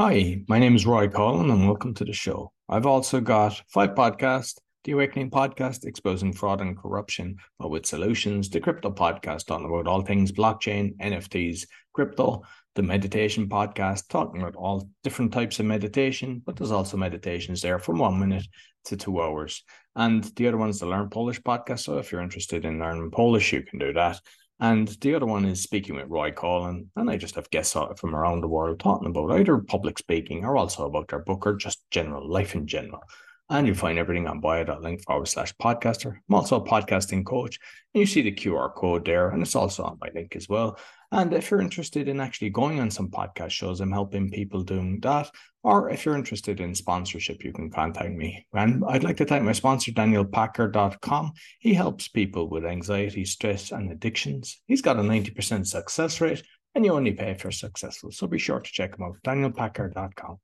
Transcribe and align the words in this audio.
Hi, 0.00 0.44
my 0.46 0.60
name 0.60 0.76
is 0.76 0.86
Roy 0.86 1.08
Collin, 1.08 1.50
and 1.50 1.66
welcome 1.66 1.92
to 1.94 2.04
the 2.04 2.12
show. 2.12 2.52
I've 2.68 2.86
also 2.86 3.20
got 3.20 3.60
five 3.66 3.96
podcasts 3.96 4.58
the 4.84 4.92
Awakening 4.92 5.28
Podcast, 5.28 5.84
exposing 5.84 6.32
fraud 6.32 6.60
and 6.60 6.78
corruption, 6.78 7.36
but 7.58 7.70
with 7.70 7.84
solutions, 7.84 8.48
the 8.48 8.60
Crypto 8.60 8.92
Podcast, 8.92 9.46
talking 9.46 9.66
about 9.66 9.88
all 9.88 10.02
things 10.02 10.30
blockchain, 10.30 10.96
NFTs, 10.98 11.66
crypto, 11.92 12.42
the 12.76 12.82
Meditation 12.84 13.48
Podcast, 13.48 14.06
talking 14.08 14.40
about 14.40 14.54
all 14.54 14.88
different 15.02 15.32
types 15.32 15.58
of 15.58 15.66
meditation, 15.66 16.42
but 16.46 16.54
there's 16.54 16.70
also 16.70 16.96
meditations 16.96 17.60
there 17.60 17.80
from 17.80 17.98
one 17.98 18.20
minute 18.20 18.46
to 18.84 18.96
two 18.96 19.20
hours. 19.20 19.64
And 19.96 20.22
the 20.36 20.46
other 20.46 20.58
one's 20.58 20.78
the 20.78 20.86
Learn 20.86 21.10
Polish 21.10 21.40
Podcast. 21.40 21.80
So 21.80 21.98
if 21.98 22.12
you're 22.12 22.22
interested 22.22 22.64
in 22.64 22.78
learning 22.78 23.10
Polish, 23.10 23.52
you 23.52 23.64
can 23.64 23.80
do 23.80 23.92
that. 23.94 24.20
And 24.60 24.88
the 24.88 25.14
other 25.14 25.26
one 25.26 25.44
is 25.44 25.62
speaking 25.62 25.94
with 25.94 26.08
Roy 26.08 26.32
Collin. 26.32 26.90
And 26.96 27.08
I 27.08 27.16
just 27.16 27.36
have 27.36 27.50
guests 27.50 27.76
from 27.96 28.14
around 28.14 28.40
the 28.40 28.48
world 28.48 28.80
talking 28.80 29.08
about 29.08 29.30
either 29.38 29.58
public 29.58 29.98
speaking 29.98 30.44
or 30.44 30.56
also 30.56 30.84
about 30.86 31.08
their 31.08 31.20
book 31.20 31.46
or 31.46 31.54
just 31.54 31.88
general 31.90 32.28
life 32.28 32.54
in 32.54 32.66
general. 32.66 33.02
And 33.50 33.66
you'll 33.66 33.76
find 33.76 33.98
everything 33.98 34.26
on 34.26 34.40
bio.link 34.40 35.02
forward 35.04 35.26
slash 35.26 35.54
podcaster. 35.54 36.16
I'm 36.28 36.34
also 36.34 36.56
a 36.56 36.64
podcasting 36.64 37.24
coach. 37.24 37.58
And 37.94 38.00
you 38.00 38.06
see 38.06 38.20
the 38.20 38.32
QR 38.32 38.74
code 38.74 39.06
there, 39.06 39.30
and 39.30 39.42
it's 39.42 39.54
also 39.54 39.84
on 39.84 39.98
my 40.00 40.10
link 40.14 40.36
as 40.36 40.50
well. 40.50 40.78
And 41.10 41.32
if 41.32 41.50
you're 41.50 41.62
interested 41.62 42.08
in 42.08 42.20
actually 42.20 42.50
going 42.50 42.78
on 42.78 42.90
some 42.90 43.08
podcast 43.08 43.52
shows, 43.52 43.80
I'm 43.80 43.90
helping 43.90 44.30
people 44.30 44.62
doing 44.62 45.00
that. 45.00 45.30
Or 45.62 45.88
if 45.88 46.04
you're 46.04 46.14
interested 46.14 46.60
in 46.60 46.74
sponsorship, 46.74 47.42
you 47.42 47.52
can 47.54 47.70
contact 47.70 48.10
me. 48.10 48.46
And 48.52 48.84
I'd 48.86 49.04
like 49.04 49.16
to 49.16 49.24
thank 49.24 49.44
my 49.44 49.52
sponsor, 49.52 49.92
DanielPackard.com. 49.92 51.32
He 51.58 51.72
helps 51.72 52.08
people 52.08 52.50
with 52.50 52.66
anxiety, 52.66 53.24
stress, 53.24 53.72
and 53.72 53.90
addictions. 53.90 54.60
He's 54.66 54.82
got 54.82 54.98
a 54.98 55.02
90% 55.02 55.66
success 55.66 56.20
rate, 56.20 56.42
and 56.74 56.84
you 56.84 56.92
only 56.92 57.12
pay 57.12 57.30
if 57.30 57.44
you're 57.44 57.50
successful. 57.50 58.10
So 58.10 58.26
be 58.26 58.38
sure 58.38 58.60
to 58.60 58.70
check 58.70 58.98
him 58.98 59.04
out, 59.04 59.16
DanielPackard.com. 59.24 60.36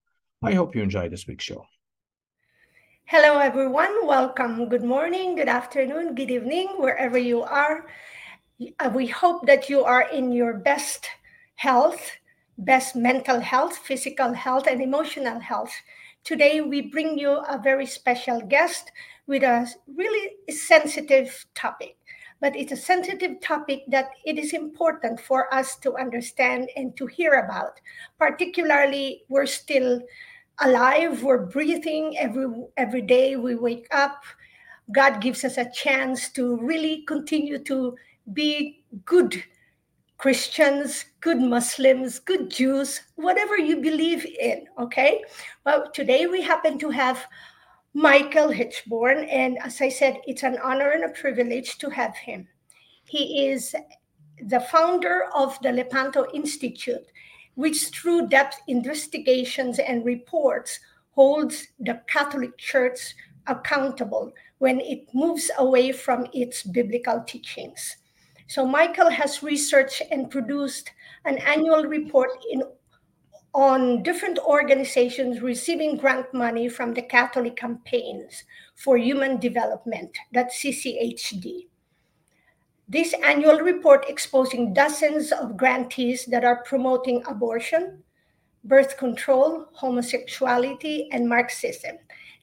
I 0.43 0.55
hope 0.55 0.75
you 0.75 0.83
enjoy 0.83 1.11
this 1.11 1.27
week's 1.27 1.45
show. 1.45 1.67
Hello, 3.06 3.38
everyone. 3.38 4.06
Welcome. 4.06 4.69
Good 4.70 4.83
morning, 4.83 5.36
good 5.36 5.48
afternoon, 5.48 6.14
good 6.14 6.30
evening, 6.30 6.69
wherever 6.78 7.19
you 7.19 7.42
are. 7.42 7.86
Uh, 8.80 8.91
we 8.94 9.06
hope 9.06 9.47
that 9.47 9.69
you 9.69 9.84
are 9.84 10.08
in 10.08 10.33
your 10.33 10.55
best 10.55 11.06
health, 11.56 12.12
best 12.56 12.97
mental 12.97 13.41
health, 13.41 13.77
physical 13.77 14.32
health, 14.32 14.66
and 14.66 14.80
emotional 14.80 15.38
health. 15.38 15.70
Today, 16.25 16.62
we 16.62 16.80
bring 16.80 17.19
you 17.19 17.32
a 17.47 17.60
very 17.62 17.84
special 17.84 18.41
guest 18.41 18.91
with 19.27 19.42
a 19.42 19.69
really 19.86 20.36
sensitive 20.50 21.44
topic. 21.55 21.98
But 22.41 22.56
it's 22.56 22.72
a 22.72 22.77
sensitive 22.77 23.38
topic 23.41 23.84
that 23.88 24.10
it 24.25 24.38
is 24.38 24.55
important 24.55 25.20
for 25.20 25.52
us 25.52 25.77
to 25.77 25.94
understand 25.97 26.70
and 26.75 26.97
to 26.97 27.06
hear 27.06 27.34
about. 27.34 27.80
Particularly, 28.19 29.25
we're 29.28 29.47
still 29.47 30.00
alive 30.60 31.22
we're 31.22 31.47
breathing 31.47 32.16
every 32.19 32.47
every 32.77 33.02
day 33.02 33.36
we 33.36 33.55
wake 33.55 33.86
up. 33.91 34.22
God 34.92 35.20
gives 35.20 35.44
us 35.44 35.56
a 35.56 35.70
chance 35.70 36.30
to 36.33 36.56
really 36.58 37.05
continue 37.06 37.58
to 37.64 37.97
be 38.33 38.84
good 39.05 39.42
christians 40.16 41.05
good 41.20 41.41
muslims 41.41 42.19
good 42.20 42.48
jews 42.50 43.00
whatever 43.16 43.58
you 43.58 43.80
believe 43.80 44.25
in 44.41 44.64
okay? 44.78 45.22
Well 45.66 45.91
today 45.91 46.27
we 46.27 46.41
happen 46.41 46.78
to 46.78 46.91
have 46.91 47.27
michael 47.92 48.48
Hichborn 48.48 49.27
and 49.30 49.58
as 49.62 49.80
i 49.80 49.88
said 49.88 50.20
it's 50.27 50.42
an 50.42 50.58
honor 50.62 50.91
and 50.91 51.05
a 51.05 51.08
privilege 51.08 51.78
to 51.78 51.91
have 51.91 52.16
him. 52.16 52.48
He 53.05 53.48
is 53.48 53.75
the 54.41 54.60
founder 54.60 55.25
of 55.34 55.58
the 55.62 55.72
lepanto 55.72 56.27
institute 56.32 57.06
which 57.55 57.88
through 57.88 58.28
depth 58.28 58.60
investigations 58.66 59.78
and 59.78 60.05
reports 60.05 60.80
holds 61.12 61.69
the 61.78 62.00
Catholic 62.06 62.56
Church 62.58 63.14
accountable 63.47 64.33
when 64.58 64.80
it 64.80 65.06
moves 65.14 65.50
away 65.58 65.92
from 65.92 66.27
its 66.32 66.62
biblical 66.62 67.22
teachings. 67.26 67.97
So 68.47 68.66
Michael 68.66 69.10
has 69.10 69.43
researched 69.43 70.03
and 70.10 70.31
produced 70.31 70.91
an 71.25 71.38
annual 71.38 71.84
report 71.84 72.31
in 72.50 72.62
on 73.54 74.03
different 74.03 74.38
organizations 74.41 75.41
receiving 75.41 75.97
grant 75.97 76.34
money 76.34 76.69
from 76.69 76.93
the 76.93 77.03
Catholic 77.03 77.54
Campaigns 77.56 78.43
for 78.75 78.98
Human 78.98 79.38
Development, 79.38 80.10
that's 80.32 80.60
CCHD. 80.60 81.69
This 82.87 83.15
annual 83.25 83.61
report 83.61 84.05
exposing 84.09 84.75
dozens 84.75 85.33
of 85.33 85.56
grantees 85.56 86.27
that 86.27 86.45
are 86.45 86.62
promoting 86.65 87.22
abortion, 87.27 88.03
birth 88.62 88.99
control, 88.99 89.67
homosexuality, 89.72 91.09
and 91.11 91.27
Marxism. 91.27 91.97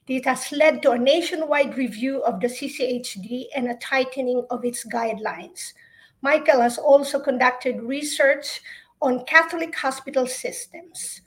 This 0.08 0.24
has 0.24 0.50
led 0.50 0.82
to 0.82 0.92
a 0.92 0.98
nationwide 0.98 1.76
review 1.76 2.24
of 2.24 2.40
the 2.40 2.48
CCHD 2.48 3.46
and 3.54 3.68
a 3.68 3.76
tightening 3.76 4.44
of 4.50 4.64
its 4.64 4.84
guidelines. 4.84 5.74
Michael 6.22 6.60
has 6.60 6.76
also 6.76 7.20
conducted 7.20 7.80
research 7.80 8.62
on 9.00 9.24
Catholic 9.26 9.74
hospital 9.76 10.26
systems 10.26 11.20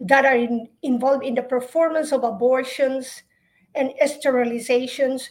that 0.00 0.24
are 0.24 0.36
in, 0.36 0.68
involved 0.82 1.24
in 1.24 1.36
the 1.36 1.42
performance 1.42 2.12
of 2.12 2.24
abortions 2.24 3.22
and 3.76 3.92
sterilizations 4.02 5.28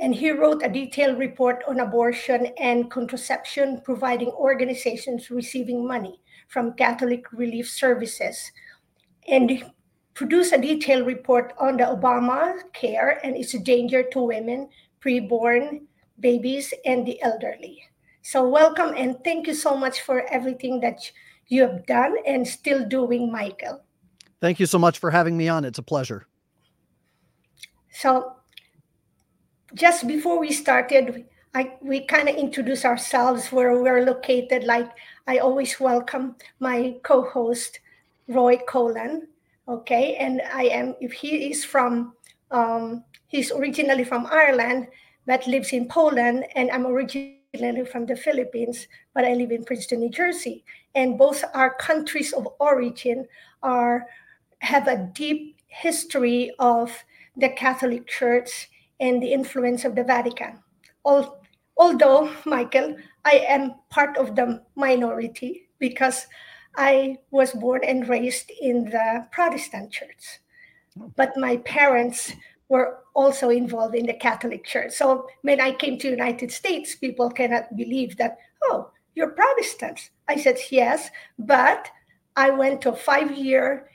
and 0.00 0.14
he 0.14 0.30
wrote 0.30 0.62
a 0.62 0.68
detailed 0.68 1.18
report 1.18 1.62
on 1.66 1.80
abortion 1.80 2.46
and 2.58 2.90
contraception, 2.90 3.80
providing 3.84 4.28
organizations 4.28 5.30
receiving 5.30 5.86
money 5.86 6.20
from 6.48 6.74
Catholic 6.74 7.32
Relief 7.32 7.68
Services. 7.68 8.52
And 9.26 9.70
produced 10.18 10.52
a 10.52 10.58
detailed 10.58 11.06
report 11.06 11.52
on 11.60 11.76
the 11.76 11.84
Obama 11.84 12.58
care 12.72 13.20
and 13.24 13.36
its 13.36 13.52
danger 13.58 14.02
to 14.02 14.20
women, 14.20 14.68
preborn 15.00 15.82
babies, 16.18 16.74
and 16.84 17.06
the 17.06 17.22
elderly. 17.22 17.80
So, 18.22 18.48
welcome 18.48 18.94
and 18.96 19.16
thank 19.22 19.46
you 19.46 19.54
so 19.54 19.76
much 19.76 20.00
for 20.00 20.26
everything 20.28 20.80
that 20.80 21.08
you 21.46 21.62
have 21.62 21.86
done 21.86 22.16
and 22.26 22.46
still 22.46 22.84
doing, 22.84 23.30
Michael. 23.30 23.84
Thank 24.40 24.58
you 24.58 24.66
so 24.66 24.76
much 24.76 24.98
for 24.98 25.12
having 25.12 25.36
me 25.36 25.48
on. 25.48 25.64
It's 25.64 25.78
a 25.78 25.84
pleasure. 25.84 26.26
So, 27.92 28.37
just 29.74 30.06
before 30.06 30.38
we 30.38 30.52
started, 30.52 31.26
I, 31.54 31.74
we 31.80 32.06
kind 32.06 32.28
of 32.28 32.36
introduce 32.36 32.84
ourselves 32.84 33.50
where 33.50 33.80
we're 33.80 34.04
located. 34.04 34.64
Like 34.64 34.90
I 35.26 35.38
always 35.38 35.80
welcome 35.80 36.36
my 36.60 36.96
co-host 37.02 37.80
Roy 38.28 38.58
Collin. 38.66 39.28
Okay, 39.66 40.16
and 40.16 40.40
I 40.52 40.64
am 40.64 40.94
if 41.00 41.12
he 41.12 41.50
is 41.50 41.64
from 41.64 42.14
um, 42.50 43.04
he's 43.26 43.52
originally 43.52 44.04
from 44.04 44.26
Ireland 44.26 44.88
but 45.28 45.46
lives 45.46 45.74
in 45.74 45.86
Poland, 45.86 46.46
and 46.56 46.70
I'm 46.70 46.86
originally 46.86 47.84
from 47.84 48.06
the 48.06 48.16
Philippines, 48.16 48.88
but 49.12 49.26
I 49.26 49.34
live 49.34 49.52
in 49.52 49.62
Princeton, 49.62 50.00
New 50.00 50.08
Jersey. 50.08 50.64
And 50.94 51.18
both 51.18 51.44
our 51.52 51.74
countries 51.74 52.32
of 52.32 52.48
origin 52.58 53.28
are 53.62 54.06
have 54.60 54.88
a 54.88 55.10
deep 55.12 55.60
history 55.66 56.50
of 56.58 56.90
the 57.36 57.50
Catholic 57.50 58.06
Church 58.06 58.70
and 59.00 59.22
the 59.22 59.32
influence 59.32 59.84
of 59.84 59.94
the 59.94 60.04
Vatican. 60.04 60.62
All, 61.04 61.40
although, 61.76 62.30
Michael, 62.44 62.96
I 63.24 63.44
am 63.48 63.74
part 63.90 64.16
of 64.16 64.34
the 64.34 64.62
minority 64.74 65.68
because 65.78 66.26
I 66.76 67.18
was 67.30 67.52
born 67.52 67.82
and 67.84 68.08
raised 68.08 68.50
in 68.60 68.84
the 68.84 69.26
Protestant 69.32 69.90
church. 69.92 70.40
Oh. 71.00 71.12
But 71.16 71.36
my 71.36 71.58
parents 71.58 72.32
were 72.68 72.98
also 73.14 73.48
involved 73.48 73.94
in 73.94 74.06
the 74.06 74.12
Catholic 74.12 74.64
Church. 74.64 74.92
So 74.92 75.26
when 75.42 75.60
I 75.60 75.72
came 75.72 75.98
to 75.98 76.10
United 76.10 76.52
States, 76.52 76.94
people 76.94 77.30
cannot 77.30 77.74
believe 77.76 78.16
that, 78.18 78.38
oh, 78.64 78.90
you're 79.14 79.30
Protestants. 79.30 80.10
I 80.28 80.36
said, 80.36 80.58
yes, 80.70 81.10
but 81.38 81.88
I 82.36 82.50
went 82.50 82.82
to 82.82 82.92
a 82.92 82.96
five-year 82.96 83.88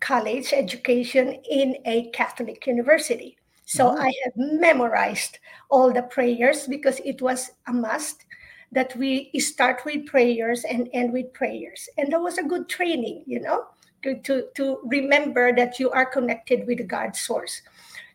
college 0.00 0.52
education 0.52 1.40
in 1.50 1.76
a 1.84 2.10
Catholic 2.10 2.66
university. 2.66 3.36
So 3.72 3.88
oh. 3.88 3.96
I 3.96 4.12
have 4.24 4.34
memorized 4.36 5.38
all 5.70 5.92
the 5.92 6.02
prayers 6.02 6.66
because 6.66 7.00
it 7.06 7.22
was 7.22 7.52
a 7.66 7.72
must 7.72 8.26
that 8.70 8.94
we 8.96 9.30
start 9.38 9.82
with 9.86 10.04
prayers 10.04 10.64
and 10.64 10.90
end 10.92 11.12
with 11.12 11.32
prayers. 11.32 11.88
And 11.96 12.12
that 12.12 12.20
was 12.20 12.36
a 12.36 12.42
good 12.42 12.68
training, 12.68 13.24
you 13.26 13.40
know, 13.40 13.66
to, 14.02 14.18
to, 14.20 14.48
to 14.56 14.78
remember 14.84 15.56
that 15.56 15.80
you 15.80 15.90
are 15.90 16.04
connected 16.04 16.66
with 16.66 16.86
God's 16.86 17.20
source. 17.20 17.62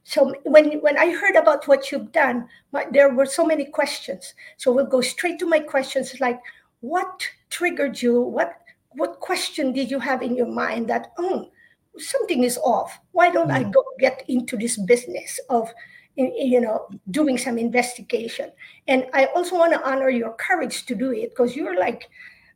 So 0.04 0.36
when 0.44 0.80
when 0.80 0.98
I 0.98 1.12
heard 1.12 1.36
about 1.36 1.68
what 1.68 1.92
you've 1.92 2.12
done, 2.12 2.48
my, 2.71 2.86
there 2.92 3.13
were 3.13 3.25
so 3.25 3.44
many 3.44 3.65
questions. 3.65 4.36
So 4.57 4.71
we'll 4.71 4.86
go 4.86 5.01
straight 5.01 5.38
to 5.39 5.45
my 5.45 5.59
questions 5.59 6.21
like 6.21 6.39
what 6.80 7.27
triggered 7.50 8.01
you? 8.01 8.21
What 8.21 8.62
what 8.92 9.19
question 9.19 9.74
did 9.74 9.92
you 9.92 10.00
have 10.00 10.21
in 10.21 10.36
your 10.36 10.48
mind 10.48 10.88
that 10.89 11.12
oh 11.18 11.51
something 11.99 12.44
is 12.44 12.57
off. 12.63 12.99
Why 13.11 13.29
don't 13.29 13.49
mm-hmm. 13.49 13.67
I 13.67 13.71
go 13.71 13.83
get 13.99 14.23
into 14.27 14.57
this 14.57 14.77
business 14.77 15.39
of 15.49 15.73
you 16.15 16.59
know 16.59 16.88
doing 17.11 17.38
some 17.38 17.59
investigation 17.59 18.51
and 18.88 19.05
i 19.13 19.25
also 19.35 19.55
want 19.55 19.71
to 19.71 19.88
honor 19.88 20.09
your 20.09 20.33
courage 20.33 20.83
to 20.88 20.95
do 20.95 21.11
it 21.11 21.29
because 21.29 21.55
you're 21.55 21.79
like 21.79 22.09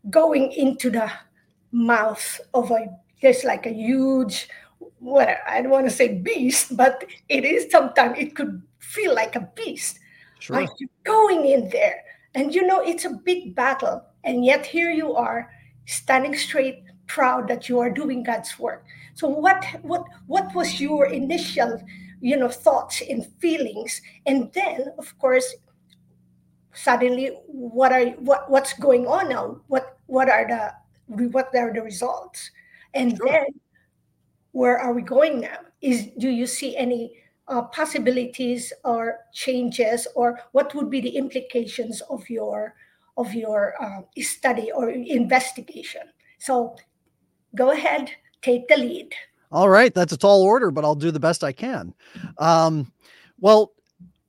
going 0.09 0.51
into 0.53 0.89
the 0.89 1.07
mouth 1.71 2.41
of 2.55 2.71
a 2.71 2.87
there's 3.21 3.43
like 3.43 3.67
a 3.67 3.71
huge 3.71 4.49
what 4.99 5.37
I 5.47 5.61
don't 5.61 5.71
want 5.71 5.89
to 5.89 5.95
say 5.95 6.13
beast, 6.13 6.77
but 6.77 7.05
it 7.29 7.45
is 7.45 7.71
sometimes 7.71 8.17
it 8.17 8.35
could 8.35 8.61
feel 8.79 9.13
like 9.13 9.35
a 9.35 9.49
beast. 9.55 9.99
Sure. 10.39 10.61
Like 10.61 10.69
you're 10.79 10.89
going 11.03 11.45
in 11.45 11.69
there, 11.69 12.03
and 12.33 12.53
you 12.53 12.65
know 12.65 12.81
it's 12.81 13.05
a 13.05 13.11
big 13.11 13.55
battle, 13.55 14.03
and 14.23 14.43
yet 14.43 14.65
here 14.65 14.89
you 14.89 15.13
are 15.15 15.51
standing 15.85 16.35
straight, 16.35 16.83
proud 17.07 17.47
that 17.47 17.69
you 17.69 17.79
are 17.79 17.89
doing 17.89 18.23
God's 18.23 18.57
work. 18.57 18.85
So 19.15 19.27
what 19.27 19.65
what 19.81 20.05
what 20.27 20.53
was 20.55 20.79
your 20.79 21.05
initial, 21.07 21.81
you 22.19 22.37
know, 22.37 22.49
thoughts 22.49 23.01
and 23.01 23.25
feelings, 23.39 24.01
and 24.25 24.51
then 24.53 24.87
of 24.97 25.17
course, 25.19 25.55
suddenly 26.73 27.37
what 27.47 27.91
are 27.91 28.05
what 28.21 28.49
what's 28.49 28.73
going 28.73 29.07
on 29.07 29.29
now? 29.29 29.61
What 29.67 29.97
what 30.07 30.29
are 30.29 30.47
the 30.47 30.73
what 31.29 31.55
are 31.55 31.73
the 31.73 31.81
results? 31.81 32.51
And 32.93 33.17
sure. 33.17 33.27
then 33.27 33.45
where 34.51 34.77
are 34.79 34.93
we 34.93 35.01
going 35.01 35.41
now? 35.41 35.59
Is 35.81 36.07
do 36.17 36.29
you 36.29 36.45
see 36.45 36.75
any 36.77 37.13
uh, 37.47 37.63
possibilities 37.63 38.71
or 38.83 39.19
changes, 39.33 40.07
or 40.15 40.39
what 40.51 40.73
would 40.75 40.89
be 40.89 41.01
the 41.01 41.15
implications 41.17 42.01
of 42.09 42.29
your 42.29 42.75
of 43.17 43.33
your 43.33 43.75
uh, 43.81 44.01
study 44.21 44.71
or 44.71 44.89
investigation? 44.89 46.03
So, 46.39 46.75
go 47.55 47.71
ahead, 47.71 48.11
take 48.41 48.67
the 48.67 48.77
lead. 48.77 49.13
All 49.51 49.69
right, 49.69 49.93
that's 49.93 50.13
a 50.13 50.17
tall 50.17 50.43
order, 50.43 50.71
but 50.71 50.85
I'll 50.85 50.95
do 50.95 51.11
the 51.11 51.19
best 51.19 51.43
I 51.43 51.51
can. 51.51 51.93
Um, 52.37 52.91
well, 53.39 53.73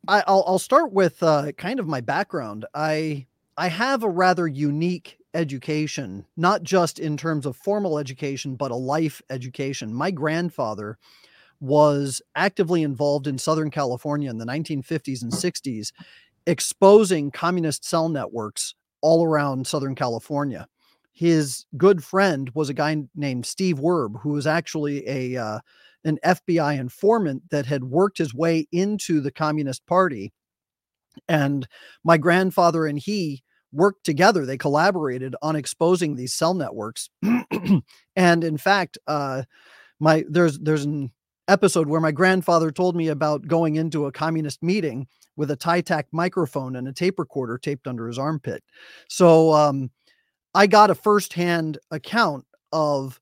I, 0.08 0.24
will 0.26 0.44
I'll 0.46 0.58
start 0.58 0.92
with 0.92 1.22
uh, 1.22 1.52
kind 1.52 1.78
of 1.78 1.86
my 1.86 2.00
background. 2.00 2.66
I 2.74 3.26
I 3.56 3.68
have 3.68 4.02
a 4.02 4.08
rather 4.08 4.48
unique 4.48 5.18
education, 5.34 6.26
not 6.36 6.62
just 6.62 6.98
in 6.98 7.16
terms 7.16 7.46
of 7.46 7.56
formal 7.56 7.98
education, 7.98 8.56
but 8.56 8.70
a 8.70 8.76
life 8.76 9.22
education. 9.30 9.92
My 9.92 10.10
grandfather 10.10 10.98
was 11.60 12.20
actively 12.34 12.82
involved 12.82 13.26
in 13.26 13.38
Southern 13.38 13.70
California 13.70 14.28
in 14.28 14.38
the 14.38 14.44
1950s 14.44 15.22
and 15.22 15.32
60s, 15.32 15.92
exposing 16.46 17.30
communist 17.30 17.84
cell 17.84 18.08
networks 18.08 18.74
all 19.00 19.24
around 19.24 19.66
Southern 19.66 19.94
California. 19.94 20.66
His 21.12 21.66
good 21.76 22.02
friend 22.02 22.50
was 22.54 22.68
a 22.68 22.74
guy 22.74 22.96
named 23.14 23.46
Steve 23.46 23.78
Werb, 23.78 24.20
who 24.20 24.30
was 24.30 24.46
actually 24.46 25.06
a 25.08 25.36
uh, 25.36 25.58
an 26.04 26.18
FBI 26.24 26.78
informant 26.78 27.42
that 27.50 27.66
had 27.66 27.84
worked 27.84 28.18
his 28.18 28.34
way 28.34 28.66
into 28.72 29.20
the 29.20 29.30
Communist 29.30 29.86
Party. 29.86 30.32
And 31.28 31.68
my 32.04 32.16
grandfather 32.16 32.86
and 32.86 32.98
he 32.98 33.42
worked 33.72 34.04
together. 34.04 34.44
They 34.44 34.58
collaborated 34.58 35.34
on 35.42 35.56
exposing 35.56 36.14
these 36.14 36.34
cell 36.34 36.54
networks. 36.54 37.08
and 38.16 38.44
in 38.44 38.56
fact, 38.58 38.98
uh, 39.06 39.42
my 40.00 40.24
there's 40.28 40.58
there's 40.58 40.84
an 40.84 41.10
episode 41.48 41.88
where 41.88 42.00
my 42.00 42.12
grandfather 42.12 42.70
told 42.70 42.96
me 42.96 43.08
about 43.08 43.46
going 43.46 43.76
into 43.76 44.06
a 44.06 44.12
communist 44.12 44.62
meeting 44.62 45.06
with 45.36 45.50
a 45.50 45.56
Tytac 45.56 46.04
microphone 46.12 46.76
and 46.76 46.86
a 46.86 46.92
tape 46.92 47.18
recorder 47.18 47.58
taped 47.58 47.86
under 47.86 48.06
his 48.06 48.18
armpit. 48.18 48.62
So 49.08 49.52
um, 49.52 49.90
I 50.54 50.66
got 50.66 50.90
a 50.90 50.94
firsthand 50.94 51.78
account 51.90 52.44
of 52.72 53.20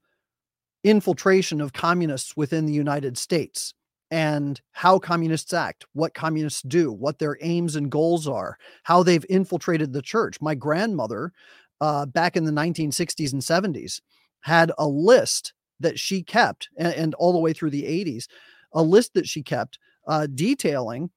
infiltration 0.83 1.61
of 1.61 1.73
communists 1.73 2.37
within 2.37 2.67
the 2.67 2.73
United 2.73 3.19
States 3.19 3.75
and 4.11 4.61
how 4.73 4.99
communists 4.99 5.53
act, 5.53 5.85
what 5.93 6.15
communists 6.15 6.63
do, 6.63 6.91
what 6.91 7.19
their 7.19 7.39
aims 7.43 7.77
and 7.77 7.91
goals 7.91 8.27
are, 8.27 8.59
how 8.83 9.03
they've 9.03 9.25
infiltrated 9.29 9.93
the 9.93 10.03
church. 10.03 10.41
My 10.41 10.55
grandmother, 10.55 11.33
uh, 11.81 12.07
back 12.07 12.37
in 12.37 12.45
the 12.45 12.53
1960s 12.53 13.33
and 13.33 13.43
70s, 13.43 14.01
had 14.41 14.73
a 14.79 14.87
list 14.87 15.53
that 15.79 15.99
she 15.99 16.23
kept, 16.23 16.69
and, 16.77 16.93
and 16.95 17.15
all 17.15 17.33
the 17.33 17.39
way 17.39 17.53
through 17.53 17.71
the 17.71 17.85
80s, 17.85 18.27
a 18.73 18.83
list 18.83 19.15
that 19.15 19.29
she 19.29 19.43
kept 19.43 19.79
uh, 20.09 20.27
detailing 20.35 21.11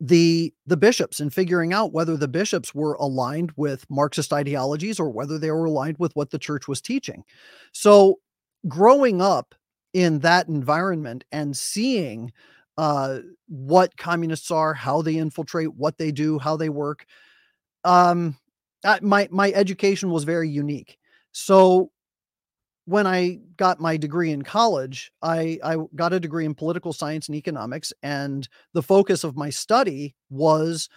the 0.00 0.52
the 0.66 0.76
bishops 0.76 1.20
and 1.20 1.32
figuring 1.32 1.72
out 1.72 1.92
whether 1.92 2.16
the 2.16 2.28
bishops 2.28 2.74
were 2.74 2.94
aligned 2.94 3.52
with 3.56 3.86
marxist 3.88 4.32
ideologies 4.32 5.00
or 5.00 5.10
whether 5.10 5.38
they 5.38 5.50
were 5.50 5.64
aligned 5.64 5.96
with 5.98 6.14
what 6.14 6.30
the 6.30 6.38
church 6.38 6.68
was 6.68 6.82
teaching 6.82 7.24
so 7.72 8.18
growing 8.68 9.22
up 9.22 9.54
in 9.94 10.18
that 10.18 10.48
environment 10.48 11.24
and 11.32 11.56
seeing 11.56 12.30
uh, 12.76 13.20
what 13.48 13.96
communists 13.96 14.50
are, 14.50 14.74
how 14.74 15.00
they 15.00 15.16
infiltrate, 15.16 15.74
what 15.74 15.96
they 15.96 16.12
do, 16.12 16.38
how 16.38 16.56
they 16.56 16.68
work. 16.68 17.06
Um, 17.84 18.36
I, 18.84 18.98
my 19.02 19.28
my 19.30 19.52
education 19.52 20.10
was 20.10 20.24
very 20.24 20.48
unique. 20.48 20.98
So 21.32 21.90
when 22.86 23.06
I 23.06 23.40
got 23.56 23.80
my 23.80 23.96
degree 23.96 24.30
in 24.30 24.42
college, 24.42 25.12
I, 25.20 25.58
I 25.62 25.76
got 25.94 26.12
a 26.12 26.20
degree 26.20 26.44
in 26.44 26.54
political 26.54 26.92
science 26.92 27.28
and 27.28 27.36
economics, 27.36 27.92
and 28.02 28.48
the 28.72 28.82
focus 28.82 29.24
of 29.24 29.36
my 29.36 29.50
study 29.50 30.14
was 30.30 30.88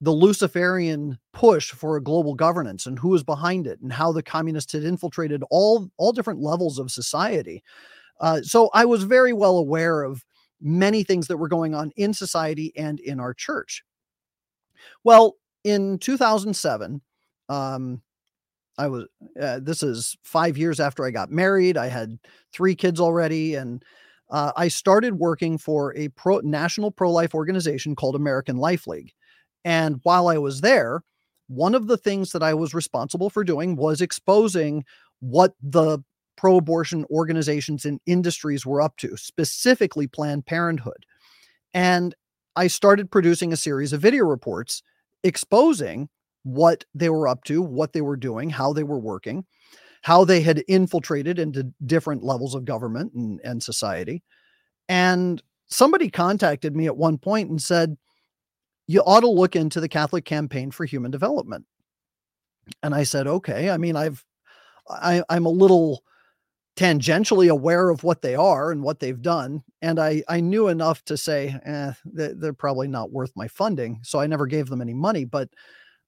the 0.00 0.10
Luciferian 0.10 1.18
push 1.32 1.70
for 1.70 1.96
a 1.96 2.02
global 2.02 2.34
governance 2.34 2.84
and 2.84 2.98
who 2.98 3.08
was 3.08 3.22
behind 3.22 3.66
it 3.66 3.80
and 3.80 3.92
how 3.92 4.12
the 4.12 4.22
communists 4.22 4.72
had 4.72 4.84
infiltrated 4.84 5.42
all 5.50 5.88
all 5.96 6.12
different 6.12 6.42
levels 6.42 6.78
of 6.78 6.90
society. 6.90 7.62
Uh, 8.20 8.42
so 8.42 8.68
I 8.74 8.84
was 8.84 9.04
very 9.04 9.32
well 9.32 9.56
aware 9.56 10.02
of 10.02 10.24
many 10.60 11.04
things 11.04 11.28
that 11.28 11.36
were 11.36 11.48
going 11.48 11.74
on 11.74 11.92
in 11.96 12.12
society 12.12 12.72
and 12.76 12.98
in 13.00 13.20
our 13.20 13.32
church. 13.32 13.84
Well, 15.04 15.36
in 15.64 15.98
2007, 15.98 17.00
um, 17.48 18.02
I 18.78 18.88
was, 18.88 19.06
uh, 19.40 19.60
this 19.60 19.82
is 19.82 20.16
five 20.22 20.58
years 20.58 20.80
after 20.80 21.04
I 21.04 21.10
got 21.10 21.30
married. 21.30 21.76
I 21.76 21.86
had 21.88 22.18
three 22.52 22.74
kids 22.74 23.00
already. 23.00 23.54
And 23.54 23.82
uh, 24.30 24.52
I 24.56 24.68
started 24.68 25.18
working 25.18 25.58
for 25.58 25.96
a 25.96 26.08
pro 26.08 26.38
national 26.40 26.90
pro 26.90 27.10
life 27.10 27.34
organization 27.34 27.94
called 27.94 28.16
American 28.16 28.56
Life 28.56 28.86
League. 28.86 29.12
And 29.64 30.00
while 30.02 30.28
I 30.28 30.38
was 30.38 30.60
there, 30.60 31.02
one 31.48 31.74
of 31.74 31.86
the 31.86 31.96
things 31.96 32.32
that 32.32 32.42
I 32.42 32.54
was 32.54 32.74
responsible 32.74 33.30
for 33.30 33.44
doing 33.44 33.76
was 33.76 34.00
exposing 34.00 34.84
what 35.20 35.54
the 35.62 36.00
pro 36.36 36.56
abortion 36.56 37.06
organizations 37.10 37.84
and 37.84 38.00
industries 38.06 38.66
were 38.66 38.82
up 38.82 38.96
to, 38.98 39.16
specifically 39.16 40.06
Planned 40.06 40.46
Parenthood. 40.46 41.06
And 41.72 42.14
I 42.56 42.66
started 42.66 43.10
producing 43.10 43.52
a 43.52 43.56
series 43.56 43.92
of 43.92 44.00
video 44.00 44.24
reports 44.24 44.82
exposing 45.22 46.08
what 46.46 46.84
they 46.94 47.10
were 47.10 47.26
up 47.26 47.42
to, 47.42 47.60
what 47.60 47.92
they 47.92 48.00
were 48.00 48.16
doing, 48.16 48.48
how 48.48 48.72
they 48.72 48.84
were 48.84 49.00
working, 49.00 49.44
how 50.02 50.24
they 50.24 50.40
had 50.40 50.62
infiltrated 50.68 51.40
into 51.40 51.72
different 51.84 52.22
levels 52.22 52.54
of 52.54 52.64
government 52.64 53.12
and, 53.14 53.40
and 53.42 53.60
society. 53.60 54.22
And 54.88 55.42
somebody 55.66 56.08
contacted 56.08 56.76
me 56.76 56.86
at 56.86 56.96
one 56.96 57.18
point 57.18 57.50
and 57.50 57.60
said, 57.60 57.96
You 58.86 59.00
ought 59.00 59.20
to 59.20 59.28
look 59.28 59.56
into 59.56 59.80
the 59.80 59.88
Catholic 59.88 60.24
Campaign 60.24 60.70
for 60.70 60.84
Human 60.84 61.10
Development. 61.10 61.64
And 62.80 62.94
I 62.94 63.02
said, 63.02 63.26
Okay. 63.26 63.68
I 63.68 63.76
mean, 63.76 63.96
I've, 63.96 64.24
I, 64.88 65.24
I'm 65.28 65.46
a 65.46 65.50
little 65.50 66.04
tangentially 66.76 67.50
aware 67.50 67.90
of 67.90 68.04
what 68.04 68.22
they 68.22 68.36
are 68.36 68.70
and 68.70 68.84
what 68.84 69.00
they've 69.00 69.20
done. 69.20 69.64
And 69.82 69.98
I, 69.98 70.22
I 70.28 70.38
knew 70.38 70.68
enough 70.68 71.04
to 71.06 71.16
say, 71.16 71.58
eh, 71.64 71.92
they're 72.04 72.52
probably 72.52 72.86
not 72.86 73.10
worth 73.10 73.32
my 73.34 73.48
funding. 73.48 73.98
So 74.04 74.20
I 74.20 74.28
never 74.28 74.46
gave 74.46 74.68
them 74.68 74.80
any 74.80 74.94
money. 74.94 75.24
But 75.24 75.48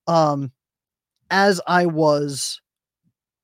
um, 0.08 0.50
as 1.30 1.60
I 1.66 1.86
was, 1.86 2.60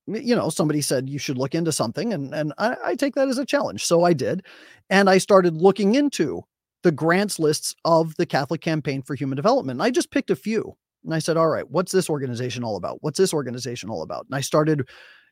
you 0.06 0.34
know, 0.34 0.48
somebody 0.48 0.80
said 0.80 1.08
you 1.08 1.18
should 1.18 1.38
look 1.38 1.54
into 1.54 1.70
something, 1.70 2.12
and 2.12 2.34
and 2.34 2.52
I, 2.58 2.76
I 2.84 2.94
take 2.96 3.14
that 3.14 3.28
as 3.28 3.38
a 3.38 3.46
challenge. 3.46 3.84
So 3.84 4.02
I 4.04 4.12
did, 4.12 4.44
and 4.90 5.08
I 5.08 5.18
started 5.18 5.54
looking 5.54 5.94
into 5.94 6.42
the 6.84 6.92
grants 6.92 7.38
lists 7.38 7.74
of 7.84 8.14
the 8.16 8.26
Catholic 8.26 8.60
Campaign 8.60 9.02
for 9.02 9.14
Human 9.14 9.36
Development. 9.36 9.76
And 9.76 9.82
I 9.82 9.90
just 9.90 10.10
picked 10.10 10.30
a 10.30 10.36
few. 10.36 10.76
And 11.02 11.14
I 11.14 11.18
said, 11.18 11.36
all 11.36 11.48
right, 11.48 11.68
what's 11.70 11.92
this 11.92 12.08
organization 12.08 12.62
all 12.62 12.76
about? 12.76 12.98
What's 13.00 13.18
this 13.18 13.34
organization 13.34 13.90
all 13.90 14.02
about? 14.02 14.26
And 14.26 14.34
I 14.36 14.40
started 14.40 14.86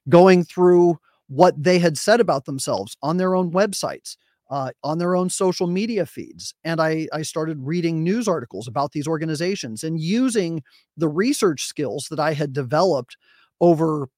going 0.08 0.44
through 0.44 0.98
what 1.28 1.62
they 1.62 1.78
had 1.78 1.96
said 1.96 2.20
about 2.20 2.46
themselves 2.46 2.96
on 3.02 3.18
their 3.18 3.34
own 3.34 3.52
websites, 3.52 4.16
uh, 4.52 4.70
on 4.84 4.98
their 4.98 5.16
own 5.16 5.30
social 5.30 5.66
media 5.66 6.04
feeds. 6.04 6.54
And 6.62 6.78
I, 6.78 7.08
I 7.10 7.22
started 7.22 7.56
reading 7.60 8.04
news 8.04 8.28
articles 8.28 8.68
about 8.68 8.92
these 8.92 9.08
organizations 9.08 9.82
and 9.82 9.98
using 9.98 10.62
the 10.94 11.08
research 11.08 11.64
skills 11.64 12.08
that 12.10 12.20
I 12.20 12.34
had 12.34 12.52
developed 12.52 13.16
over 13.62 14.08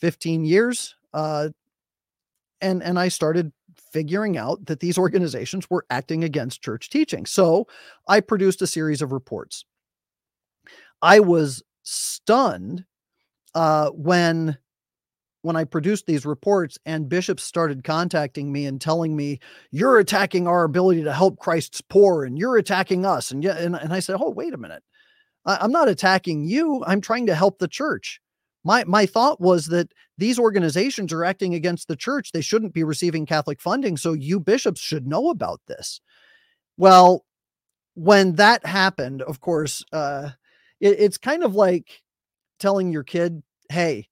15 0.00 0.44
years. 0.44 0.94
Uh, 1.14 1.48
and, 2.60 2.82
and 2.82 2.98
I 2.98 3.08
started 3.08 3.50
figuring 3.90 4.36
out 4.36 4.66
that 4.66 4.80
these 4.80 4.98
organizations 4.98 5.70
were 5.70 5.86
acting 5.88 6.24
against 6.24 6.60
church 6.60 6.90
teaching. 6.90 7.24
So 7.24 7.68
I 8.06 8.20
produced 8.20 8.60
a 8.60 8.66
series 8.66 9.00
of 9.00 9.12
reports. 9.12 9.64
I 11.00 11.20
was 11.20 11.62
stunned 11.84 12.84
uh, 13.54 13.88
when 13.92 14.58
when 15.42 15.56
I 15.56 15.64
produced 15.64 16.06
these 16.06 16.26
reports 16.26 16.78
and 16.84 17.08
bishops 17.08 17.42
started 17.42 17.84
contacting 17.84 18.52
me 18.52 18.66
and 18.66 18.80
telling 18.80 19.14
me, 19.14 19.38
you're 19.70 19.98
attacking 19.98 20.46
our 20.46 20.64
ability 20.64 21.04
to 21.04 21.12
help 21.12 21.38
Christ's 21.38 21.80
poor 21.80 22.24
and 22.24 22.38
you're 22.38 22.56
attacking 22.56 23.06
us. 23.06 23.30
And, 23.30 23.42
yeah, 23.44 23.56
and, 23.56 23.76
and 23.76 23.92
I 23.92 24.00
said, 24.00 24.16
oh, 24.20 24.30
wait 24.30 24.54
a 24.54 24.58
minute. 24.58 24.82
I, 25.46 25.58
I'm 25.60 25.72
not 25.72 25.88
attacking 25.88 26.44
you. 26.44 26.84
I'm 26.86 27.00
trying 27.00 27.26
to 27.26 27.34
help 27.34 27.58
the 27.58 27.68
church. 27.68 28.20
My 28.64 28.84
my 28.84 29.06
thought 29.06 29.40
was 29.40 29.66
that 29.66 29.92
these 30.18 30.38
organizations 30.38 31.12
are 31.12 31.24
acting 31.24 31.54
against 31.54 31.88
the 31.88 31.96
church. 31.96 32.32
They 32.32 32.40
shouldn't 32.40 32.74
be 32.74 32.84
receiving 32.84 33.24
Catholic 33.24 33.60
funding, 33.60 33.96
so 33.96 34.12
you 34.12 34.40
bishops 34.40 34.80
should 34.80 35.06
know 35.06 35.30
about 35.30 35.60
this. 35.68 36.00
Well, 36.76 37.24
when 37.94 38.34
that 38.34 38.66
happened, 38.66 39.22
of 39.22 39.40
course, 39.40 39.84
uh, 39.92 40.30
it, 40.80 41.00
it's 41.00 41.18
kind 41.18 41.44
of 41.44 41.54
like 41.54 42.02
telling 42.58 42.92
your 42.92 43.04
kid, 43.04 43.42
"Hey, 43.70 44.07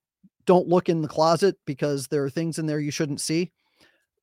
don't 0.47 0.67
look 0.67 0.89
in 0.89 1.03
the 1.03 1.07
closet 1.07 1.55
because 1.65 2.07
there 2.07 2.23
are 2.23 2.29
things 2.31 2.57
in 2.57 2.65
there 2.65 2.79
you 2.79 2.91
shouldn't 2.91 3.21
see." 3.21 3.51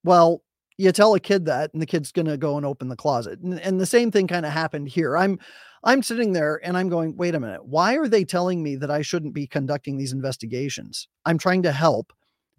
Well, 0.02 0.43
you 0.76 0.90
tell 0.90 1.14
a 1.14 1.21
kid 1.21 1.45
that, 1.47 1.73
and 1.73 1.81
the 1.81 1.87
kid's 1.87 2.11
going 2.11 2.26
to 2.26 2.37
go 2.37 2.57
and 2.57 2.66
open 2.66 2.88
the 2.88 2.97
closet, 2.97 3.38
and, 3.40 3.61
and 3.61 3.81
the 3.81 3.87
same 3.87 4.11
thing 4.11 4.26
kind 4.26 4.45
of 4.45 4.52
happened 4.52 4.88
here. 4.88 5.16
I'm 5.16 5.38
I'm 5.85 6.02
sitting 6.02 6.33
there 6.33 6.61
and 6.64 6.78
I'm 6.78 6.88
going, 6.88 7.14
wait 7.16 7.35
a 7.35 7.40
minute, 7.40 7.66
why 7.66 7.97
are 7.97 8.09
they 8.09 8.25
telling 8.25 8.62
me 8.62 8.75
that 8.76 8.90
I 8.90 9.02
shouldn't 9.02 9.35
be 9.35 9.47
conducting 9.47 9.99
these 9.99 10.12
investigations? 10.12 11.09
I'm 11.26 11.37
trying 11.37 11.62
to 11.64 11.73
help. 11.73 12.12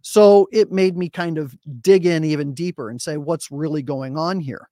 So 0.04 0.48
it 0.52 0.72
made 0.72 0.96
me 0.96 1.10
kind 1.10 1.40
of 1.40 1.58
dig 1.82 2.06
in 2.06 2.24
even 2.24 2.54
deeper 2.54 2.92
and 2.92 3.02
say, 3.02 3.18
what's 3.18 3.50
really 3.50 3.82
going 3.82 4.16
on 4.16 4.40
here? 4.40 4.70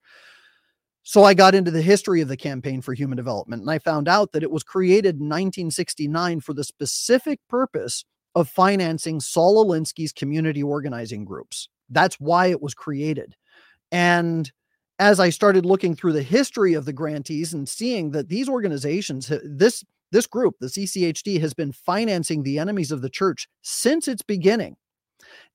So 1.02 1.24
I 1.24 1.34
got 1.34 1.56
into 1.56 1.72
the 1.72 1.82
history 1.82 2.22
of 2.22 2.28
the 2.28 2.38
Campaign 2.38 2.82
for 2.82 2.94
Human 2.94 3.18
Development 3.18 3.64
and 3.64 3.72
I 3.72 3.80
found 3.80 4.08
out 4.08 4.32
that 4.34 4.44
it 4.44 4.52
was 4.52 4.64
created 4.64 5.16
in 5.16 5.28
1969 5.28 6.40
for 6.40 6.54
the 6.54 6.64
specific 6.64 7.40
purpose 7.50 8.06
of 8.36 8.50
financing 8.50 9.20
Saul 9.20 9.66
Alinsky's 9.66 10.12
community 10.12 10.64
organizing 10.64 11.26
groups. 11.26 11.70
That's 11.90 12.20
why 12.20 12.48
it 12.48 12.62
was 12.62 12.74
created. 12.74 13.36
And 13.92 14.52
as 15.00 15.20
I 15.20 15.30
started 15.30 15.66
looking 15.66 15.96
through 15.96 16.14
the 16.14 16.24
history 16.24 16.74
of 16.74 16.86
the 16.86 16.94
grantees 16.94 17.54
and 17.54 17.68
seeing 17.68 18.12
that 18.12 18.30
these 18.30 18.50
organizations, 18.50 19.32
this 19.44 19.84
this 20.12 20.28
group, 20.28 20.56
the 20.60 20.68
CCHD, 20.68 21.42
has 21.42 21.56
been 21.56 21.72
financing 21.72 22.44
the 22.44 22.60
enemies 22.60 22.92
of 22.92 23.02
the 23.02 23.10
church 23.10 23.48
since 23.64 24.08
its 24.08 24.22
beginning. 24.22 24.76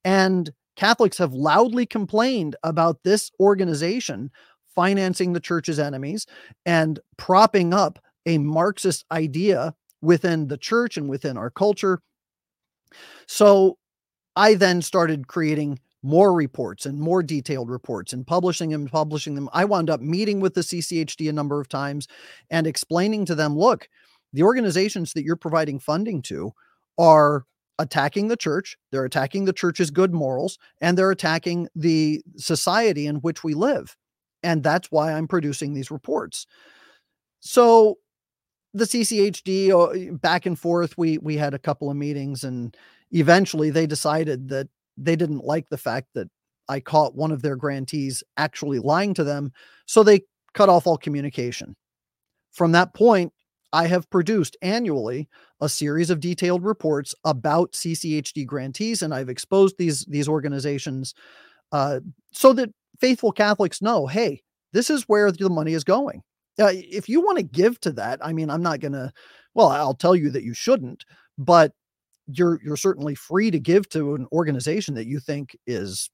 And 0.04 0.50
Catholics 0.74 1.18
have 1.18 1.32
loudly 1.32 1.86
complained 1.86 2.56
about 2.62 3.02
this 3.04 3.30
organization 3.40 4.30
financing 4.74 5.32
the 5.32 5.40
church's 5.40 5.78
enemies 5.78 6.26
and 6.66 7.00
propping 7.16 7.72
up 7.72 7.98
a 8.26 8.38
Marxist 8.38 9.04
idea 9.10 9.74
within 10.02 10.48
the 10.48 10.56
church 10.56 10.96
and 10.96 11.08
within 11.08 11.36
our 11.36 11.50
culture. 11.50 12.00
So 13.26 13.78
I 14.36 14.54
then 14.54 14.82
started 14.82 15.26
creating 15.26 15.80
more 16.02 16.32
reports 16.32 16.86
and 16.86 17.00
more 17.00 17.22
detailed 17.22 17.68
reports 17.68 18.12
and 18.12 18.24
publishing 18.24 18.70
them 18.70 18.86
publishing 18.86 19.34
them 19.34 19.48
i 19.52 19.64
wound 19.64 19.90
up 19.90 20.00
meeting 20.00 20.38
with 20.38 20.54
the 20.54 20.60
cchd 20.60 21.28
a 21.28 21.32
number 21.32 21.60
of 21.60 21.68
times 21.68 22.06
and 22.50 22.68
explaining 22.68 23.24
to 23.24 23.34
them 23.34 23.58
look 23.58 23.88
the 24.32 24.44
organizations 24.44 25.12
that 25.12 25.24
you're 25.24 25.34
providing 25.34 25.80
funding 25.80 26.22
to 26.22 26.52
are 26.98 27.44
attacking 27.80 28.28
the 28.28 28.36
church 28.36 28.78
they're 28.92 29.04
attacking 29.04 29.44
the 29.44 29.52
church's 29.52 29.90
good 29.90 30.14
morals 30.14 30.56
and 30.80 30.96
they're 30.96 31.10
attacking 31.10 31.66
the 31.74 32.22
society 32.36 33.08
in 33.08 33.16
which 33.16 33.42
we 33.42 33.52
live 33.52 33.96
and 34.42 34.62
that's 34.62 34.90
why 34.90 35.12
i'm 35.12 35.28
producing 35.28 35.74
these 35.74 35.90
reports. 35.90 36.46
So 37.40 37.98
the 38.74 38.84
cchd 38.84 39.70
uh, 39.70 40.12
back 40.16 40.46
and 40.46 40.58
forth 40.58 40.96
we 40.98 41.18
we 41.18 41.36
had 41.36 41.54
a 41.54 41.58
couple 41.58 41.90
of 41.90 41.96
meetings 41.96 42.44
and 42.44 42.76
eventually 43.12 43.70
they 43.70 43.86
decided 43.86 44.48
that 44.48 44.68
they 44.96 45.16
didn't 45.16 45.44
like 45.44 45.68
the 45.68 45.78
fact 45.78 46.08
that 46.14 46.28
I 46.68 46.80
caught 46.80 47.14
one 47.14 47.32
of 47.32 47.42
their 47.42 47.56
grantees 47.56 48.22
actually 48.36 48.78
lying 48.78 49.14
to 49.14 49.24
them. 49.24 49.52
So 49.86 50.02
they 50.02 50.22
cut 50.54 50.68
off 50.68 50.86
all 50.86 50.98
communication. 50.98 51.74
From 52.52 52.72
that 52.72 52.94
point, 52.94 53.32
I 53.72 53.86
have 53.86 54.10
produced 54.10 54.56
annually 54.62 55.28
a 55.60 55.68
series 55.68 56.10
of 56.10 56.20
detailed 56.20 56.64
reports 56.64 57.14
about 57.24 57.72
CCHD 57.72 58.46
grantees, 58.46 59.02
and 59.02 59.12
I've 59.12 59.28
exposed 59.28 59.76
these 59.78 60.04
these 60.06 60.28
organizations 60.28 61.14
uh, 61.72 62.00
so 62.32 62.54
that 62.54 62.70
faithful 62.98 63.30
Catholics 63.30 63.82
know, 63.82 64.06
hey, 64.06 64.42
this 64.72 64.88
is 64.88 65.04
where 65.04 65.30
the 65.30 65.50
money 65.50 65.74
is 65.74 65.84
going. 65.84 66.22
Uh, 66.58 66.72
if 66.72 67.08
you 67.08 67.20
want 67.20 67.38
to 67.38 67.44
give 67.44 67.80
to 67.80 67.92
that, 67.92 68.18
I 68.22 68.32
mean, 68.32 68.50
I'm 68.50 68.62
not 68.62 68.80
going 68.80 68.92
to. 68.92 69.12
Well, 69.54 69.68
I'll 69.68 69.94
tell 69.94 70.14
you 70.14 70.30
that 70.30 70.44
you 70.44 70.54
shouldn't, 70.54 71.04
but 71.36 71.72
you're 72.28 72.60
you're 72.62 72.76
certainly 72.76 73.14
free 73.14 73.50
to 73.50 73.58
give 73.58 73.88
to 73.90 74.14
an 74.14 74.26
organization 74.32 74.94
that 74.94 75.06
you 75.06 75.18
think 75.18 75.56
is 75.66 76.10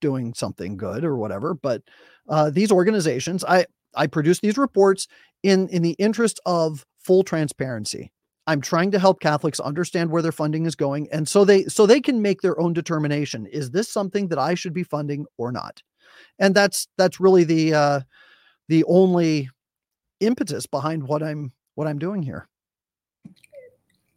doing 0.00 0.34
something 0.34 0.76
good 0.76 1.04
or 1.04 1.16
whatever 1.16 1.54
but 1.54 1.82
uh, 2.28 2.50
these 2.50 2.72
organizations 2.72 3.44
i 3.44 3.64
i 3.94 4.06
produce 4.06 4.40
these 4.40 4.58
reports 4.58 5.06
in 5.42 5.68
in 5.68 5.82
the 5.82 5.96
interest 5.98 6.40
of 6.46 6.84
full 6.98 7.22
transparency 7.22 8.12
i'm 8.46 8.60
trying 8.60 8.90
to 8.90 8.98
help 8.98 9.20
catholics 9.20 9.60
understand 9.60 10.10
where 10.10 10.22
their 10.22 10.32
funding 10.32 10.66
is 10.66 10.74
going 10.74 11.08
and 11.12 11.28
so 11.28 11.44
they 11.44 11.64
so 11.64 11.86
they 11.86 12.00
can 12.00 12.20
make 12.22 12.40
their 12.40 12.58
own 12.60 12.72
determination 12.72 13.46
is 13.46 13.70
this 13.70 13.88
something 13.88 14.28
that 14.28 14.38
i 14.38 14.54
should 14.54 14.74
be 14.74 14.82
funding 14.82 15.24
or 15.38 15.52
not 15.52 15.82
and 16.38 16.54
that's 16.54 16.88
that's 16.98 17.20
really 17.20 17.44
the 17.44 17.74
uh 17.74 18.00
the 18.68 18.84
only 18.84 19.48
impetus 20.20 20.66
behind 20.66 21.02
what 21.02 21.22
i'm 21.22 21.52
what 21.74 21.86
i'm 21.86 21.98
doing 21.98 22.22
here 22.22 22.48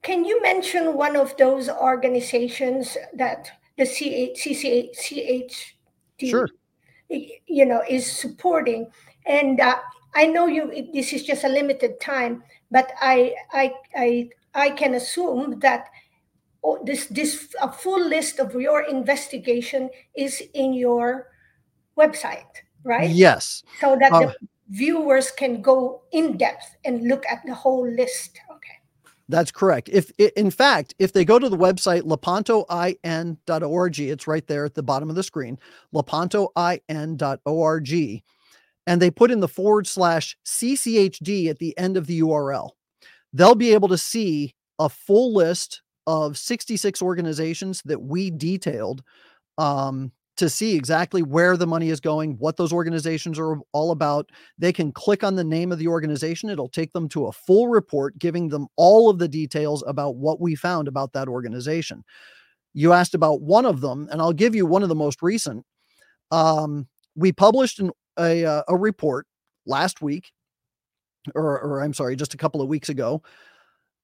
can 0.03 0.23
you 0.23 0.41
mention 0.41 0.95
one 0.95 1.17
of 1.17 1.35
those 1.37 1.67
organizations 1.69 2.97
that 3.13 3.51
the 3.77 3.85
CH, 3.85 4.39
CHD, 4.97 6.29
sure. 6.29 6.49
you 7.09 7.65
know, 7.65 7.83
is 7.87 8.09
supporting? 8.09 8.89
And 9.25 9.59
uh, 9.59 9.77
I 10.15 10.25
know 10.25 10.47
you. 10.47 10.89
This 10.93 11.13
is 11.13 11.23
just 11.23 11.43
a 11.43 11.49
limited 11.49 11.99
time, 11.99 12.43
but 12.71 12.91
I 13.01 13.35
I 13.51 13.73
I 13.95 14.29
I 14.55 14.69
can 14.71 14.95
assume 14.95 15.59
that 15.59 15.89
oh, 16.63 16.79
this 16.83 17.07
this 17.07 17.53
a 17.61 17.71
full 17.71 18.07
list 18.07 18.39
of 18.39 18.53
your 18.55 18.81
investigation 18.83 19.89
is 20.15 20.41
in 20.53 20.73
your 20.73 21.27
website, 21.97 22.63
right? 22.83 23.09
Yes. 23.09 23.63
So 23.79 23.97
that 23.99 24.11
uh, 24.11 24.19
the 24.19 24.35
viewers 24.69 25.31
can 25.31 25.61
go 25.61 26.01
in 26.11 26.37
depth 26.37 26.75
and 26.85 27.07
look 27.07 27.25
at 27.25 27.45
the 27.45 27.53
whole 27.53 27.87
list. 27.87 28.39
Okay. 28.51 28.73
That's 29.29 29.51
correct. 29.51 29.89
If 29.91 30.11
in 30.11 30.51
fact, 30.51 30.95
if 30.99 31.13
they 31.13 31.25
go 31.25 31.39
to 31.39 31.49
the 31.49 31.57
website 31.57 32.03
lepantoin.org, 32.03 33.99
it's 33.99 34.27
right 34.27 34.47
there 34.47 34.65
at 34.65 34.73
the 34.73 34.83
bottom 34.83 35.09
of 35.09 35.15
the 35.15 35.23
screen, 35.23 35.59
lepantoin.org, 35.93 38.23
and 38.87 39.01
they 39.01 39.11
put 39.11 39.31
in 39.31 39.41
the 39.41 39.47
forward 39.47 39.85
slash 39.85 40.37
CCHD 40.45 41.49
at 41.49 41.59
the 41.59 41.77
end 41.77 41.97
of 41.97 42.07
the 42.07 42.21
URL, 42.21 42.71
they'll 43.33 43.55
be 43.55 43.73
able 43.73 43.89
to 43.89 43.97
see 43.97 44.55
a 44.79 44.87
full 44.87 45.33
list 45.33 45.81
of 46.05 46.37
66 46.37 47.01
organizations 47.01 47.81
that 47.83 48.01
we 48.01 48.31
detailed 48.31 49.03
um, 49.57 50.13
to 50.37 50.49
see 50.49 50.75
exactly 50.75 51.23
where 51.23 51.57
the 51.57 51.67
money 51.67 51.89
is 51.89 51.99
going, 51.99 52.37
what 52.37 52.57
those 52.57 52.71
organizations 52.71 53.37
are 53.39 53.57
all 53.73 53.91
about. 53.91 54.29
They 54.57 54.71
can 54.71 54.91
click 54.91 55.23
on 55.23 55.35
the 55.35 55.43
name 55.43 55.71
of 55.71 55.79
the 55.79 55.87
organization. 55.87 56.49
It'll 56.49 56.69
take 56.69 56.93
them 56.93 57.09
to 57.09 57.25
a 57.25 57.31
full 57.31 57.67
report 57.67 58.17
giving 58.17 58.49
them 58.49 58.67
all 58.75 59.09
of 59.09 59.19
the 59.19 59.27
details 59.27 59.83
about 59.85 60.15
what 60.15 60.39
we 60.39 60.55
found 60.55 60.87
about 60.87 61.13
that 61.13 61.27
organization. 61.27 62.03
You 62.73 62.93
asked 62.93 63.15
about 63.15 63.41
one 63.41 63.65
of 63.65 63.81
them, 63.81 64.07
and 64.11 64.21
I'll 64.21 64.33
give 64.33 64.53
you 64.53 64.65
one 64.65 64.83
of 64.83 64.89
the 64.89 64.95
most 64.95 65.21
recent. 65.21 65.65
Um, 66.29 66.87
we 67.15 67.31
published 67.31 67.79
an, 67.79 67.91
a, 68.19 68.45
uh, 68.45 68.63
a 68.67 68.75
report 68.75 69.25
last 69.65 70.01
week, 70.01 70.31
or, 71.33 71.59
or 71.59 71.81
I'm 71.81 71.93
sorry, 71.93 72.15
just 72.15 72.35
a 72.35 72.37
couple 72.37 72.61
of 72.61 72.67
weeks 72.67 72.89
ago, 72.89 73.23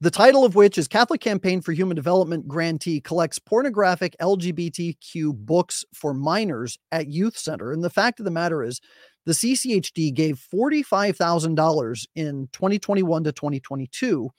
the 0.04 0.12
title 0.12 0.44
of 0.44 0.54
which 0.54 0.78
is 0.78 0.90
Catholic 0.90 1.22
Campaign 1.22 1.62
for 1.62 1.72
Human 1.72 1.96
Development 1.96 2.46
grantee 2.46 3.00
collects 3.00 3.40
pornographic 3.40 4.18
LGBTQ 4.20 5.34
books 5.34 5.86
for 5.94 6.14
minors 6.14 6.78
at 6.92 7.08
youth 7.08 7.38
center. 7.38 7.72
And 7.72 7.82
the 7.82 7.90
fact 7.90 8.20
of 8.20 8.26
the 8.26 8.32
matter 8.32 8.64
is, 8.64 8.82
the 9.26 9.32
CCHD 9.32 10.14
gave 10.14 10.46
$45,000 10.54 12.08
in 12.16 12.50
2021 12.52 13.24
to 13.24 13.32
2022 13.32 14.30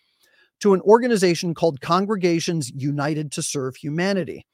to 0.61 0.75
an 0.75 0.83
organization 0.83 1.55
called 1.55 1.81
Congregations 1.81 2.71
United 2.75 3.33
to 3.33 3.41
Serve 3.41 3.77
Humanity. 3.77 4.45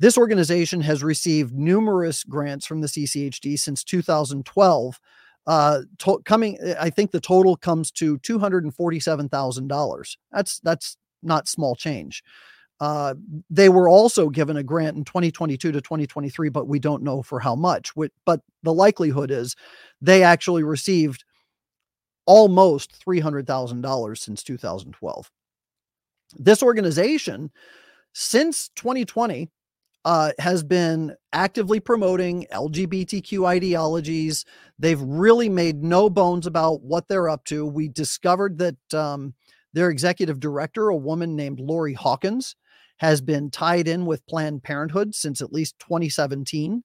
This 0.00 0.16
organization 0.16 0.80
has 0.80 1.02
received 1.02 1.52
numerous 1.52 2.24
grants 2.24 2.64
from 2.64 2.80
the 2.80 2.88
CCHD 2.88 3.58
since 3.58 3.84
2012 3.84 4.98
uh 5.48 5.82
to- 5.98 6.20
coming 6.26 6.58
eh, 6.62 6.76
i 6.80 6.90
think 6.90 7.12
the 7.12 7.20
total 7.20 7.56
comes 7.56 7.90
to 7.92 8.18
$247000 8.20 10.18
that's 10.32 10.60
that's 10.60 10.98
not 11.24 11.48
small 11.48 11.76
change. 11.76 12.24
Uh, 12.80 13.14
they 13.50 13.68
were 13.68 13.88
also 13.88 14.30
given 14.30 14.56
a 14.58 14.62
grant 14.62 14.96
in 14.96 15.04
2022 15.04 15.72
to 15.72 15.80
2023 15.80 16.48
but 16.50 16.68
we 16.68 16.78
don't 16.78 17.02
know 17.02 17.22
for 17.22 17.40
how 17.40 17.56
much 17.56 17.92
but 18.26 18.40
the 18.64 18.74
likelihood 18.74 19.32
is 19.32 19.56
they 20.02 20.22
actually 20.22 20.62
received 20.62 21.24
almost 22.26 23.02
$300000 23.04 24.18
since 24.18 24.42
2012 24.42 25.30
this 26.36 26.62
organization 26.62 27.50
since 28.14 28.70
2020 28.76 29.50
uh, 30.08 30.32
has 30.38 30.62
been 30.62 31.14
actively 31.34 31.80
promoting 31.80 32.46
LGBTQ 32.50 33.46
ideologies. 33.46 34.46
They've 34.78 35.02
really 35.02 35.50
made 35.50 35.84
no 35.84 36.08
bones 36.08 36.46
about 36.46 36.80
what 36.80 37.08
they're 37.08 37.28
up 37.28 37.44
to. 37.44 37.66
We 37.66 37.88
discovered 37.88 38.56
that 38.56 38.94
um, 38.94 39.34
their 39.74 39.90
executive 39.90 40.40
director, 40.40 40.88
a 40.88 40.96
woman 40.96 41.36
named 41.36 41.60
Lori 41.60 41.92
Hawkins, 41.92 42.56
has 43.00 43.20
been 43.20 43.50
tied 43.50 43.86
in 43.86 44.06
with 44.06 44.26
Planned 44.26 44.62
Parenthood 44.62 45.14
since 45.14 45.42
at 45.42 45.52
least 45.52 45.78
2017. 45.80 46.82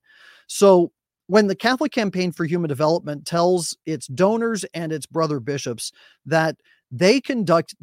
So 0.47 0.91
when 1.27 1.47
the 1.47 1.55
Catholic 1.55 1.93
Campaign 1.93 2.33
for 2.33 2.43
Human 2.43 2.67
Development 2.67 3.25
tells 3.25 3.77
its 3.85 4.07
donors 4.07 4.65
and 4.73 4.91
its 4.91 5.05
brother 5.05 5.39
bishops 5.39 5.93
that 6.25 6.57
they 6.91 7.21
conduct, 7.21 7.73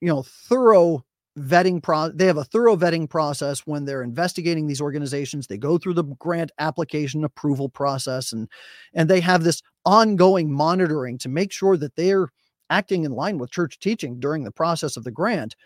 you 0.00 0.08
know, 0.08 0.24
thorough 0.24 1.04
vetting 1.38 1.82
pro 1.82 2.10
they 2.10 2.26
have 2.26 2.36
a 2.36 2.44
thorough 2.44 2.76
vetting 2.76 3.08
process 3.08 3.60
when 3.60 3.84
they're 3.84 4.02
investigating 4.02 4.66
these 4.66 4.80
organizations 4.80 5.46
they 5.46 5.56
go 5.56 5.78
through 5.78 5.94
the 5.94 6.04
grant 6.18 6.50
application 6.58 7.24
approval 7.24 7.68
process 7.68 8.32
and 8.32 8.48
and 8.94 9.08
they 9.08 9.20
have 9.20 9.44
this 9.44 9.62
ongoing 9.84 10.52
monitoring 10.52 11.18
to 11.18 11.28
make 11.28 11.52
sure 11.52 11.76
that 11.76 11.96
they're 11.96 12.28
acting 12.70 13.04
in 13.04 13.12
line 13.12 13.38
with 13.38 13.50
church 13.50 13.78
teaching 13.78 14.20
during 14.20 14.44
the 14.44 14.52
process 14.52 14.96
of 14.96 15.04
the 15.04 15.10
grant 15.10 15.56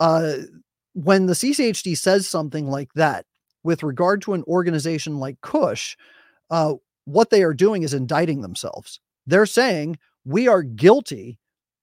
uh 0.00 0.34
when 0.94 1.26
the 1.26 1.34
CCHD 1.34 1.96
says 1.96 2.26
something 2.26 2.68
like 2.68 2.92
that 2.94 3.24
with 3.62 3.82
regard 3.82 4.20
to 4.22 4.32
an 4.32 4.42
organization 4.48 5.18
like 5.18 5.40
Cush 5.42 5.96
uh, 6.50 6.74
what 7.04 7.30
they 7.30 7.42
are 7.42 7.54
doing 7.54 7.82
is 7.82 7.94
indicting 7.94 8.42
themselves. 8.42 9.00
They're 9.26 9.46
saying 9.46 9.98
we 10.24 10.48
are 10.48 10.62
guilty 10.62 11.38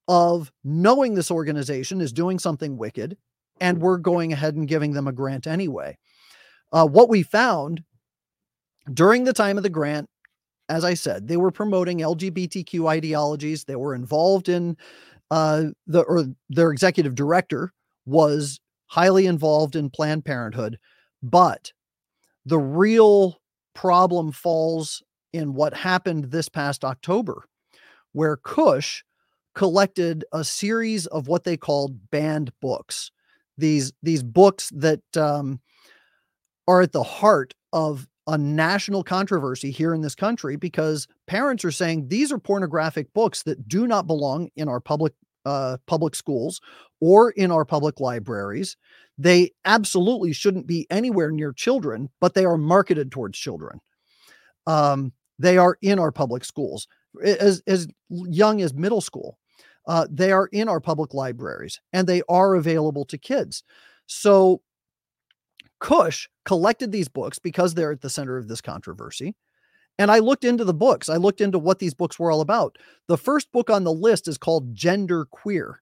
of 0.08 0.52
knowing 0.64 1.16
this 1.16 1.32
organization 1.32 2.02
is 2.02 2.14
doing 2.14 2.40
something 2.40 2.78
wicked, 2.78 3.18
and 3.60 3.80
we're 3.80 3.98
going 3.98 4.34
ahead 4.34 4.56
and 4.56 4.68
giving 4.68 4.94
them 4.94 5.08
a 5.08 5.14
grant 5.14 5.48
anyway. 5.48 5.98
Uh, 6.72 6.86
what 6.86 7.10
we 7.10 7.24
found 7.24 7.84
during 8.94 9.24
the 9.24 9.34
time 9.34 9.58
of 9.58 9.64
the 9.64 9.70
grant, 9.70 10.10
as 10.70 10.84
I 10.84 10.94
said, 10.94 11.28
they 11.28 11.38
were 11.38 11.52
promoting 11.52 12.00
LGBTQ 12.00 12.88
ideologies. 12.88 13.64
They 13.64 13.76
were 13.76 13.96
involved 13.96 14.50
in 14.50 14.78
uh, 15.32 15.66
the 15.88 16.02
or 16.02 16.26
their 16.50 16.72
executive 16.72 17.16
director 17.16 17.72
was 18.06 18.60
highly 18.88 19.26
involved 19.26 19.76
in 19.76 19.90
Planned 19.90 20.26
Parenthood, 20.26 20.78
but 21.24 21.72
the 22.46 22.60
real 22.60 23.40
problem 23.74 24.32
falls 24.32 25.02
in 25.34 25.54
what 25.54 25.74
happened 25.74 26.26
this 26.26 26.48
past 26.48 26.86
October, 26.86 27.46
where 28.14 28.38
Cush 28.38 29.04
collected 29.56 30.26
a 30.32 30.44
series 30.44 31.08
of 31.08 31.28
what 31.28 31.44
they 31.44 31.58
called 31.58 32.12
banned 32.12 32.52
books. 32.62 33.12
These 33.58 33.94
these 34.04 34.22
books 34.22 34.70
that 34.76 35.02
um, 35.18 35.62
are 36.68 36.82
at 36.82 36.92
the 36.92 37.04
heart 37.04 37.54
of 37.74 38.08
a 38.28 38.38
national 38.38 39.04
controversy 39.04 39.72
here 39.72 39.94
in 39.94 40.02
this 40.02 40.16
country 40.16 40.56
because 40.56 41.08
parents 41.28 41.64
are 41.64 41.72
saying 41.72 42.08
these 42.08 42.32
are 42.32 42.40
pornographic 42.40 43.14
books 43.14 43.44
that 43.44 43.68
do 43.68 43.88
not 43.88 44.08
belong 44.08 44.50
in 44.56 44.68
our 44.68 44.80
public 44.80 45.14
uh, 45.46 45.78
public 45.86 46.16
schools 46.16 46.60
or 47.00 47.30
in 47.32 47.52
our 47.52 47.66
public 47.66 48.00
libraries. 48.00 48.78
They 49.18 49.52
absolutely 49.64 50.34
shouldn't 50.34 50.68
be 50.68 50.88
anywhere 50.90 51.32
near 51.32 51.54
children, 51.54 52.10
but 52.20 52.34
they 52.34 52.46
are 52.46 52.58
marketed 52.58 53.12
towards 53.12 53.38
children. 53.38 53.80
Um, 54.68 55.14
they 55.38 55.58
are 55.58 55.78
in 55.82 56.00
our 56.00 56.12
public 56.12 56.44
schools 56.44 56.88
as, 57.24 57.62
as 57.68 57.88
young 58.10 58.62
as 58.62 58.74
middle 58.74 59.02
school. 59.02 59.38
Uh, 59.88 60.08
they 60.10 60.32
are 60.32 60.48
in 60.48 60.68
our 60.68 60.80
public 60.80 61.13
libraries 61.13 61.80
and 61.94 62.08
they 62.08 62.22
are 62.27 62.56
available 62.56 63.06
to 63.06 63.18
kids. 63.18 63.63
So 64.08 64.62
Cush 65.80 66.27
collected 66.46 66.92
these 66.92 67.08
books 67.08 67.39
because 67.39 67.74
they're 67.74 67.92
at 67.92 68.01
the 68.01 68.10
center 68.10 68.38
of 68.38 68.48
this 68.48 68.62
controversy. 68.62 69.36
And 69.98 70.12
I 70.12 70.20
looked 70.20 70.44
into 70.44 70.65
the 70.65 70.74
books. 70.74 71.08
I 71.08 71.15
looked 71.18 71.42
into 71.42 71.60
what 71.60 71.80
these 71.80 71.94
books 71.94 72.20
were 72.20 72.32
all 72.32 72.42
about. 72.42 72.77
The 73.08 73.18
first 73.18 73.51
book 73.51 73.70
on 73.70 73.84
the 73.84 73.94
list 73.94 74.27
is 74.27 74.38
called 74.38 74.75
Gender 74.75 75.25
Queer. 75.25 75.82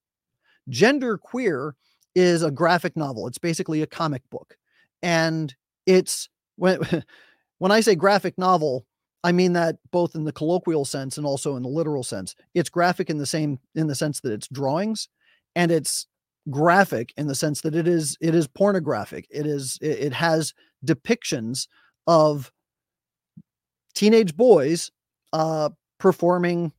Gender 0.69 1.17
Queer 1.17 1.75
is 2.15 2.43
a 2.43 2.51
graphic 2.51 2.95
novel. 2.95 3.27
It's 3.27 3.39
basically 3.39 3.81
a 3.81 3.87
comic 3.87 4.21
book. 4.29 4.57
And 5.01 5.53
it's 5.85 6.29
when 6.57 6.79
when 7.57 7.71
I 7.71 7.81
say 7.81 7.95
graphic 7.95 8.37
novel, 8.37 8.85
I 9.23 9.31
mean 9.31 9.53
that 9.53 9.77
both 9.91 10.15
in 10.15 10.25
the 10.25 10.33
colloquial 10.33 10.85
sense 10.85 11.17
and 11.17 11.25
also 11.25 11.55
in 11.55 11.63
the 11.63 11.69
literal 11.69 12.03
sense. 12.03 12.35
It's 12.53 12.69
graphic 12.69 13.09
in 13.09 13.17
the 13.17 13.25
same 13.25 13.59
in 13.75 13.87
the 13.87 13.95
sense 13.95 14.19
that 14.21 14.33
it's 14.33 14.47
drawings 14.47 15.07
and 15.55 15.71
it's 15.71 16.07
graphic 16.49 17.13
in 17.15 17.27
the 17.27 17.35
sense 17.35 17.61
that 17.61 17.75
it 17.75 17.87
is 17.87 18.17
it 18.21 18.35
is 18.35 18.47
pornographic. 18.47 19.25
It 19.29 19.45
is 19.45 19.77
it, 19.81 19.99
it 19.99 20.13
has 20.13 20.53
depictions 20.85 21.67
of 22.07 22.51
teenage 23.95 24.35
boys 24.35 24.91
uh 25.31 25.69
performing 25.99 26.73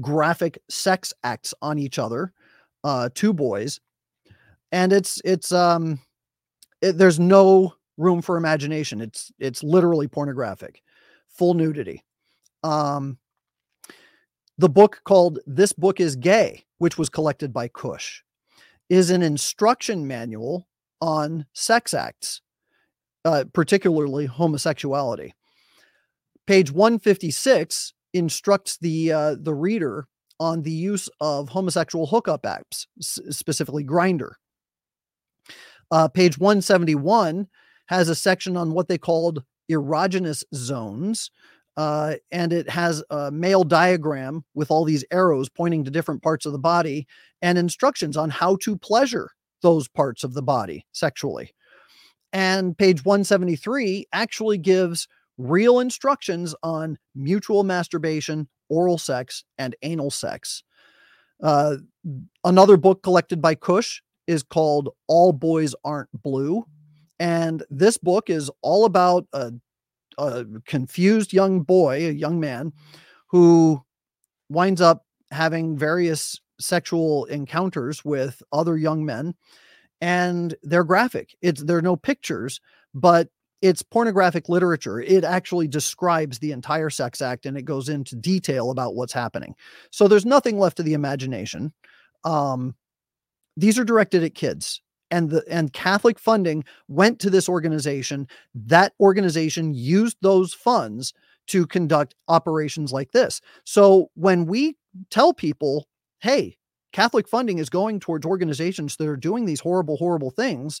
graphic 0.00 0.58
sex 0.70 1.12
acts 1.24 1.54
on 1.62 1.78
each 1.78 1.98
other, 1.98 2.32
uh 2.84 3.08
two 3.14 3.32
boys 3.32 3.80
and 4.72 4.92
it's 4.92 5.20
it's 5.24 5.52
um 5.52 6.00
it, 6.82 6.98
there's 6.98 7.20
no 7.20 7.74
room 7.96 8.22
for 8.22 8.36
imagination. 8.36 9.00
It's 9.00 9.32
it's 9.38 9.62
literally 9.62 10.08
pornographic, 10.08 10.82
full 11.36 11.54
nudity. 11.54 12.04
Um, 12.62 13.18
the 14.56 14.68
book 14.68 15.02
called 15.04 15.40
"This 15.46 15.72
Book 15.72 16.00
Is 16.00 16.16
Gay," 16.16 16.64
which 16.78 16.96
was 16.96 17.08
collected 17.08 17.52
by 17.52 17.68
Cush, 17.68 18.24
is 18.88 19.10
an 19.10 19.22
instruction 19.22 20.06
manual 20.06 20.68
on 21.00 21.46
sex 21.52 21.92
acts, 21.92 22.40
uh, 23.24 23.44
particularly 23.52 24.26
homosexuality. 24.26 25.34
Page 26.46 26.70
156 26.70 27.94
instructs 28.12 28.76
the 28.76 29.12
uh, 29.12 29.36
the 29.38 29.54
reader 29.54 30.06
on 30.40 30.62
the 30.62 30.70
use 30.70 31.08
of 31.20 31.50
homosexual 31.50 32.06
hookup 32.06 32.42
apps, 32.42 32.86
specifically 33.00 33.84
Grindr. 33.84 34.32
Uh, 35.90 36.08
page 36.08 36.38
171 36.38 37.48
has 37.86 38.08
a 38.08 38.14
section 38.14 38.56
on 38.56 38.72
what 38.72 38.88
they 38.88 38.98
called 38.98 39.44
erogenous 39.70 40.44
zones. 40.54 41.30
Uh, 41.76 42.14
and 42.30 42.52
it 42.52 42.70
has 42.70 43.02
a 43.10 43.32
male 43.32 43.64
diagram 43.64 44.44
with 44.54 44.70
all 44.70 44.84
these 44.84 45.04
arrows 45.10 45.48
pointing 45.48 45.84
to 45.84 45.90
different 45.90 46.22
parts 46.22 46.46
of 46.46 46.52
the 46.52 46.58
body 46.58 47.06
and 47.42 47.58
instructions 47.58 48.16
on 48.16 48.30
how 48.30 48.56
to 48.56 48.76
pleasure 48.76 49.30
those 49.60 49.88
parts 49.88 50.22
of 50.22 50.34
the 50.34 50.42
body 50.42 50.86
sexually. 50.92 51.52
And 52.32 52.76
page 52.76 53.04
173 53.04 54.06
actually 54.12 54.58
gives 54.58 55.08
real 55.38 55.80
instructions 55.80 56.54
on 56.62 56.98
mutual 57.14 57.64
masturbation, 57.64 58.48
oral 58.68 58.98
sex, 58.98 59.44
and 59.58 59.74
anal 59.82 60.10
sex. 60.10 60.62
Uh, 61.42 61.76
another 62.44 62.76
book 62.76 63.02
collected 63.02 63.42
by 63.42 63.54
Cush 63.54 64.02
is 64.26 64.42
called 64.42 64.90
All 65.08 65.32
Boys 65.32 65.74
Aren't 65.84 66.10
Blue. 66.22 66.64
And 67.18 67.62
this 67.70 67.96
book 67.96 68.28
is 68.30 68.50
all 68.62 68.84
about 68.84 69.26
a, 69.32 69.52
a 70.18 70.44
confused 70.66 71.32
young 71.32 71.62
boy, 71.62 72.08
a 72.08 72.12
young 72.12 72.40
man, 72.40 72.72
who 73.28 73.82
winds 74.48 74.80
up 74.80 75.04
having 75.30 75.76
various 75.76 76.40
sexual 76.60 77.24
encounters 77.26 78.04
with 78.04 78.42
other 78.52 78.76
young 78.76 79.04
men 79.04 79.34
and 80.00 80.54
they're 80.62 80.84
graphic. 80.84 81.34
It's 81.42 81.62
there 81.62 81.78
are 81.78 81.82
no 81.82 81.96
pictures 81.96 82.60
but 82.94 83.28
it's 83.60 83.82
pornographic 83.82 84.48
literature. 84.48 85.00
It 85.00 85.24
actually 85.24 85.66
describes 85.66 86.38
the 86.38 86.52
entire 86.52 86.90
sex 86.90 87.20
act 87.20 87.46
and 87.46 87.56
it 87.56 87.64
goes 87.64 87.88
into 87.88 88.14
detail 88.14 88.70
about 88.70 88.94
what's 88.94 89.12
happening. 89.12 89.54
So 89.90 90.06
there's 90.06 90.26
nothing 90.26 90.58
left 90.58 90.76
to 90.76 90.82
the 90.82 90.94
imagination. 90.94 91.72
Um 92.24 92.74
these 93.56 93.78
are 93.78 93.84
directed 93.84 94.22
at 94.22 94.34
kids 94.34 94.80
and 95.10 95.30
the 95.30 95.44
and 95.48 95.72
Catholic 95.72 96.18
funding 96.18 96.64
went 96.88 97.18
to 97.20 97.30
this 97.30 97.48
organization. 97.48 98.26
That 98.54 98.92
organization 99.00 99.74
used 99.74 100.16
those 100.22 100.54
funds 100.54 101.12
to 101.48 101.66
conduct 101.66 102.14
operations 102.28 102.92
like 102.92 103.12
this. 103.12 103.40
So 103.64 104.10
when 104.14 104.46
we 104.46 104.76
tell 105.10 105.34
people, 105.34 105.86
"Hey, 106.20 106.56
Catholic 106.92 107.28
funding 107.28 107.58
is 107.58 107.68
going 107.68 108.00
towards 108.00 108.26
organizations 108.26 108.96
that 108.96 109.08
are 109.08 109.16
doing 109.16 109.44
these 109.44 109.60
horrible, 109.60 109.96
horrible 109.96 110.30
things," 110.30 110.80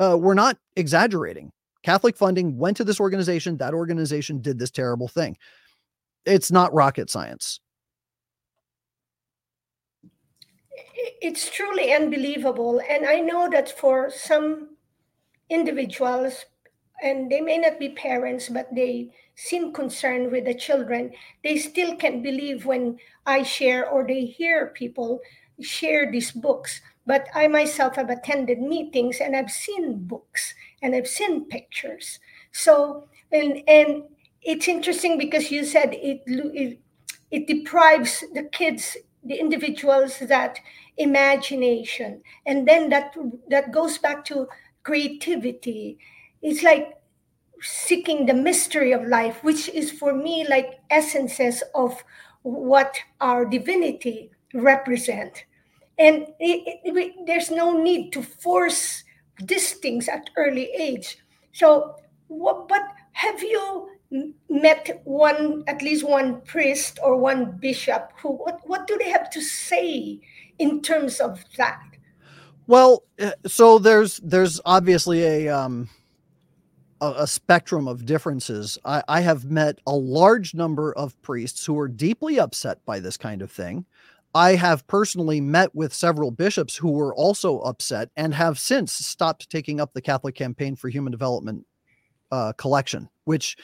uh, 0.00 0.16
we're 0.20 0.34
not 0.34 0.58
exaggerating. 0.76 1.50
Catholic 1.82 2.16
funding 2.16 2.58
went 2.58 2.76
to 2.76 2.84
this 2.84 3.00
organization. 3.00 3.56
That 3.56 3.74
organization 3.74 4.40
did 4.40 4.58
this 4.58 4.70
terrible 4.70 5.08
thing. 5.08 5.36
It's 6.24 6.52
not 6.52 6.72
rocket 6.72 7.10
science. 7.10 7.58
It's 10.94 11.50
truly 11.50 11.92
unbelievable. 11.92 12.80
And 12.88 13.06
I 13.06 13.20
know 13.20 13.48
that 13.50 13.70
for 13.78 14.10
some 14.10 14.76
individuals, 15.48 16.46
and 17.02 17.30
they 17.30 17.40
may 17.40 17.58
not 17.58 17.78
be 17.78 17.90
parents, 17.90 18.48
but 18.48 18.74
they 18.74 19.10
seem 19.34 19.72
concerned 19.72 20.30
with 20.30 20.44
the 20.44 20.54
children, 20.54 21.12
they 21.42 21.56
still 21.56 21.96
can't 21.96 22.22
believe 22.22 22.64
when 22.64 22.98
I 23.26 23.42
share 23.42 23.88
or 23.88 24.06
they 24.06 24.24
hear 24.24 24.68
people 24.68 25.20
share 25.60 26.10
these 26.10 26.30
books. 26.30 26.80
But 27.04 27.26
I 27.34 27.48
myself 27.48 27.96
have 27.96 28.10
attended 28.10 28.60
meetings 28.60 29.18
and 29.20 29.34
I've 29.34 29.50
seen 29.50 30.04
books 30.04 30.54
and 30.80 30.94
I've 30.94 31.08
seen 31.08 31.46
pictures. 31.46 32.20
So, 32.52 33.08
and, 33.32 33.62
and 33.66 34.04
it's 34.42 34.68
interesting 34.68 35.18
because 35.18 35.50
you 35.50 35.64
said 35.64 35.94
it, 35.94 36.22
it, 36.26 36.78
it 37.32 37.46
deprives 37.48 38.22
the 38.34 38.44
kids 38.44 38.96
the 39.24 39.34
individuals 39.34 40.18
that 40.20 40.58
imagination. 40.96 42.22
And 42.46 42.66
then 42.66 42.88
that 42.90 43.14
that 43.48 43.72
goes 43.72 43.98
back 43.98 44.24
to 44.26 44.48
creativity. 44.82 45.98
It's 46.42 46.62
like 46.62 46.94
seeking 47.60 48.26
the 48.26 48.34
mystery 48.34 48.90
of 48.90 49.06
life 49.06 49.44
which 49.44 49.68
is 49.68 49.92
for 49.92 50.12
me 50.12 50.44
like 50.48 50.80
essences 50.90 51.62
of 51.76 52.02
what 52.42 52.98
our 53.20 53.44
divinity 53.44 54.30
represent. 54.52 55.44
And 55.98 56.26
it, 56.40 56.80
it, 56.84 56.96
it, 56.96 57.26
there's 57.26 57.50
no 57.50 57.80
need 57.80 58.12
to 58.14 58.22
force 58.22 59.04
these 59.38 59.74
things 59.74 60.08
at 60.08 60.30
early 60.36 60.70
age. 60.76 61.18
So 61.52 61.96
what 62.26 62.66
but 62.66 62.82
have 63.12 63.42
you 63.42 63.90
met 64.48 65.00
one 65.04 65.64
at 65.66 65.82
least 65.82 66.06
one 66.06 66.40
priest 66.42 66.98
or 67.02 67.16
one 67.16 67.52
bishop 67.52 68.12
who 68.20 68.30
what, 68.30 68.60
what 68.64 68.86
do 68.86 68.98
they 68.98 69.10
have 69.10 69.30
to 69.30 69.40
say 69.40 70.20
in 70.58 70.82
terms 70.82 71.20
of 71.20 71.44
that? 71.56 71.82
Well 72.66 73.04
uh, 73.18 73.32
so 73.46 73.78
there's 73.78 74.18
there's 74.18 74.60
obviously 74.64 75.24
a 75.24 75.48
um 75.48 75.88
a, 77.00 77.14
a 77.18 77.26
spectrum 77.26 77.88
of 77.88 78.06
differences. 78.06 78.78
I, 78.84 79.02
I 79.08 79.20
have 79.20 79.44
met 79.44 79.80
a 79.86 79.94
large 79.96 80.54
number 80.54 80.92
of 80.94 81.20
priests 81.20 81.66
who 81.66 81.78
are 81.78 81.88
deeply 81.88 82.38
upset 82.38 82.84
by 82.86 83.00
this 83.00 83.16
kind 83.16 83.42
of 83.42 83.50
thing. 83.50 83.84
I 84.34 84.54
have 84.54 84.86
personally 84.86 85.42
met 85.42 85.74
with 85.74 85.92
several 85.92 86.30
bishops 86.30 86.76
who 86.76 86.92
were 86.92 87.14
also 87.14 87.58
upset 87.60 88.08
and 88.16 88.32
have 88.32 88.58
since 88.58 88.94
stopped 88.94 89.50
taking 89.50 89.78
up 89.78 89.92
the 89.92 90.00
Catholic 90.00 90.34
Campaign 90.34 90.74
for 90.74 90.88
Human 90.88 91.10
Development 91.10 91.66
uh, 92.30 92.52
collection, 92.54 93.10
which 93.24 93.56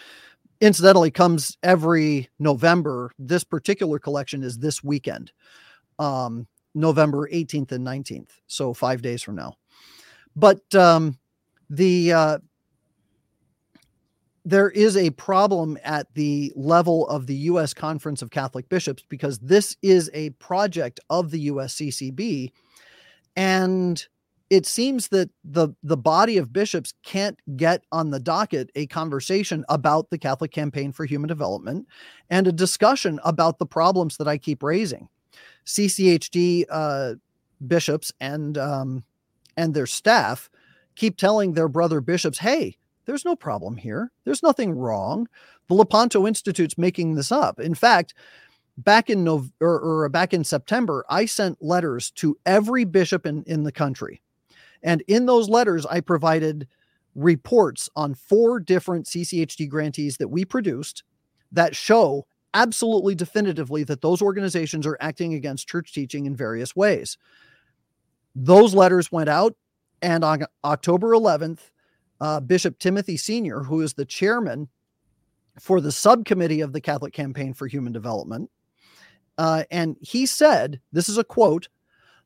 incidentally 0.60 1.10
comes 1.10 1.56
every 1.62 2.28
November. 2.38 3.12
This 3.18 3.44
particular 3.44 3.98
collection 3.98 4.42
is 4.42 4.58
this 4.58 4.82
weekend, 4.82 5.32
um, 5.98 6.46
November 6.74 7.28
18th 7.28 7.72
and 7.72 7.86
19th, 7.86 8.30
so 8.46 8.74
five 8.74 9.02
days 9.02 9.22
from 9.22 9.36
now. 9.36 9.54
But 10.36 10.74
um, 10.74 11.18
the 11.70 12.12
uh, 12.12 12.38
there 14.44 14.70
is 14.70 14.96
a 14.96 15.10
problem 15.10 15.76
at 15.84 16.06
the 16.14 16.52
level 16.56 17.06
of 17.08 17.26
the 17.26 17.34
U.S. 17.34 17.74
Conference 17.74 18.22
of 18.22 18.30
Catholic 18.30 18.68
Bishops 18.68 19.04
because 19.08 19.38
this 19.40 19.76
is 19.82 20.10
a 20.14 20.30
project 20.30 21.00
of 21.10 21.30
the 21.30 21.48
USCCB, 21.48 22.50
and 23.36 24.06
it 24.50 24.64
seems 24.64 25.08
that 25.08 25.30
the 25.44 25.70
the 25.82 25.96
body 25.96 26.38
of 26.38 26.52
bishops 26.52 26.94
can't 27.02 27.38
get 27.56 27.84
on 27.92 28.10
the 28.10 28.20
docket 28.20 28.70
a 28.74 28.86
conversation 28.86 29.64
about 29.68 30.10
the 30.10 30.18
Catholic 30.18 30.52
Campaign 30.52 30.92
for 30.92 31.04
Human 31.04 31.28
Development 31.28 31.86
and 32.30 32.46
a 32.46 32.52
discussion 32.52 33.20
about 33.24 33.58
the 33.58 33.66
problems 33.66 34.16
that 34.16 34.28
I 34.28 34.38
keep 34.38 34.62
raising. 34.62 35.08
CCHD 35.66 36.64
uh, 36.70 37.14
bishops 37.66 38.12
and 38.20 38.56
um, 38.56 39.04
and 39.56 39.74
their 39.74 39.86
staff 39.86 40.48
keep 40.96 41.16
telling 41.16 41.52
their 41.52 41.68
brother 41.68 42.00
bishops, 42.00 42.38
"Hey, 42.38 42.78
there's 43.04 43.26
no 43.26 43.36
problem 43.36 43.76
here. 43.76 44.10
There's 44.24 44.42
nothing 44.42 44.72
wrong. 44.72 45.28
The 45.68 45.74
Lepanto 45.74 46.26
Institute's 46.26 46.78
making 46.78 47.14
this 47.14 47.32
up. 47.32 47.60
In 47.60 47.74
fact." 47.74 48.14
Back 48.80 49.10
in 49.10 49.24
November 49.24 49.52
or, 49.60 50.04
or 50.04 50.08
back 50.08 50.32
in 50.32 50.44
September, 50.44 51.04
I 51.10 51.24
sent 51.24 51.60
letters 51.60 52.12
to 52.12 52.38
every 52.46 52.84
bishop 52.84 53.26
in, 53.26 53.42
in 53.42 53.64
the 53.64 53.72
country 53.72 54.22
and 54.82 55.02
in 55.08 55.26
those 55.26 55.48
letters, 55.48 55.86
I 55.86 56.00
provided 56.00 56.68
reports 57.14 57.88
on 57.96 58.14
four 58.14 58.60
different 58.60 59.06
CCHD 59.06 59.68
grantees 59.68 60.18
that 60.18 60.28
we 60.28 60.44
produced 60.44 61.02
that 61.52 61.74
show 61.74 62.26
absolutely 62.54 63.14
definitively 63.14 63.84
that 63.84 64.00
those 64.00 64.22
organizations 64.22 64.86
are 64.86 64.96
acting 65.00 65.34
against 65.34 65.68
church 65.68 65.92
teaching 65.92 66.26
in 66.26 66.36
various 66.36 66.74
ways. 66.74 67.18
Those 68.34 68.74
letters 68.74 69.10
went 69.10 69.28
out, 69.28 69.56
and 70.00 70.24
on 70.24 70.44
October 70.64 71.10
11th, 71.10 71.70
uh, 72.20 72.40
Bishop 72.40 72.78
Timothy 72.78 73.16
Senior, 73.16 73.60
who 73.60 73.80
is 73.80 73.94
the 73.94 74.04
chairman 74.04 74.68
for 75.60 75.80
the 75.80 75.92
subcommittee 75.92 76.60
of 76.60 76.72
the 76.72 76.80
Catholic 76.80 77.12
Campaign 77.12 77.52
for 77.52 77.66
Human 77.66 77.92
Development, 77.92 78.50
uh, 79.38 79.64
and 79.70 79.96
he 80.00 80.26
said, 80.26 80.80
This 80.92 81.08
is 81.08 81.18
a 81.18 81.24
quote 81.24 81.68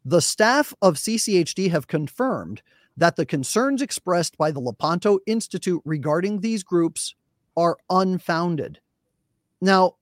the 0.04 0.20
staff 0.20 0.74
of 0.82 0.96
CCHD 0.96 1.70
have 1.70 1.86
confirmed 1.86 2.62
that 2.96 3.16
the 3.16 3.26
concerns 3.26 3.80
expressed 3.80 4.36
by 4.36 4.50
the 4.50 4.60
Lepanto 4.60 5.18
Institute 5.26 5.80
regarding 5.84 6.40
these 6.40 6.62
groups 6.62 7.14
are 7.56 7.76
unfounded. 7.88 8.80
Now, 9.60 9.96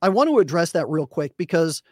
I 0.00 0.08
want 0.08 0.28
to 0.28 0.38
address 0.38 0.72
that 0.72 0.88
real 0.88 1.06
quick 1.06 1.36
because 1.36 1.82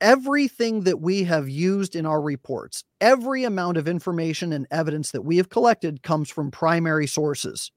everything 0.00 0.82
that 0.82 1.00
we 1.00 1.24
have 1.24 1.48
used 1.48 1.96
in 1.96 2.06
our 2.06 2.20
reports, 2.20 2.84
every 3.00 3.44
amount 3.44 3.76
of 3.76 3.88
information 3.88 4.52
and 4.52 4.66
evidence 4.70 5.10
that 5.10 5.22
we 5.22 5.38
have 5.38 5.48
collected 5.48 6.02
comes 6.02 6.30
from 6.30 6.50
primary 6.50 7.06
sources. 7.06 7.72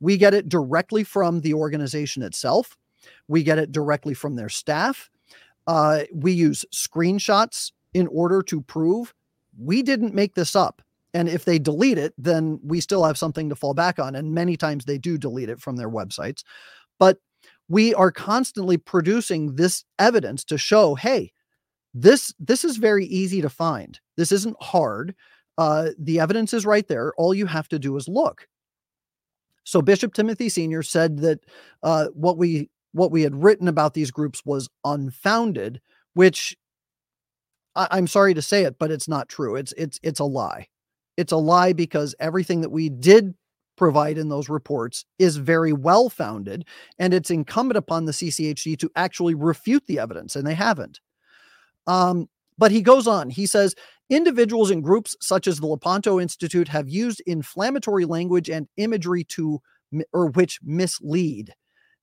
We 0.00 0.16
get 0.16 0.34
it 0.34 0.48
directly 0.48 1.04
from 1.04 1.40
the 1.40 1.54
organization 1.54 2.22
itself, 2.22 2.76
we 3.28 3.42
get 3.42 3.58
it 3.58 3.72
directly 3.72 4.14
from 4.14 4.36
their 4.36 4.48
staff. 4.48 5.10
Uh, 5.66 6.02
we 6.12 6.32
use 6.32 6.64
screenshots 6.74 7.72
in 7.94 8.06
order 8.08 8.42
to 8.42 8.60
prove 8.60 9.14
we 9.58 9.82
didn't 9.82 10.14
make 10.14 10.34
this 10.34 10.54
up. 10.54 10.82
And 11.14 11.28
if 11.28 11.44
they 11.44 11.60
delete 11.60 11.96
it, 11.96 12.12
then 12.18 12.58
we 12.62 12.80
still 12.80 13.04
have 13.04 13.16
something 13.16 13.48
to 13.48 13.54
fall 13.54 13.72
back 13.72 14.00
on. 14.00 14.16
And 14.16 14.34
many 14.34 14.56
times 14.56 14.84
they 14.84 14.98
do 14.98 15.16
delete 15.16 15.48
it 15.48 15.60
from 15.60 15.76
their 15.76 15.88
websites. 15.88 16.42
But 16.98 17.18
we 17.68 17.94
are 17.94 18.10
constantly 18.10 18.76
producing 18.76 19.54
this 19.54 19.84
evidence 19.98 20.44
to 20.46 20.58
show, 20.58 20.96
hey, 20.96 21.32
this 21.94 22.34
this 22.40 22.64
is 22.64 22.76
very 22.76 23.06
easy 23.06 23.40
to 23.40 23.48
find. 23.48 24.00
This 24.16 24.32
isn't 24.32 24.56
hard. 24.60 25.14
Uh, 25.56 25.90
the 25.96 26.18
evidence 26.18 26.52
is 26.52 26.66
right 26.66 26.86
there. 26.88 27.12
All 27.16 27.32
you 27.32 27.46
have 27.46 27.68
to 27.68 27.78
do 27.78 27.96
is 27.96 28.08
look. 28.08 28.48
So 29.62 29.80
Bishop 29.80 30.12
Timothy 30.12 30.48
Senior 30.48 30.82
said 30.82 31.18
that 31.18 31.40
uh, 31.84 32.06
what 32.08 32.36
we 32.36 32.68
what 32.92 33.12
we 33.12 33.22
had 33.22 33.42
written 33.42 33.68
about 33.68 33.94
these 33.94 34.10
groups 34.10 34.42
was 34.44 34.68
unfounded, 34.84 35.80
which 36.14 36.56
I, 37.76 37.98
am 37.98 38.06
sorry 38.06 38.34
to 38.34 38.42
say 38.42 38.64
it, 38.64 38.78
but 38.78 38.90
it's 38.90 39.08
not 39.08 39.28
true. 39.28 39.56
It's 39.56 39.72
it's 39.76 39.98
it's 40.02 40.20
a 40.20 40.24
lie. 40.24 40.68
It's 41.16 41.32
a 41.32 41.36
lie 41.36 41.72
because 41.72 42.14
everything 42.18 42.60
that 42.62 42.70
we 42.70 42.88
did 42.88 43.34
provide 43.76 44.18
in 44.18 44.28
those 44.28 44.48
reports 44.48 45.04
is 45.18 45.36
very 45.36 45.72
well 45.72 46.08
founded, 46.08 46.64
and 46.98 47.12
it's 47.12 47.30
incumbent 47.30 47.76
upon 47.76 48.04
the 48.04 48.12
CCHD 48.12 48.78
to 48.78 48.90
actually 48.96 49.34
refute 49.34 49.86
the 49.86 49.98
evidence, 49.98 50.36
and 50.36 50.46
they 50.46 50.54
haven't. 50.54 51.00
Um, 51.86 52.28
but 52.56 52.70
he 52.70 52.82
goes 52.82 53.06
on. 53.06 53.30
He 53.30 53.46
says 53.46 53.74
individuals 54.10 54.70
and 54.70 54.82
groups 54.82 55.16
such 55.20 55.46
as 55.46 55.58
the 55.58 55.66
Lepanto 55.66 56.20
Institute 56.20 56.68
have 56.68 56.88
used 56.88 57.22
inflammatory 57.26 58.04
language 58.04 58.48
and 58.48 58.68
imagery 58.76 59.24
to 59.24 59.60
or 60.12 60.28
which 60.28 60.60
mislead. 60.62 61.54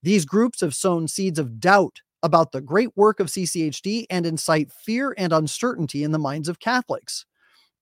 These 0.03 0.25
groups 0.25 0.61
have 0.61 0.73
sown 0.73 1.07
seeds 1.07 1.39
of 1.39 1.59
doubt 1.59 2.01
about 2.23 2.51
the 2.51 2.61
great 2.61 2.89
work 2.95 3.19
of 3.19 3.27
CCHD 3.27 4.05
and 4.09 4.25
incite 4.25 4.71
fear 4.71 5.13
and 5.17 5.33
uncertainty 5.33 6.03
in 6.03 6.11
the 6.11 6.19
minds 6.19 6.47
of 6.47 6.59
Catholics. 6.59 7.25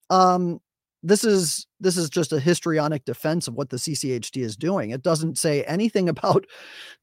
Um, 0.09 0.59
this 1.01 1.23
is 1.23 1.65
this 1.79 1.95
is 1.95 2.09
just 2.09 2.33
a 2.33 2.39
histrionic 2.39 3.05
defense 3.05 3.47
of 3.47 3.53
what 3.53 3.69
the 3.69 3.77
CCHD 3.77 4.43
is 4.43 4.57
doing. 4.57 4.89
It 4.89 5.01
doesn't 5.01 5.37
say 5.37 5.63
anything 5.63 6.09
about 6.15 6.45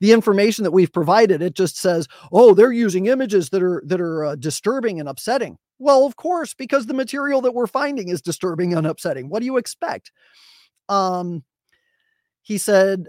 the 0.00 0.12
information 0.12 0.64
that 0.64 0.72
we've 0.72 0.92
provided. 0.92 1.42
It 1.42 1.54
just 1.54 1.78
says, 1.78 2.08
"Oh, 2.32 2.54
they're 2.54 2.72
using 2.72 3.06
images 3.06 3.50
that 3.50 3.62
are 3.62 3.82
that 3.86 4.00
are 4.00 4.24
uh, 4.24 4.36
disturbing 4.36 5.00
and 5.00 5.08
upsetting." 5.08 5.56
Well, 5.78 6.06
of 6.06 6.16
course, 6.16 6.54
because 6.54 6.86
the 6.86 6.94
material 6.94 7.42
that 7.42 7.52
we're 7.52 7.66
finding 7.66 8.08
is 8.08 8.22
disturbing 8.22 8.74
and 8.74 8.86
upsetting. 8.86 9.28
What 9.28 9.40
do 9.40 9.46
you 9.46 9.58
expect? 9.58 10.10
Um, 10.88 11.44
he 12.42 12.58
said, 12.58 13.08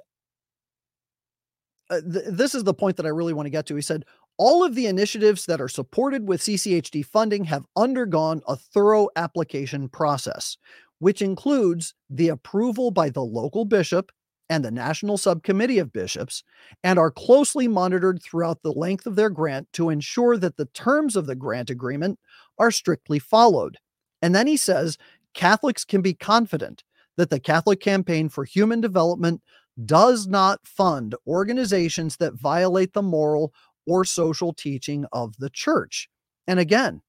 uh, 1.89 2.01
th- 2.01 2.25
this 2.29 2.55
is 2.55 2.63
the 2.63 2.73
point 2.73 2.97
that 2.97 3.05
I 3.05 3.09
really 3.09 3.33
want 3.33 3.45
to 3.45 3.51
get 3.51 3.65
to. 3.67 3.75
He 3.75 3.81
said, 3.81 4.05
all 4.37 4.63
of 4.63 4.75
the 4.75 4.85
initiatives 4.85 5.45
that 5.47 5.61
are 5.61 5.67
supported 5.67 6.27
with 6.27 6.41
CCHD 6.41 7.03
funding 7.05 7.45
have 7.45 7.65
undergone 7.75 8.41
a 8.47 8.55
thorough 8.55 9.09
application 9.15 9.89
process, 9.89 10.57
which 10.99 11.21
includes 11.21 11.95
the 12.09 12.29
approval 12.29 12.91
by 12.91 13.09
the 13.09 13.23
local 13.23 13.65
bishop 13.65 14.11
and 14.49 14.63
the 14.63 14.71
National 14.71 15.17
Subcommittee 15.17 15.79
of 15.79 15.91
Bishops, 15.91 16.43
and 16.83 16.97
are 16.97 17.11
closely 17.11 17.67
monitored 17.67 18.21
throughout 18.21 18.61
the 18.61 18.71
length 18.71 19.05
of 19.05 19.15
their 19.15 19.29
grant 19.29 19.67
to 19.73 19.89
ensure 19.89 20.37
that 20.37 20.55
the 20.55 20.67
terms 20.67 21.15
of 21.15 21.25
the 21.25 21.35
grant 21.35 21.69
agreement 21.69 22.17
are 22.57 22.71
strictly 22.71 23.19
followed. 23.19 23.77
And 24.21 24.33
then 24.33 24.47
he 24.47 24.55
says 24.55 24.97
Catholics 25.33 25.83
can 25.83 26.01
be 26.01 26.13
confident 26.13 26.83
that 27.17 27.29
the 27.29 27.39
Catholic 27.39 27.79
Campaign 27.79 28.29
for 28.29 28.45
Human 28.45 28.79
Development 28.79 29.41
does 29.85 30.27
not 30.27 30.67
fund 30.67 31.15
organizations 31.27 32.17
that 32.17 32.33
violate 32.33 32.93
the 32.93 33.01
moral 33.01 33.53
or 33.85 34.05
social 34.05 34.53
teaching 34.53 35.05
of 35.11 35.35
the 35.37 35.49
church. 35.49 36.09
And 36.47 36.59
again, 36.59 37.01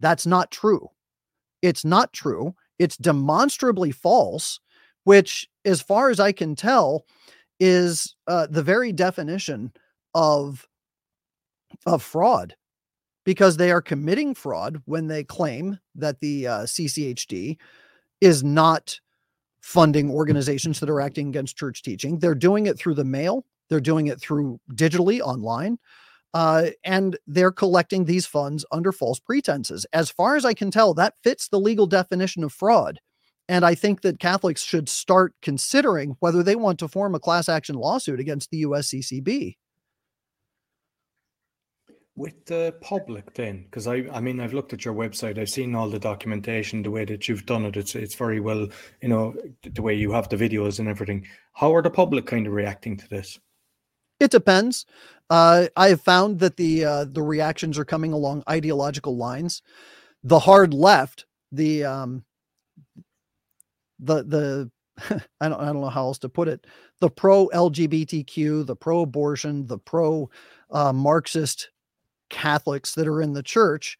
that's 0.00 0.26
not 0.26 0.50
true. 0.50 0.90
It's 1.62 1.84
not 1.84 2.12
true. 2.12 2.54
It's 2.78 2.96
demonstrably 2.96 3.92
false, 3.92 4.60
which, 5.04 5.48
as 5.64 5.80
far 5.82 6.10
as 6.10 6.20
I 6.20 6.32
can 6.32 6.54
tell, 6.56 7.06
is 7.60 8.16
uh, 8.26 8.46
the 8.50 8.62
very 8.62 8.92
definition 8.92 9.72
of 10.14 10.66
of 11.86 12.02
fraud. 12.02 12.54
because 13.24 13.56
they 13.56 13.70
are 13.70 13.82
committing 13.82 14.34
fraud 14.34 14.82
when 14.86 15.06
they 15.08 15.24
claim 15.24 15.78
that 15.94 16.20
the 16.20 16.46
uh, 16.46 16.58
CCHD 16.64 17.56
is 18.20 18.44
not 18.44 19.00
funding 19.64 20.10
organizations 20.10 20.78
that 20.78 20.90
are 20.90 21.00
acting 21.00 21.28
against 21.28 21.56
church 21.56 21.82
teaching. 21.82 22.18
They're 22.18 22.34
doing 22.34 22.66
it 22.66 22.78
through 22.78 22.96
the 22.96 23.04
mail, 23.04 23.46
they're 23.70 23.80
doing 23.80 24.08
it 24.08 24.20
through 24.20 24.60
digitally 24.70 25.20
online. 25.20 25.78
Uh, 26.34 26.66
and 26.84 27.16
they're 27.26 27.52
collecting 27.52 28.04
these 28.04 28.26
funds 28.26 28.66
under 28.70 28.92
false 28.92 29.20
pretenses. 29.20 29.86
As 29.92 30.10
far 30.10 30.36
as 30.36 30.44
I 30.44 30.52
can 30.52 30.70
tell, 30.70 30.92
that 30.94 31.14
fits 31.22 31.48
the 31.48 31.60
legal 31.60 31.86
definition 31.86 32.44
of 32.44 32.52
fraud. 32.52 33.00
And 33.48 33.64
I 33.64 33.74
think 33.74 34.02
that 34.02 34.18
Catholics 34.18 34.62
should 34.62 34.88
start 34.88 35.32
considering 35.40 36.16
whether 36.18 36.42
they 36.42 36.56
want 36.56 36.78
to 36.80 36.88
form 36.88 37.14
a 37.14 37.20
class 37.20 37.48
action 37.48 37.76
lawsuit 37.76 38.20
against 38.20 38.50
the 38.50 38.64
USCCB 38.64 39.54
with 42.16 42.44
the 42.46 42.74
public 42.80 43.34
then? 43.34 43.64
Because 43.64 43.86
i 43.86 44.06
i 44.12 44.20
mean 44.20 44.40
i've 44.40 44.54
looked 44.54 44.72
at 44.72 44.84
your 44.84 44.94
website 44.94 45.38
i've 45.38 45.50
seen 45.50 45.74
all 45.74 45.88
the 45.88 45.98
documentation 45.98 46.82
the 46.82 46.90
way 46.90 47.04
that 47.04 47.28
you've 47.28 47.46
done 47.46 47.64
it 47.64 47.76
it's 47.76 47.94
it's 47.94 48.14
very 48.14 48.40
well 48.40 48.68
you 49.02 49.08
know 49.08 49.34
the 49.62 49.82
way 49.82 49.94
you 49.94 50.12
have 50.12 50.28
the 50.28 50.36
videos 50.36 50.78
and 50.78 50.88
everything. 50.88 51.26
How 51.52 51.74
are 51.74 51.82
the 51.82 51.90
public 51.90 52.26
kind 52.26 52.46
of 52.46 52.52
reacting 52.52 52.96
to 52.96 53.08
this? 53.08 53.38
It 54.20 54.30
depends. 54.30 54.86
Uh, 55.30 55.66
i 55.76 55.88
have 55.88 56.02
found 56.02 56.38
that 56.40 56.56
the 56.56 56.84
uh, 56.84 57.04
the 57.06 57.22
reactions 57.22 57.78
are 57.78 57.84
coming 57.84 58.12
along 58.12 58.42
ideological 58.48 59.16
lines. 59.16 59.62
The 60.22 60.38
hard 60.38 60.72
left 60.72 61.26
the 61.50 61.84
um 61.84 62.24
the 63.98 64.22
the 64.22 64.70
I 65.40 65.48
don't 65.48 65.60
I 65.60 65.66
don't 65.66 65.80
know 65.80 65.88
how 65.88 66.04
else 66.04 66.18
to 66.20 66.28
put 66.28 66.48
it. 66.48 66.66
The 67.00 67.10
pro 67.10 67.48
LGBTQ, 67.48 68.66
the 68.66 68.76
pro 68.76 69.00
abortion, 69.00 69.66
the 69.66 69.78
pro 69.78 70.30
uh, 70.70 70.92
Marxist 70.92 71.70
Catholics 72.34 72.94
that 72.96 73.06
are 73.06 73.22
in 73.22 73.32
the 73.32 73.42
church 73.42 73.96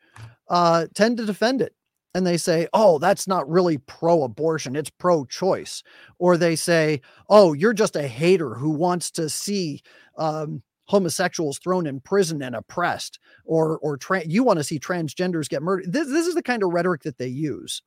uh, 0.48 0.86
tend 0.94 1.16
to 1.16 1.24
defend 1.24 1.62
it. 1.62 1.74
And 2.16 2.26
they 2.26 2.36
say, 2.36 2.68
oh, 2.72 2.98
that's 2.98 3.26
not 3.26 3.48
really 3.48 3.78
pro 3.78 4.22
abortion, 4.22 4.76
it's 4.76 4.90
pro 4.90 5.24
choice. 5.24 5.82
Or 6.18 6.36
they 6.36 6.56
say, 6.56 7.00
oh, 7.28 7.54
you're 7.54 7.72
just 7.72 7.96
a 7.96 8.06
hater 8.06 8.54
who 8.54 8.70
wants 8.70 9.10
to 9.12 9.28
see 9.28 9.82
um, 10.18 10.62
homosexuals 10.86 11.58
thrown 11.58 11.86
in 11.86 12.00
prison 12.00 12.42
and 12.42 12.54
oppressed, 12.54 13.18
or, 13.44 13.78
or 13.78 13.96
tra- 13.96 14.26
you 14.26 14.44
want 14.44 14.58
to 14.58 14.64
see 14.64 14.78
transgenders 14.78 15.48
get 15.48 15.62
murdered. 15.62 15.92
This, 15.92 16.08
this 16.08 16.26
is 16.26 16.34
the 16.34 16.42
kind 16.42 16.62
of 16.62 16.72
rhetoric 16.72 17.02
that 17.02 17.18
they 17.18 17.26
use. 17.26 17.82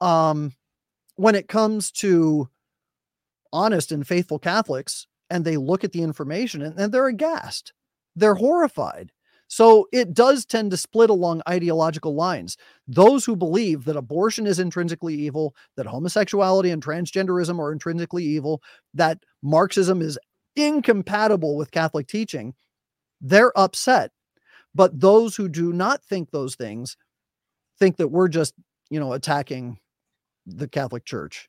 Um, 0.00 0.52
when 1.16 1.34
it 1.34 1.48
comes 1.48 1.90
to 1.92 2.48
honest 3.52 3.92
and 3.92 4.06
faithful 4.06 4.38
Catholics, 4.38 5.06
and 5.30 5.44
they 5.44 5.56
look 5.56 5.84
at 5.84 5.92
the 5.92 6.02
information 6.02 6.62
and, 6.62 6.78
and 6.78 6.92
they're 6.92 7.08
aghast, 7.08 7.72
they're 8.14 8.34
horrified 8.36 9.10
so 9.54 9.86
it 9.92 10.12
does 10.12 10.44
tend 10.44 10.72
to 10.72 10.76
split 10.76 11.10
along 11.10 11.40
ideological 11.48 12.16
lines. 12.16 12.56
Those 12.88 13.24
who 13.24 13.36
believe 13.36 13.84
that 13.84 13.96
abortion 13.96 14.48
is 14.48 14.58
intrinsically 14.58 15.14
evil, 15.14 15.54
that 15.76 15.86
homosexuality 15.86 16.72
and 16.72 16.84
transgenderism 16.84 17.60
are 17.60 17.70
intrinsically 17.70 18.24
evil, 18.24 18.64
that 18.94 19.20
Marxism 19.42 20.02
is 20.02 20.18
incompatible 20.56 21.56
with 21.56 21.70
Catholic 21.70 22.08
teaching, 22.08 22.54
they're 23.20 23.56
upset. 23.56 24.10
But 24.74 24.98
those 24.98 25.36
who 25.36 25.48
do 25.48 25.72
not 25.72 26.02
think 26.02 26.32
those 26.32 26.56
things 26.56 26.96
think 27.78 27.98
that 27.98 28.08
we're 28.08 28.26
just, 28.26 28.54
you 28.90 28.98
know, 28.98 29.12
attacking 29.12 29.78
the 30.46 30.66
Catholic 30.66 31.04
Church. 31.04 31.48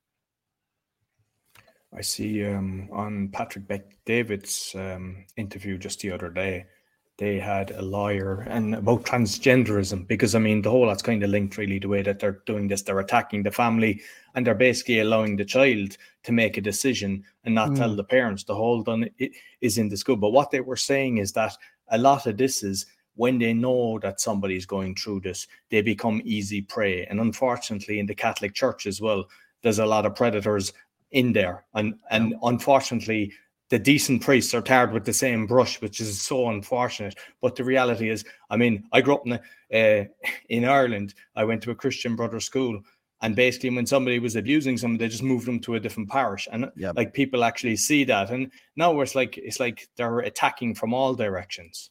I 1.92 2.02
see 2.02 2.46
um, 2.46 2.88
on 2.92 3.30
Patrick 3.30 3.68
Bet 3.68 3.90
David's 4.06 4.76
um, 4.76 5.26
interview 5.38 5.80
just 5.80 6.02
the 6.02 6.12
other 6.12 6.30
day, 6.30 6.68
they 7.18 7.40
had 7.40 7.72
a 7.72 7.82
lawyer 7.82 8.42
and 8.50 8.76
about 8.76 9.04
transgenderism 9.04 10.06
because 10.08 10.36
I 10.36 10.40
mean 10.40 10.62
the 10.62 10.70
whole 10.70 10.88
that's 10.88 11.02
kind 11.02 11.24
of 11.24 11.30
linked 11.30 11.58
really 11.58 11.80
the 11.80 11.88
way 11.88 12.02
that 12.02 12.20
they're 12.20 12.42
doing 12.46 12.68
this. 12.68 12.82
They're 12.82 13.00
attacking 13.00 13.44
the 13.44 13.52
family 13.52 14.02
and 14.34 14.46
they're 14.46 14.54
basically 14.54 15.00
allowing 15.00 15.38
the 15.38 15.46
child 15.46 15.96
to 16.24 16.32
make 16.34 16.58
a 16.58 16.62
decision 16.62 17.24
and 17.46 17.56
not 17.56 17.70
mm. 17.70 17.78
tell 17.78 17.96
the 17.96 18.04
parents. 18.04 18.44
The 18.44 18.56
whole 18.56 18.84
done 18.84 19.10
it 19.18 19.32
is 19.62 19.78
in 19.78 19.88
the 19.88 19.96
school. 19.96 20.18
But 20.18 20.32
what 20.32 20.52
they 20.52 20.60
were 20.60 20.76
saying 20.76 21.18
is 21.20 21.32
that 21.34 21.56
a 21.90 21.98
lot 21.98 22.26
of 22.26 22.38
this 22.38 22.64
is 22.64 22.86
when 23.16 23.40
they 23.40 23.54
know 23.54 23.98
that 24.00 24.20
somebody's 24.20 24.66
going 24.66 24.96
through 24.96 25.22
this, 25.22 25.48
they 25.72 25.82
become 25.82 26.22
easy 26.26 26.62
prey. 26.62 27.06
And 27.06 27.22
unfortunately, 27.22 28.00
in 28.00 28.06
the 28.08 28.16
Catholic 28.16 28.54
Church 28.54 28.86
as 28.88 29.00
well, 29.00 29.26
there's 29.62 29.80
a 29.80 29.86
lot 29.86 30.06
of 30.06 30.16
predators 30.16 30.74
in 31.12 31.32
there. 31.32 31.64
And 31.74 31.96
and 32.12 32.36
unfortunately, 32.44 33.32
the 33.70 33.80
decent 33.80 34.22
priests 34.22 34.54
are 34.54 34.62
tarred 34.62 34.94
with 34.94 35.06
the 35.06 35.14
same 35.14 35.48
brush, 35.48 35.82
which 35.82 36.00
is 36.00 36.22
so 36.22 36.50
unfortunate. 36.50 37.16
But 37.42 37.56
the 37.56 37.64
reality 37.64 38.10
is, 38.10 38.24
I 38.50 38.58
mean, 38.58 38.84
I 38.92 39.02
grew 39.02 39.16
up 39.16 39.26
in 39.26 39.34
uh, 39.34 40.06
in 40.50 40.66
Ireland. 40.66 41.14
I 41.36 41.44
went 41.44 41.64
to 41.64 41.72
a 41.72 41.76
Christian 41.76 42.16
brother 42.16 42.40
school, 42.40 42.80
and 43.22 43.36
basically, 43.36 43.72
when 43.72 43.88
somebody 43.88 44.20
was 44.20 44.36
abusing 44.36 44.78
someone, 44.78 44.98
they 45.00 45.08
just 45.08 45.24
moved 45.24 45.48
them 45.48 45.60
to 45.62 45.76
a 45.76 45.80
different 45.80 46.10
parish, 46.10 46.48
and 46.52 46.72
like 46.96 47.14
people 47.14 47.44
actually 47.44 47.76
see 47.76 48.04
that. 48.04 48.30
And 48.30 48.52
now 48.76 49.00
it's 49.02 49.16
like 49.16 49.38
it's 49.38 49.60
like 49.60 49.88
they're 49.96 50.20
attacking 50.20 50.76
from 50.76 50.94
all 50.94 51.16
directions. 51.16 51.90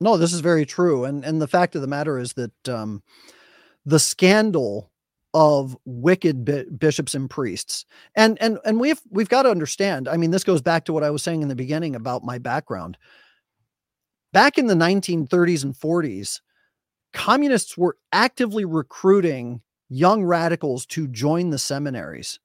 No, 0.00 0.16
this 0.16 0.32
is 0.32 0.40
very 0.40 0.64
true, 0.64 1.04
and 1.04 1.24
and 1.24 1.42
the 1.42 1.48
fact 1.48 1.74
of 1.74 1.80
the 1.80 1.88
matter 1.88 2.18
is 2.18 2.34
that 2.34 2.68
um, 2.68 3.02
the 3.84 3.98
scandal 3.98 4.90
of 5.34 5.76
wicked 5.84 6.44
bi- 6.44 6.64
bishops 6.78 7.14
and 7.14 7.28
priests. 7.28 7.84
And 8.16 8.40
and 8.40 8.58
and 8.64 8.80
we've 8.80 9.00
we've 9.10 9.28
got 9.28 9.42
to 9.42 9.50
understand. 9.50 10.08
I 10.08 10.16
mean, 10.16 10.30
this 10.30 10.44
goes 10.44 10.62
back 10.62 10.84
to 10.86 10.92
what 10.92 11.04
I 11.04 11.10
was 11.10 11.22
saying 11.22 11.42
in 11.42 11.48
the 11.48 11.56
beginning 11.56 11.94
about 11.96 12.24
my 12.24 12.38
background. 12.38 12.96
Back 14.32 14.58
in 14.58 14.66
the 14.66 14.74
1930s 14.74 15.64
and 15.64 15.74
40s, 15.74 16.40
communists 17.12 17.76
were 17.76 17.96
actively 18.12 18.64
recruiting 18.64 19.60
young 19.88 20.24
radicals 20.24 20.86
to 20.86 21.06
join 21.06 21.50
the 21.50 21.58
seminaries. 21.58 22.40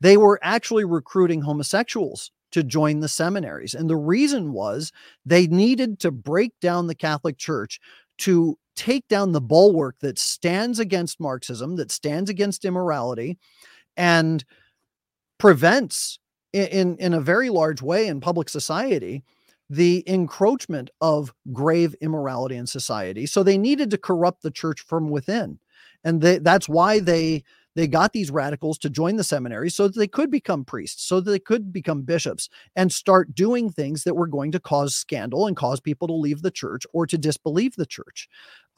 They 0.00 0.16
were 0.16 0.38
actually 0.42 0.84
recruiting 0.84 1.42
homosexuals 1.42 2.30
to 2.52 2.62
join 2.62 3.00
the 3.00 3.08
seminaries. 3.08 3.74
And 3.74 3.90
the 3.90 3.96
reason 3.96 4.52
was 4.52 4.92
they 5.26 5.46
needed 5.46 6.00
to 6.00 6.10
break 6.10 6.52
down 6.60 6.86
the 6.86 6.94
Catholic 6.94 7.36
Church 7.36 7.80
to 8.18 8.58
take 8.78 9.08
down 9.08 9.32
the 9.32 9.40
bulwark 9.40 9.96
that 10.00 10.18
stands 10.20 10.78
against 10.78 11.18
Marxism, 11.18 11.74
that 11.76 11.90
stands 11.90 12.30
against 12.30 12.64
immorality, 12.64 13.36
and 13.96 14.44
prevents, 15.38 16.20
in, 16.52 16.96
in 16.98 17.12
a 17.12 17.20
very 17.20 17.50
large 17.50 17.82
way 17.82 18.06
in 18.06 18.20
public 18.20 18.48
society, 18.48 19.24
the 19.68 20.04
encroachment 20.06 20.90
of 21.00 21.34
grave 21.52 21.94
immorality 22.00 22.54
in 22.54 22.66
society. 22.66 23.26
So 23.26 23.42
they 23.42 23.58
needed 23.58 23.90
to 23.90 23.98
corrupt 23.98 24.42
the 24.42 24.50
church 24.52 24.80
from 24.80 25.10
within. 25.10 25.58
And 26.04 26.20
they, 26.20 26.38
that's 26.38 26.68
why 26.68 27.00
they 27.00 27.42
they 27.78 27.86
got 27.86 28.12
these 28.12 28.32
radicals 28.32 28.76
to 28.76 28.90
join 28.90 29.14
the 29.14 29.22
seminary 29.22 29.70
so 29.70 29.86
that 29.86 29.96
they 29.96 30.08
could 30.08 30.32
become 30.32 30.64
priests, 30.64 31.04
so 31.04 31.20
that 31.20 31.30
they 31.30 31.38
could 31.38 31.72
become 31.72 32.02
bishops 32.02 32.48
and 32.74 32.92
start 32.92 33.36
doing 33.36 33.70
things 33.70 34.02
that 34.02 34.16
were 34.16 34.26
going 34.26 34.50
to 34.50 34.58
cause 34.58 34.96
scandal 34.96 35.46
and 35.46 35.56
cause 35.56 35.78
people 35.78 36.08
to 36.08 36.12
leave 36.12 36.42
the 36.42 36.50
church 36.50 36.84
or 36.92 37.06
to 37.06 37.16
disbelieve 37.16 37.76
the 37.76 37.86
church. 37.86 38.28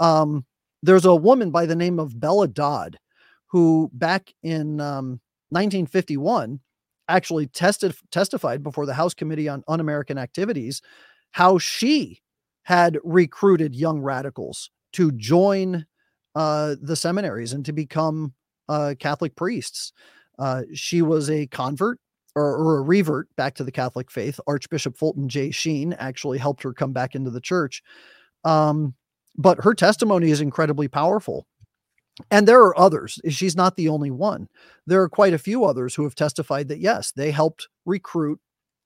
Um, 0.01 0.45
there's 0.83 1.07
a 1.07 1.17
woman 1.17 1.51
by 1.51 1.65
the 1.65 1.75
name 1.75 1.99
of 1.99 2.21
Bella 2.21 2.47
Dodd 2.47 2.99
who, 3.47 3.89
back 3.95 4.35
in 4.43 4.83
um, 4.83 5.19
1951, 5.49 6.61
actually 7.09 7.47
tested 7.47 7.95
testified 8.11 8.63
before 8.63 8.85
the 8.85 8.93
House 8.93 9.15
Committee 9.15 9.49
on 9.49 9.65
Un-American 9.67 10.19
Activities 10.19 10.83
how 11.31 11.57
she 11.57 12.21
had 12.65 12.99
recruited 13.03 13.75
young 13.75 14.03
radicals 14.03 14.71
to 14.93 15.11
join 15.13 15.87
uh, 16.35 16.77
the 16.83 16.97
seminaries 16.97 17.55
and 17.55 17.65
to 17.65 17.73
become 17.73 18.35
uh, 18.71 18.95
Catholic 18.99 19.35
priests. 19.37 19.93
Uh, 20.39 20.63
she 20.73 21.03
was 21.03 21.29
a 21.29 21.47
convert 21.49 21.99
or, 22.37 22.57
or, 22.57 22.79
a 22.79 22.83
revert 22.83 23.29
back 23.37 23.57
to 23.57 23.65
the 23.65 23.73
Catholic 23.73 24.11
faith. 24.11 24.39
Archbishop 24.47 24.97
Fulton 24.97 25.29
J. 25.29 25.51
Sheen 25.51 25.93
actually 25.95 26.39
helped 26.39 26.63
her 26.63 26.73
come 26.73 26.93
back 26.93 27.15
into 27.15 27.31
the 27.31 27.41
church. 27.41 27.83
Um, 28.45 28.95
but 29.37 29.65
her 29.65 29.75
testimony 29.75 30.31
is 30.31 30.41
incredibly 30.41 30.87
powerful. 30.87 31.47
And 32.31 32.47
there 32.47 32.61
are 32.61 32.79
others. 32.79 33.19
She's 33.29 33.57
not 33.57 33.77
the 33.77 33.89
only 33.89 34.11
one. 34.11 34.47
There 34.87 35.03
are 35.03 35.09
quite 35.09 35.35
a 35.35 35.39
few 35.39 35.65
others 35.65 35.95
who 35.95 36.05
have 36.05 36.15
testified 36.15 36.69
that, 36.69 36.79
yes, 36.79 37.13
they 37.13 37.33
helped 37.33 37.69
recruit 37.85 38.39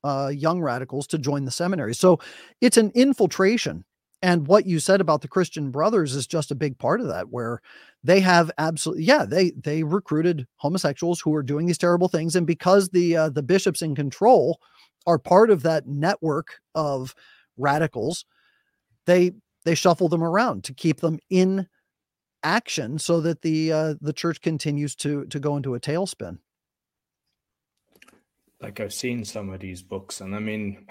uh, 0.02 0.30
young 0.34 0.60
radicals 0.60 1.06
to 1.08 1.18
join 1.18 1.44
the 1.44 1.50
seminary. 1.50 1.94
So 1.94 2.20
it's 2.60 2.76
an 2.76 2.90
infiltration 2.94 3.84
and 4.24 4.46
what 4.46 4.66
you 4.66 4.80
said 4.80 5.00
about 5.00 5.20
the 5.20 5.28
christian 5.28 5.70
brothers 5.70 6.14
is 6.14 6.26
just 6.26 6.50
a 6.50 6.56
big 6.56 6.78
part 6.78 7.00
of 7.00 7.08
that 7.08 7.28
where 7.28 7.60
they 8.02 8.20
have 8.20 8.50
absolutely 8.58 9.04
yeah 9.04 9.24
they 9.24 9.50
they 9.50 9.82
recruited 9.82 10.46
homosexuals 10.56 11.20
who 11.20 11.34
are 11.34 11.42
doing 11.42 11.66
these 11.66 11.78
terrible 11.78 12.08
things 12.08 12.34
and 12.34 12.46
because 12.46 12.88
the 12.88 13.16
uh, 13.16 13.28
the 13.28 13.42
bishops 13.42 13.82
in 13.82 13.94
control 13.94 14.60
are 15.06 15.18
part 15.18 15.50
of 15.50 15.62
that 15.62 15.86
network 15.86 16.60
of 16.74 17.14
radicals 17.56 18.24
they 19.06 19.32
they 19.64 19.74
shuffle 19.74 20.08
them 20.08 20.24
around 20.24 20.64
to 20.64 20.72
keep 20.72 21.00
them 21.00 21.18
in 21.30 21.68
action 22.42 22.98
so 22.98 23.20
that 23.20 23.42
the 23.42 23.72
uh, 23.72 23.94
the 24.00 24.12
church 24.12 24.40
continues 24.40 24.94
to 24.94 25.24
to 25.26 25.40
go 25.40 25.56
into 25.56 25.74
a 25.74 25.80
tailspin. 25.80 26.38
Like 28.60 28.80
i've 28.80 28.94
seen 28.94 29.24
some 29.24 29.50
of 29.50 29.60
these 29.60 29.82
books 29.82 30.22
and 30.22 30.34
i 30.34 30.38
mean 30.38 30.86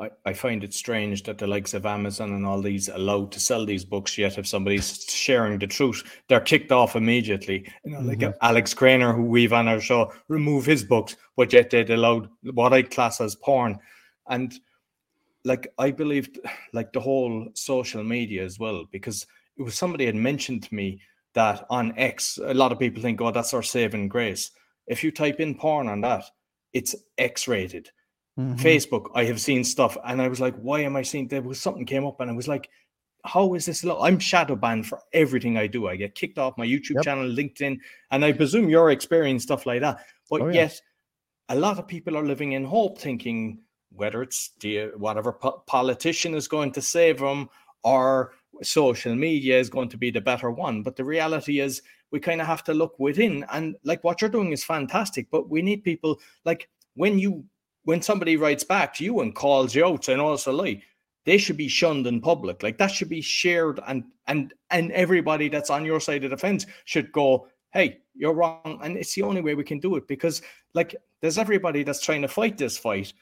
I, 0.00 0.10
I 0.24 0.32
find 0.32 0.62
it 0.62 0.72
strange 0.72 1.24
that 1.24 1.38
the 1.38 1.46
likes 1.46 1.74
of 1.74 1.84
Amazon 1.84 2.32
and 2.32 2.46
all 2.46 2.62
these 2.62 2.88
allowed 2.88 3.32
to 3.32 3.40
sell 3.40 3.66
these 3.66 3.84
books, 3.84 4.16
yet 4.16 4.38
if 4.38 4.46
somebody's 4.46 5.04
sharing 5.04 5.58
the 5.58 5.66
truth, 5.66 6.04
they're 6.28 6.40
kicked 6.40 6.70
off 6.70 6.94
immediately. 6.94 7.68
You 7.84 7.92
know, 7.92 8.00
like 8.00 8.18
mm-hmm. 8.18 8.38
Alex 8.40 8.74
Craner, 8.74 9.14
who 9.14 9.24
we've 9.24 9.52
on 9.52 9.66
our 9.66 9.80
show, 9.80 10.12
remove 10.28 10.64
his 10.64 10.84
books, 10.84 11.16
but 11.36 11.52
yet 11.52 11.70
they 11.70 11.82
allowed 11.82 12.28
what 12.42 12.72
I 12.72 12.82
class 12.82 13.20
as 13.20 13.34
porn. 13.34 13.78
And 14.28 14.54
like 15.44 15.66
I 15.78 15.90
believed 15.90 16.38
like 16.72 16.92
the 16.92 17.00
whole 17.00 17.48
social 17.54 18.04
media 18.04 18.44
as 18.44 18.58
well, 18.58 18.84
because 18.92 19.26
it 19.56 19.62
was 19.62 19.74
somebody 19.74 20.06
had 20.06 20.14
mentioned 20.14 20.62
to 20.64 20.74
me 20.74 21.00
that 21.34 21.66
on 21.70 21.96
X, 21.98 22.38
a 22.42 22.54
lot 22.54 22.70
of 22.70 22.78
people 22.78 23.02
think, 23.02 23.20
oh, 23.20 23.32
that's 23.32 23.54
our 23.54 23.62
saving 23.62 24.08
grace. 24.08 24.52
If 24.86 25.02
you 25.02 25.10
type 25.10 25.40
in 25.40 25.56
porn 25.56 25.88
on 25.88 26.00
that, 26.02 26.24
it's 26.72 26.94
X 27.18 27.48
rated. 27.48 27.90
Mm-hmm. 28.38 28.54
Facebook, 28.54 29.10
I 29.14 29.24
have 29.24 29.40
seen 29.40 29.64
stuff, 29.64 29.96
and 30.04 30.22
I 30.22 30.28
was 30.28 30.40
like, 30.40 30.54
why 30.56 30.80
am 30.80 30.94
I 30.94 31.02
seeing 31.02 31.26
there 31.26 31.42
was 31.42 31.60
something 31.60 31.84
came 31.84 32.06
up, 32.06 32.20
and 32.20 32.30
I 32.30 32.34
was 32.34 32.46
like, 32.46 32.70
how 33.24 33.54
is 33.54 33.66
this? 33.66 33.84
I'm 33.84 34.18
shadow 34.18 34.54
banned 34.54 34.86
for 34.86 35.00
everything 35.12 35.58
I 35.58 35.66
do. 35.66 35.88
I 35.88 35.96
get 35.96 36.14
kicked 36.14 36.38
off 36.38 36.56
my 36.56 36.66
YouTube 36.66 36.96
yep. 36.96 37.04
channel, 37.04 37.28
LinkedIn, 37.28 37.78
and 38.10 38.24
I 38.24 38.32
presume 38.32 38.68
you're 38.68 38.90
experiencing 38.90 39.44
stuff 39.44 39.66
like 39.66 39.80
that. 39.80 40.04
But 40.30 40.42
oh, 40.42 40.48
yet, 40.48 40.80
a 41.48 41.56
lot 41.56 41.78
of 41.78 41.88
people 41.88 42.16
are 42.16 42.24
living 42.24 42.52
in 42.52 42.64
hope, 42.64 42.98
thinking 42.98 43.58
whether 43.90 44.22
it's 44.22 44.50
the 44.60 44.92
whatever 44.96 45.32
po- 45.32 45.62
politician 45.66 46.34
is 46.34 46.46
going 46.46 46.72
to 46.72 46.82
save 46.82 47.18
them 47.18 47.48
or 47.82 48.34
social 48.62 49.14
media 49.14 49.58
is 49.58 49.70
going 49.70 49.88
to 49.88 49.96
be 49.96 50.10
the 50.10 50.20
better 50.20 50.50
one. 50.50 50.82
But 50.82 50.94
the 50.94 51.04
reality 51.04 51.60
is, 51.60 51.82
we 52.10 52.20
kind 52.20 52.40
of 52.40 52.46
have 52.46 52.64
to 52.64 52.74
look 52.74 52.98
within. 52.98 53.44
And 53.50 53.76
like 53.84 54.02
what 54.04 54.20
you're 54.20 54.30
doing 54.30 54.52
is 54.52 54.64
fantastic, 54.64 55.28
but 55.30 55.50
we 55.50 55.60
need 55.60 55.84
people 55.84 56.20
like 56.44 56.68
when 56.94 57.18
you 57.18 57.44
when 57.88 58.02
somebody 58.02 58.36
writes 58.36 58.64
back 58.64 58.92
to 58.92 59.02
you 59.02 59.20
and 59.20 59.34
calls 59.34 59.74
you 59.74 59.82
out 59.82 60.08
and 60.08 60.20
also 60.20 60.52
lie, 60.52 60.82
they 61.24 61.38
should 61.38 61.56
be 61.56 61.68
shunned 61.68 62.06
in 62.06 62.20
public. 62.20 62.62
Like 62.62 62.76
that 62.76 62.90
should 62.90 63.08
be 63.08 63.22
shared 63.22 63.80
and 63.86 64.04
and 64.26 64.52
and 64.68 64.92
everybody 64.92 65.48
that's 65.48 65.70
on 65.70 65.86
your 65.86 65.98
side 65.98 66.22
of 66.22 66.28
the 66.28 66.36
fence 66.36 66.66
should 66.84 67.10
go, 67.12 67.48
hey, 67.72 68.00
you're 68.14 68.34
wrong. 68.34 68.78
And 68.82 68.98
it's 68.98 69.14
the 69.14 69.22
only 69.22 69.40
way 69.40 69.54
we 69.54 69.64
can 69.64 69.80
do 69.80 69.96
it 69.96 70.06
because 70.06 70.42
like 70.74 70.96
there's 71.22 71.38
everybody 71.38 71.82
that's 71.82 72.04
trying 72.04 72.20
to 72.20 72.28
fight 72.28 72.58
this 72.58 72.76
fight. 72.76 73.14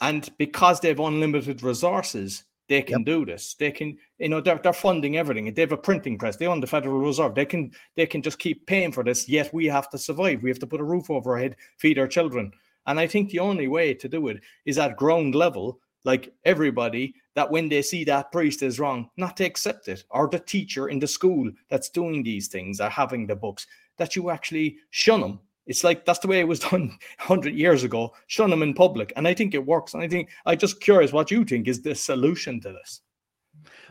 And 0.00 0.30
because 0.38 0.78
they 0.78 0.90
have 0.90 1.00
unlimited 1.00 1.64
resources, 1.64 2.44
they 2.68 2.82
can 2.82 3.00
yep. 3.00 3.06
do 3.06 3.26
this. 3.26 3.54
They 3.54 3.72
can, 3.72 3.98
you 4.18 4.28
know, 4.28 4.40
they're, 4.40 4.60
they're 4.62 4.72
funding 4.72 5.16
everything. 5.16 5.52
They 5.52 5.62
have 5.62 5.72
a 5.72 5.76
printing 5.76 6.16
press. 6.16 6.36
They 6.36 6.46
own 6.46 6.60
the 6.60 6.68
Federal 6.68 7.00
Reserve. 7.00 7.34
They 7.34 7.44
can 7.44 7.72
they 7.96 8.06
can 8.06 8.22
just 8.22 8.38
keep 8.38 8.68
paying 8.68 8.92
for 8.92 9.02
this. 9.02 9.28
Yet 9.28 9.52
we 9.52 9.66
have 9.66 9.90
to 9.90 9.98
survive. 9.98 10.44
We 10.44 10.50
have 10.50 10.60
to 10.60 10.68
put 10.68 10.80
a 10.80 10.84
roof 10.84 11.10
over 11.10 11.32
our 11.32 11.38
head, 11.38 11.56
feed 11.78 11.98
our 11.98 12.06
children. 12.06 12.52
And 12.86 12.98
I 12.98 13.06
think 13.06 13.30
the 13.30 13.38
only 13.38 13.68
way 13.68 13.94
to 13.94 14.08
do 14.08 14.28
it 14.28 14.40
is 14.64 14.78
at 14.78 14.96
ground 14.96 15.34
level, 15.34 15.80
like 16.04 16.32
everybody, 16.44 17.14
that 17.34 17.50
when 17.50 17.68
they 17.68 17.82
see 17.82 18.04
that 18.04 18.32
priest 18.32 18.62
is 18.62 18.80
wrong, 18.80 19.10
not 19.16 19.36
to 19.38 19.44
accept 19.44 19.88
it, 19.88 20.04
or 20.10 20.28
the 20.28 20.38
teacher 20.38 20.88
in 20.88 20.98
the 20.98 21.06
school 21.06 21.50
that's 21.68 21.90
doing 21.90 22.22
these 22.22 22.48
things 22.48 22.80
are 22.80 22.90
having 22.90 23.26
the 23.26 23.36
books, 23.36 23.66
that 23.98 24.16
you 24.16 24.30
actually 24.30 24.76
shun 24.90 25.20
them 25.20 25.40
it's 25.66 25.84
like 25.84 26.04
that's 26.04 26.18
the 26.18 26.28
way 26.28 26.40
it 26.40 26.48
was 26.48 26.60
done 26.70 26.88
100 27.18 27.54
years 27.54 27.84
ago. 27.84 28.12
Shun 28.26 28.50
them 28.50 28.62
in 28.62 28.74
public. 28.74 29.12
And 29.16 29.26
I 29.28 29.34
think 29.34 29.54
it 29.54 29.66
works. 29.66 29.94
And 29.94 30.02
I 30.02 30.08
think 30.08 30.30
I'm 30.46 30.58
just 30.58 30.80
curious 30.80 31.12
what 31.12 31.30
you 31.30 31.44
think 31.44 31.68
is 31.68 31.82
the 31.82 31.94
solution 31.94 32.60
to 32.60 32.72
this. 32.72 33.00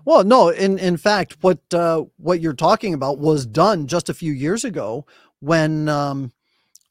Well, 0.04 0.24
no, 0.24 0.50
in 0.50 0.80
in 0.80 0.98
fact, 0.98 1.38
what 1.42 1.60
uh, 1.74 2.06
what 2.18 2.42
you're 2.42 2.54
talking 2.54 2.94
about 2.94 3.20
was 3.20 3.46
done 3.46 3.88
just 3.88 4.10
a 4.10 4.14
few 4.14 4.34
years 4.34 4.66
ago 4.66 5.06
when 5.40 5.88
um, 5.88 6.32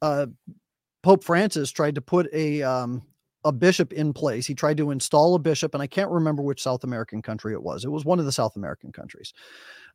uh, 0.01 0.27
Pope 1.03 1.25
Francis 1.25 1.71
tried 1.71 1.95
to 1.95 2.01
put 2.01 2.29
a 2.33 2.63
um, 2.63 3.03
a 3.45 3.53
bishop 3.53 3.93
in 3.93 4.13
place. 4.13 4.47
He 4.47 4.55
tried 4.55 4.77
to 4.79 4.91
install 4.91 5.35
a 5.35 5.39
bishop, 5.39 5.75
and 5.75 5.83
I 5.83 5.87
can't 5.87 6.11
remember 6.11 6.43
which 6.43 6.63
South 6.63 6.85
American 6.85 7.23
country 7.23 7.53
it 7.53 7.63
was. 7.63 7.85
It 7.85 7.91
was 7.91 8.05
one 8.05 8.19
of 8.19 8.27
the 8.27 8.33
South 8.33 8.57
American 8.57 8.93
countries. 8.93 9.33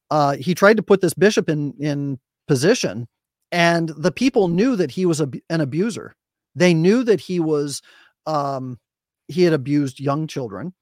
Uh, 0.09 0.35
he 0.35 0.55
tried 0.55 0.77
to 0.77 0.83
put 0.83 1.01
this 1.01 1.13
bishop 1.13 1.49
in 1.49 1.73
in 1.79 2.19
position, 2.47 3.07
and 3.51 3.89
the 3.89 4.11
people 4.11 4.47
knew 4.47 4.75
that 4.75 4.91
he 4.91 5.05
was 5.05 5.21
a, 5.21 5.29
an 5.49 5.61
abuser. 5.61 6.15
They 6.55 6.73
knew 6.73 7.03
that 7.03 7.19
he 7.19 7.39
was 7.39 7.81
um, 8.25 8.79
he 9.27 9.43
had 9.43 9.53
abused 9.53 9.99
young 9.99 10.27
children, 10.27 10.73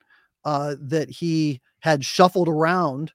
uh, 0.46 0.76
that 0.80 1.10
he 1.10 1.62
had 1.80 2.06
shuffled 2.06 2.48
around 2.48 3.12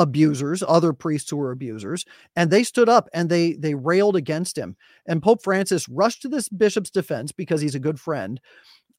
abusers, 0.00 0.62
other 0.66 0.92
priests 0.92 1.30
who 1.30 1.36
were 1.36 1.52
abusers, 1.52 2.04
and 2.36 2.50
they 2.50 2.64
stood 2.64 2.88
up 2.88 3.08
and 3.14 3.28
they 3.30 3.54
they 3.54 3.74
railed 3.74 4.16
against 4.16 4.58
him. 4.58 4.76
And 5.06 5.22
Pope 5.22 5.42
Francis 5.42 5.88
rushed 5.88 6.22
to 6.22 6.28
this 6.28 6.48
bishop's 6.48 6.90
defense 6.90 7.32
because 7.32 7.60
he's 7.60 7.74
a 7.76 7.80
good 7.80 8.00
friend, 8.00 8.40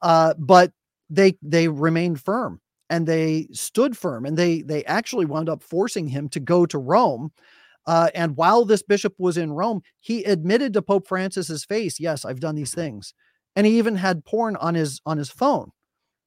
uh, 0.02 0.34
but 0.38 0.72
they 1.10 1.38
they 1.42 1.68
remained 1.68 2.22
firm 2.22 2.62
and 2.90 3.08
they 3.08 3.48
stood 3.52 3.98
firm 3.98 4.26
and 4.26 4.38
they 4.38 4.62
they 4.62 4.86
actually 4.86 5.26
wound 5.26 5.50
up 5.50 5.64
forcing 5.64 6.08
him 6.08 6.30
to 6.30 6.40
go 6.40 6.66
to 6.66 6.78
Rome 6.78 7.32
uh, 7.88 8.10
and 8.14 8.38
while 8.38 8.66
this 8.66 8.84
bishop 8.84 9.16
was 9.18 9.38
in 9.38 9.54
Rome, 9.54 9.82
he 10.00 10.24
admitted 10.24 10.74
to 10.74 10.82
Pope 10.82 11.08
Francis's 11.08 11.66
face, 11.66 12.00
"Yes, 12.00 12.26
I've 12.26 12.40
done 12.40 12.56
these 12.56 12.74
things," 12.74 13.14
and 13.56 13.66
he 13.66 13.78
even 13.78 13.96
had 13.96 14.26
porn 14.26 14.56
on 14.58 14.76
his 14.76 15.02
on 15.06 15.18
his 15.18 15.30
phone. 15.30 15.72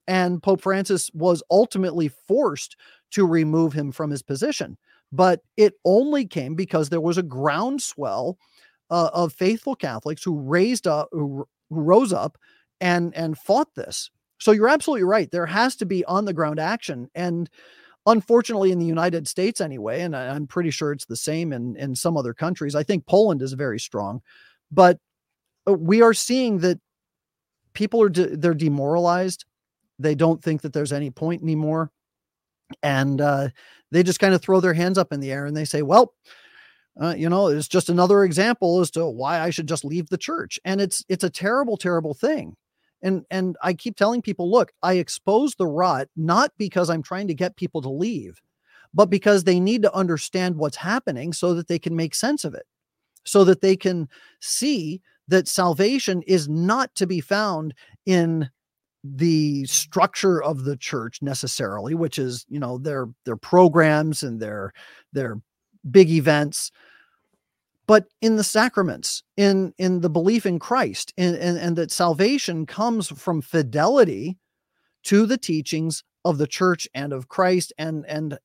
And 0.09 0.43
Pope 0.43 0.63
Francis 0.63 1.11
was 1.15 1.43
ultimately 1.51 2.09
forced 2.09 2.77
to 3.15 3.27
remove 3.27 3.73
him 3.73 3.93
from 3.93 4.11
his 4.11 4.23
position, 4.23 4.77
but 5.13 5.41
it 5.57 5.75
only 5.85 6.27
came 6.27 6.55
because 6.55 6.89
there 6.89 7.01
was 7.01 7.19
a 7.19 7.23
groundswell 7.23 8.39
uh, 8.91 9.11
of 9.13 9.33
faithful 9.33 9.75
Catholics 9.75 10.23
who 10.23 10.39
raised 10.41 10.87
up, 10.87 11.09
who, 11.13 11.47
who 11.71 11.81
rose 11.81 12.13
up, 12.13 12.37
and 12.81 13.15
and 13.15 13.39
fought 13.39 13.75
this. 13.75 14.11
So 14.39 14.53
you're 14.53 14.69
absolutely 14.69 15.05
right. 15.05 15.31
There 15.31 15.47
has 15.47 15.77
to 15.77 15.87
be 15.87 16.05
on 16.07 16.25
the 16.25 16.35
ground 16.35 16.59
action, 16.59 17.09
and 17.15 17.49
unfortunately 18.07 18.71
in 18.71 18.79
the 18.79 18.87
united 18.87 19.27
states 19.27 19.61
anyway 19.61 20.03
and 20.03 20.15
i'm 20.15 20.47
pretty 20.47 20.71
sure 20.71 20.93
it's 20.93 21.07
the 21.07 21.17
same 21.17 21.53
in 21.53 21.75
in 21.77 21.95
some 21.95 22.17
other 22.17 22.35
countries 22.35 22.75
i 22.75 22.83
think 22.83 23.07
poland 23.07 23.41
is 23.41 23.53
very 23.55 23.81
strong 23.81 24.21
but 24.71 24.99
uh, 25.67 25.73
we 25.73 26.03
are 26.03 26.13
seeing 26.13 26.59
that 26.59 26.79
people 27.73 28.03
are 28.03 28.09
de- 28.11 28.37
they're 28.37 28.55
demoralized 28.55 29.47
they 29.99 30.15
don't 30.15 30.43
think 30.43 30.63
that 30.63 30.73
there's 30.73 30.93
any 30.93 31.11
point 31.11 31.43
anymore 31.43 31.91
and 32.83 33.21
uh, 33.21 33.49
they 33.91 34.03
just 34.03 34.21
kind 34.21 34.35
of 34.35 34.43
throw 34.43 34.61
their 34.61 34.75
hands 34.75 34.99
up 34.99 35.13
in 35.13 35.21
the 35.21 35.33
air 35.33 35.47
and 35.47 35.57
they 35.57 35.65
say 35.65 35.83
well 35.83 36.15
uh, 37.01 37.15
you 37.17 37.29
know 37.29 37.49
it's 37.49 37.69
just 37.69 37.89
another 37.89 38.25
example 38.25 38.81
as 38.81 38.91
to 38.91 39.07
why 39.07 39.41
i 39.41 39.51
should 39.51 39.67
just 39.69 39.85
leave 39.85 40.09
the 40.09 40.19
church 40.19 40.59
and 40.65 40.81
it's 40.81 41.05
it's 41.09 41.25
a 41.25 41.31
terrible 41.31 41.77
terrible 41.77 42.15
thing 42.15 42.57
and 43.05 43.27
and 43.31 43.57
I 43.63 43.75
keep 43.75 43.97
telling 43.97 44.23
people, 44.23 44.51
look, 44.51 44.73
I 44.83 44.95
expose 44.95 45.55
the 45.55 45.67
rot 45.67 46.09
not 46.17 46.51
because 46.59 46.91
I'm 46.91 47.03
trying 47.03 47.29
to 47.29 47.35
get 47.35 47.55
people 47.55 47.83
to 47.83 47.91
leave, 47.91 48.41
but 48.95 49.11
because 49.11 49.45
they 49.45 49.61
need 49.61 49.83
to 49.83 49.95
understand 49.95 50.57
what's 50.57 50.79
happening 50.79 51.33
so 51.33 51.55
that 51.55 51.69
they 51.69 51.79
can 51.79 51.95
make 51.95 52.15
sense 52.15 52.45
of 52.45 52.55
it. 52.55 52.65
So 53.25 53.45
that 53.45 53.61
they 53.61 53.77
can 53.77 54.09
see 54.41 55.03
that 55.29 55.49
salvation 55.49 56.23
is 56.23 56.49
not 56.49 56.95
to 56.97 57.07
be 57.07 57.21
found 57.21 57.75
in 58.07 58.49
the 59.05 59.65
structure 59.67 60.43
of 60.43 60.65
the 60.65 60.77
church 60.77 61.21
necessarily 61.21 61.95
which 61.95 62.19
is 62.19 62.47
you 62.49 62.59
know 62.59 62.79
their 62.79 63.07
their 63.25 63.37
programs 63.37 64.23
and 64.23 64.41
their 64.41 64.73
their 65.13 65.39
big 65.91 66.11
events 66.11 66.71
but 67.87 68.07
in 68.23 68.37
the 68.37 68.45
sacraments 68.45 69.23
in 69.37 69.75
in 69.77 70.01
the 70.01 70.09
belief 70.09 70.47
in 70.47 70.59
christ 70.59 71.13
and, 71.19 71.37
and, 71.37 71.77
that 71.77 71.91
salvation 71.91 72.65
comes 72.65 73.09
from 73.09 73.43
fidelity 73.43 74.39
to 75.03 75.27
the 75.27 75.37
teachings 75.37 76.03
of 76.25 76.39
the 76.39 76.47
church 76.47 76.89
and 76.95 77.13
of 77.13 77.29
christ 77.29 77.75
and 77.77 78.07
and 78.07 78.39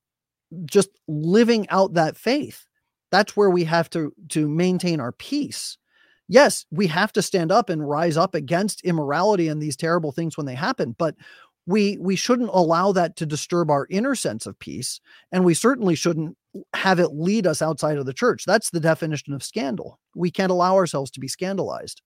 just 0.66 0.90
living 1.08 1.68
out 1.70 1.94
that 1.94 2.18
faith. 2.18 2.66
That's 3.12 3.36
where 3.36 3.50
we 3.50 3.64
have 3.66 3.90
to 3.92 4.14
to 4.30 4.48
maintain 4.48 5.00
our 5.00 5.12
peace 5.12 5.78
yes 6.30 6.66
we 6.72 6.88
have 6.88 7.12
to 7.12 7.22
stand 7.22 7.52
up 7.52 7.70
and 7.70 7.88
rise 7.88 8.16
up 8.16 8.34
against 8.34 8.82
immorality 8.86 9.50
and 9.50 9.62
these 9.62 9.76
terrible 9.76 10.14
things 10.14 10.38
when 10.38 10.46
they 10.46 10.56
happen 10.56 10.96
but 10.98 11.16
we 11.66 11.98
we 12.00 12.16
shouldn't 12.16 12.50
allow 12.54 12.92
that 12.92 13.18
to 13.18 13.26
disturb 13.26 13.70
our 13.70 13.86
inner 13.90 14.16
sense 14.16 14.46
of 14.46 14.58
peace 14.60 15.02
and 15.32 15.44
we 15.44 15.54
certainly 15.54 15.96
shouldn't 15.96 16.36
have 16.74 17.00
it 17.00 17.10
lead 17.14 17.46
us 17.46 17.62
outside 17.62 17.98
of 17.98 18.06
the 18.06 18.14
church. 18.14 18.44
That's 18.46 18.70
the 18.70 18.80
definition 18.80 19.34
of 19.34 19.44
scandal. 19.44 20.00
We 20.16 20.32
can't 20.32 20.52
allow 20.52 20.76
ourselves 20.76 21.12
to 21.12 21.20
be 21.20 21.28
scandalized. 21.28 22.02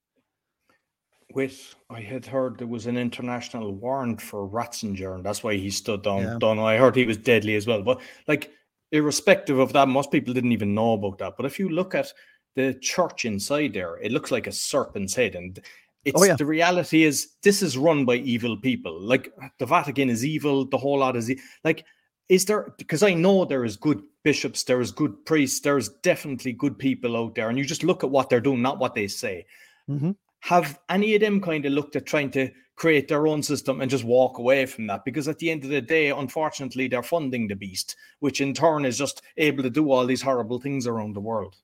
With 1.33 1.75
i 1.89 1.99
had 1.99 2.27
heard 2.27 2.59
there 2.59 2.67
was 2.67 2.85
an 2.85 2.97
international 2.97 3.71
warrant 3.73 4.21
for 4.21 4.47
ratzinger 4.47 5.15
and 5.15 5.25
that's 5.25 5.43
why 5.43 5.55
he 5.55 5.71
stood 5.71 6.03
down 6.03 6.21
yeah. 6.21 6.37
don't 6.37 6.59
i 6.59 6.77
heard 6.77 6.95
he 6.95 7.07
was 7.07 7.17
deadly 7.17 7.55
as 7.55 7.65
well 7.65 7.81
but 7.81 8.01
like 8.27 8.51
irrespective 8.93 9.57
of 9.57 9.73
that 9.73 9.87
most 9.87 10.11
people 10.11 10.33
didn't 10.33 10.51
even 10.51 10.75
know 10.75 10.93
about 10.93 11.17
that. 11.17 11.33
But 11.35 11.47
if 11.47 11.59
you 11.59 11.67
look 11.67 11.95
at 11.95 12.13
the 12.55 12.73
church 12.75 13.25
inside 13.25 13.73
there 13.73 13.97
it 13.97 14.11
looks 14.11 14.31
like 14.31 14.47
a 14.47 14.51
serpent's 14.51 15.15
head 15.15 15.35
and 15.35 15.59
it's 16.05 16.21
oh, 16.21 16.25
yeah. 16.25 16.35
the 16.35 16.45
reality 16.45 17.03
is 17.03 17.29
this 17.43 17.61
is 17.61 17.77
run 17.77 18.05
by 18.05 18.15
evil 18.15 18.57
people. 18.57 18.99
Like 18.99 19.33
the 19.57 19.65
Vatican 19.65 20.09
is 20.09 20.25
evil, 20.25 20.65
the 20.65 20.77
whole 20.77 20.99
lot 20.99 21.15
is 21.15 21.29
e- 21.31 21.39
like 21.63 21.85
is 22.29 22.45
there 22.45 22.73
because 22.77 23.03
I 23.03 23.13
know 23.13 23.45
there 23.45 23.65
is 23.65 23.77
good 23.77 24.01
bishops, 24.23 24.63
there 24.63 24.81
is 24.81 24.91
good 24.91 25.25
priests, 25.25 25.59
there's 25.61 25.89
definitely 25.89 26.53
good 26.53 26.77
people 26.77 27.15
out 27.15 27.35
there, 27.35 27.49
and 27.49 27.57
you 27.57 27.63
just 27.63 27.83
look 27.83 28.03
at 28.03 28.09
what 28.09 28.29
they're 28.29 28.41
doing, 28.41 28.61
not 28.61 28.79
what 28.79 28.95
they 28.95 29.07
say. 29.07 29.45
Mm-hmm. 29.89 30.11
Have 30.41 30.79
any 30.89 31.15
of 31.15 31.21
them 31.21 31.39
kind 31.39 31.65
of 31.65 31.71
looked 31.71 31.95
at 31.95 32.05
trying 32.05 32.31
to 32.31 32.49
create 32.75 33.07
their 33.07 33.27
own 33.27 33.41
system 33.41 33.79
and 33.79 33.89
just 33.89 34.03
walk 34.03 34.39
away 34.39 34.65
from 34.65 34.87
that 34.87 35.05
because 35.05 35.27
at 35.27 35.37
the 35.37 35.49
end 35.49 35.63
of 35.63 35.69
the 35.69 35.79
day 35.79 36.09
unfortunately 36.09 36.87
they're 36.87 37.03
funding 37.03 37.47
the 37.47 37.55
beast 37.55 37.95
which 38.17 38.41
in 38.41 38.51
turn 38.51 38.83
is 38.83 38.97
just 38.97 39.21
able 39.37 39.61
to 39.61 39.69
do 39.69 39.91
all 39.91 40.07
these 40.07 40.23
horrible 40.23 40.59
things 40.59 40.87
around 40.87 41.15
the 41.15 41.21
world 41.21 41.55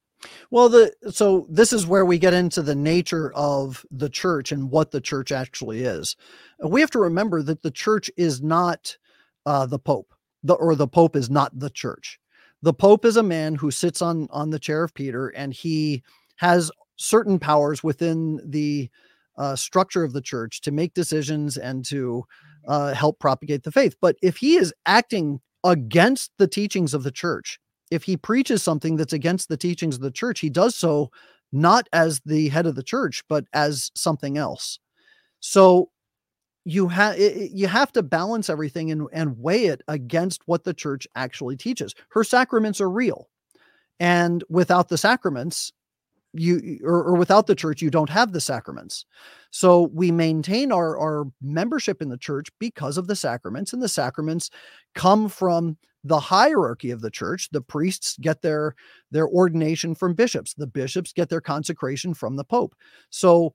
well 0.51 0.70
the 0.70 0.91
so 1.11 1.47
this 1.49 1.72
is 1.74 1.88
where 1.88 2.05
we 2.05 2.17
get 2.17 2.34
into 2.34 2.61
the 2.61 2.76
nature 2.76 3.32
of 3.34 3.86
the 3.91 4.09
church 4.09 4.51
and 4.51 4.72
what 4.72 4.91
the 4.91 5.01
church 5.01 5.32
actually 5.32 5.84
is 5.84 6.15
we 6.63 6.82
have 6.82 6.91
to 6.91 6.99
remember 6.99 7.41
that 7.41 7.61
the 7.61 7.72
church 7.72 8.11
is 8.17 8.41
not 8.41 8.97
uh, 9.45 9.65
the 9.65 9.80
pope 9.80 10.13
the 10.43 10.53
or 10.55 10.76
the 10.76 10.88
pope 10.88 11.15
is 11.15 11.30
not 11.30 11.57
the 11.57 11.70
church 11.70 12.20
the 12.61 12.74
pope 12.74 13.05
is 13.05 13.17
a 13.17 13.24
man 13.24 13.55
who 13.55 13.72
sits 13.72 14.01
on 14.01 14.28
on 14.32 14.49
the 14.49 14.59
chair 14.59 14.84
of 14.84 14.93
peter 14.93 15.30
and 15.30 15.53
he 15.53 16.03
has 16.36 16.72
certain 16.97 17.39
powers 17.39 17.84
within 17.84 18.39
the 18.45 18.89
uh, 19.38 19.55
structure 19.55 20.03
of 20.03 20.13
the 20.13 20.22
church 20.22 20.61
to 20.61 20.72
make 20.72 20.93
decisions 20.93 21.57
and 21.57 21.86
to 21.86 22.24
uh, 22.67 22.93
help 22.93 23.20
propagate 23.20 23.63
the 23.63 23.72
faith. 23.72 23.95
But 23.99 24.17
if 24.22 24.38
he 24.38 24.57
is 24.57 24.74
acting 24.86 25.39
against 25.63 26.32
the 26.38 26.47
teachings 26.47 26.93
of 26.93 27.03
the 27.03 27.11
church, 27.11 27.59
if 27.92 28.04
he 28.04 28.18
preaches 28.18 28.64
something 28.64 28.96
that's 28.96 29.14
against 29.14 29.50
the 29.50 29.58
teachings 29.58 29.96
of 29.96 30.02
the 30.02 30.12
church, 30.12 30.40
he 30.40 30.50
does 30.50 30.76
so 30.76 31.12
not 31.52 31.88
as 31.94 32.22
the 32.26 32.50
head 32.50 32.66
of 32.66 32.76
the 32.76 32.84
church, 32.84 33.24
but 33.28 33.46
as 33.54 33.92
something 33.96 34.38
else. 34.38 34.80
So 35.40 35.90
you 36.66 36.88
have 36.90 37.18
you 37.18 37.68
have 37.68 37.92
to 37.94 38.04
balance 38.04 38.50
everything 38.50 38.92
and, 38.92 39.08
and 39.12 39.40
weigh 39.40 39.66
it 39.66 39.82
against 39.88 40.42
what 40.46 40.64
the 40.64 40.74
church 40.74 41.08
actually 41.16 41.58
teaches. 41.58 41.96
Her 42.10 42.24
sacraments 42.24 42.80
are 42.82 42.90
real. 42.90 43.30
And 44.00 44.44
without 44.50 44.90
the 44.90 44.98
sacraments, 44.98 45.74
you 46.34 46.80
or, 46.84 47.04
or, 47.04 47.16
without 47.16 47.48
the 47.48 47.56
church 47.56 47.82
you 47.82 47.90
don't 47.90 48.10
have 48.10 48.32
the 48.32 48.42
sacraments 48.42 49.06
so 49.50 49.90
we 49.94 50.12
maintain 50.12 50.72
our 50.72 50.96
our 50.98 51.26
membership 51.42 52.04
in 52.04 52.10
the 52.10 52.18
church 52.18 52.50
because 52.60 52.98
of 52.98 53.08
the 53.08 53.16
sacraments 53.16 53.74
and 53.74 53.82
the 53.82 53.90
sacraments 53.90 54.52
come 54.94 55.28
from 55.28 55.76
the 56.04 56.20
hierarchy 56.20 56.91
of 56.91 57.02
the 57.02 57.12
church 57.12 57.50
the 57.52 57.62
priests 57.62 58.18
get 58.22 58.41
their 58.41 58.76
their 59.12 59.28
ordination 59.28 59.93
from 59.93 60.14
bishops 60.14 60.54
the 60.54 60.68
bishops 60.68 61.12
get 61.12 61.30
their 61.30 61.41
consecration 61.41 62.14
from 62.14 62.36
the 62.36 62.43
pope 62.43 62.74
so 63.10 63.54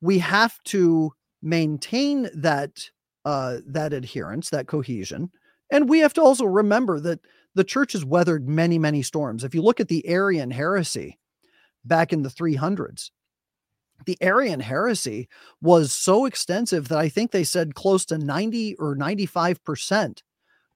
we 0.00 0.18
have 0.18 0.62
to 0.64 1.12
maintain 1.42 2.28
that 2.34 2.88
uh 3.24 3.58
that 3.66 3.92
adherence 3.92 4.50
that 4.50 4.66
cohesion 4.66 5.30
and 5.70 5.88
we 5.88 5.98
have 5.98 6.14
to 6.14 6.22
also 6.22 6.44
remember 6.44 7.00
that 7.00 7.20
the 7.54 7.64
church 7.64 7.92
has 7.92 8.04
weathered 8.04 8.48
many 8.48 8.78
many 8.78 9.02
storms 9.02 9.42
if 9.42 9.54
you 9.54 9.62
look 9.62 9.80
at 9.80 9.88
the 9.88 10.06
arian 10.06 10.50
heresy 10.50 11.18
back 11.84 12.12
in 12.12 12.22
the 12.22 12.28
300s. 12.28 13.10
The 14.04 14.18
Arian 14.20 14.60
heresy 14.60 15.28
was 15.60 15.92
so 15.92 16.24
extensive 16.24 16.88
that 16.88 16.98
I 16.98 17.08
think 17.08 17.30
they 17.30 17.44
said 17.44 17.74
close 17.74 18.04
to 18.06 18.18
90 18.18 18.74
or 18.76 18.96
95% 18.96 20.22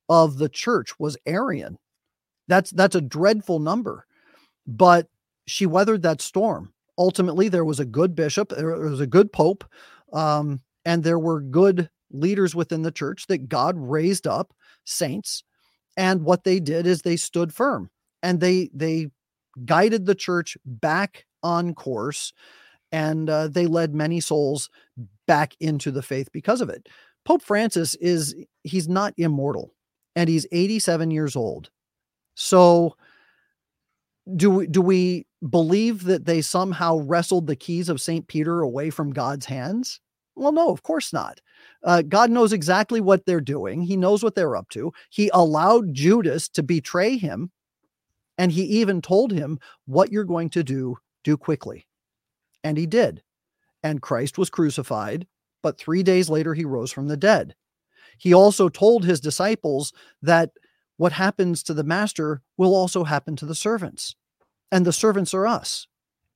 of 0.09 0.39
the 0.39 0.49
church 0.49 0.99
was 0.99 1.17
Arian. 1.27 1.79
That's 2.49 2.71
that's 2.71 2.95
a 2.95 3.01
dreadful 3.01 3.59
number. 3.59 4.07
But 4.67 5.09
she 5.47 5.67
weathered 5.67 6.03
that 6.03 6.21
storm. 6.21 6.73
Ultimately, 6.99 7.49
there 7.49 7.65
was 7.65 7.81
a 7.81 7.85
good 7.85 8.15
bishop, 8.15 8.51
there 8.51 8.77
was 8.77 9.01
a 9.01 9.07
good 9.07 9.33
pope, 9.33 9.65
um, 10.13 10.61
and 10.85 11.05
there 11.05 11.19
were 11.19 11.41
good 11.41 11.91
leaders 12.11 12.55
within 12.55 12.83
the 12.83 12.91
church 12.91 13.27
that 13.27 13.49
God 13.49 13.75
raised 13.77 14.27
up, 14.27 14.55
saints. 14.85 15.45
And 15.97 16.23
what 16.23 16.45
they 16.45 16.61
did 16.61 16.87
is 16.87 17.03
they 17.03 17.17
stood 17.17 17.53
firm 17.53 17.91
and 18.23 18.41
they 18.41 18.71
they 18.75 19.09
guided 19.65 20.07
the 20.07 20.15
church 20.15 20.57
back 20.65 21.25
on 21.43 21.75
course 21.75 22.33
and 22.93 23.31
uh, 23.31 23.49
they 23.49 23.67
led 23.67 23.95
many 23.95 24.21
souls 24.21 24.69
back 25.27 25.55
into 25.61 25.91
the 25.91 26.03
faith 26.03 26.29
because 26.33 26.61
of 26.61 26.69
it. 26.69 26.89
Pope 27.25 27.43
Francis 27.43 27.95
is 27.97 28.35
he's 28.63 28.89
not 28.89 29.15
immortal 29.17 29.73
and 30.17 30.29
he's 30.29 30.47
87 30.51 31.13
years 31.13 31.37
old. 31.37 31.71
So 32.35 32.97
do 34.35 34.51
we, 34.51 34.67
do 34.67 34.83
we 34.83 35.27
believe 35.49 36.05
that 36.05 36.25
they 36.25 36.43
somehow 36.43 36.99
wrestled 36.99 37.47
the 37.47 37.55
keys 37.55 37.89
of 37.89 38.01
St. 38.01 38.27
Peter 38.27 38.61
away 38.63 38.91
from 38.91 39.13
God's 39.13 39.47
hands? 39.47 40.01
Well, 40.35 40.53
no, 40.53 40.71
of 40.71 40.83
course 40.83 41.13
not. 41.13 41.41
Uh, 41.85 42.03
God 42.03 42.31
knows 42.31 42.53
exactly 42.53 43.01
what 43.01 43.25
they're 43.25 43.41
doing. 43.41 43.83
He 43.83 43.97
knows 43.97 44.25
what 44.25 44.35
they're 44.35 44.57
up 44.57 44.69
to. 44.71 44.93
He 45.11 45.31
allowed 45.33 45.95
Judas 45.95 46.49
to 46.51 46.63
betray 46.63 47.17
him 47.17 47.53
and 48.39 48.53
he 48.53 48.63
even 48.63 49.01
told 49.01 49.33
him, 49.33 49.59
What 49.87 50.13
you're 50.13 50.25
going 50.25 50.51
to 50.51 50.65
do, 50.65 50.99
do 51.25 51.37
quickly. 51.37 51.87
And 52.63 52.77
he 52.77 52.87
did. 52.87 53.23
And 53.83 54.03
Christ 54.03 54.37
was 54.39 54.51
crucified, 54.51 55.27
but 55.63 55.79
three 55.79 56.03
days 56.03 56.29
later, 56.29 56.55
he 56.55 56.65
rose 56.65 56.93
from 56.93 57.09
the 57.09 57.17
dead. 57.17 57.55
He 58.19 58.33
also 58.33 58.69
told 58.69 59.05
his 59.05 59.21
disciples 59.21 59.93
that 60.23 60.51
what 60.97 61.13
happens 61.13 61.63
to 61.65 61.75
the 61.75 61.85
master 61.85 62.43
will 62.57 62.75
also 62.75 63.05
happen 63.05 63.37
to 63.37 63.47
the 63.47 63.55
servants. 63.55 64.15
And 64.73 64.85
the 64.85 64.93
servants 64.93 65.35
are 65.35 65.47
us. 65.47 65.87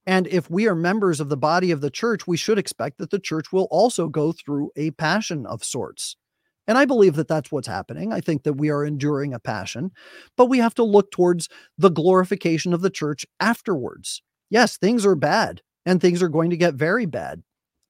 And 0.06 0.26
if 0.26 0.50
we 0.50 0.66
are 0.66 0.74
members 0.74 1.20
of 1.20 1.28
the 1.28 1.36
body 1.36 1.70
of 1.70 1.80
the 1.80 1.90
church, 1.90 2.26
we 2.26 2.36
should 2.36 2.58
expect 2.58 2.98
that 2.98 3.10
the 3.10 3.18
church 3.18 3.52
will 3.52 3.68
also 3.70 4.08
go 4.08 4.32
through 4.32 4.70
a 4.76 4.90
passion 4.92 5.46
of 5.46 5.64
sorts. 5.64 6.16
And 6.66 6.78
I 6.78 6.84
believe 6.84 7.16
that 7.16 7.28
that's 7.28 7.50
what's 7.50 7.66
happening. 7.66 8.12
I 8.12 8.20
think 8.20 8.44
that 8.44 8.52
we 8.54 8.70
are 8.70 8.84
enduring 8.84 9.34
a 9.34 9.40
passion, 9.40 9.90
but 10.36 10.46
we 10.46 10.58
have 10.58 10.74
to 10.74 10.84
look 10.84 11.10
towards 11.10 11.48
the 11.76 11.90
glorification 11.90 12.72
of 12.72 12.80
the 12.80 12.90
church 12.90 13.26
afterwards. 13.40 14.22
Yes, 14.50 14.76
things 14.76 15.04
are 15.04 15.16
bad 15.16 15.62
and 15.84 16.00
things 16.00 16.22
are 16.22 16.28
going 16.28 16.50
to 16.50 16.56
get 16.56 16.74
very 16.74 17.06
bad, 17.06 17.42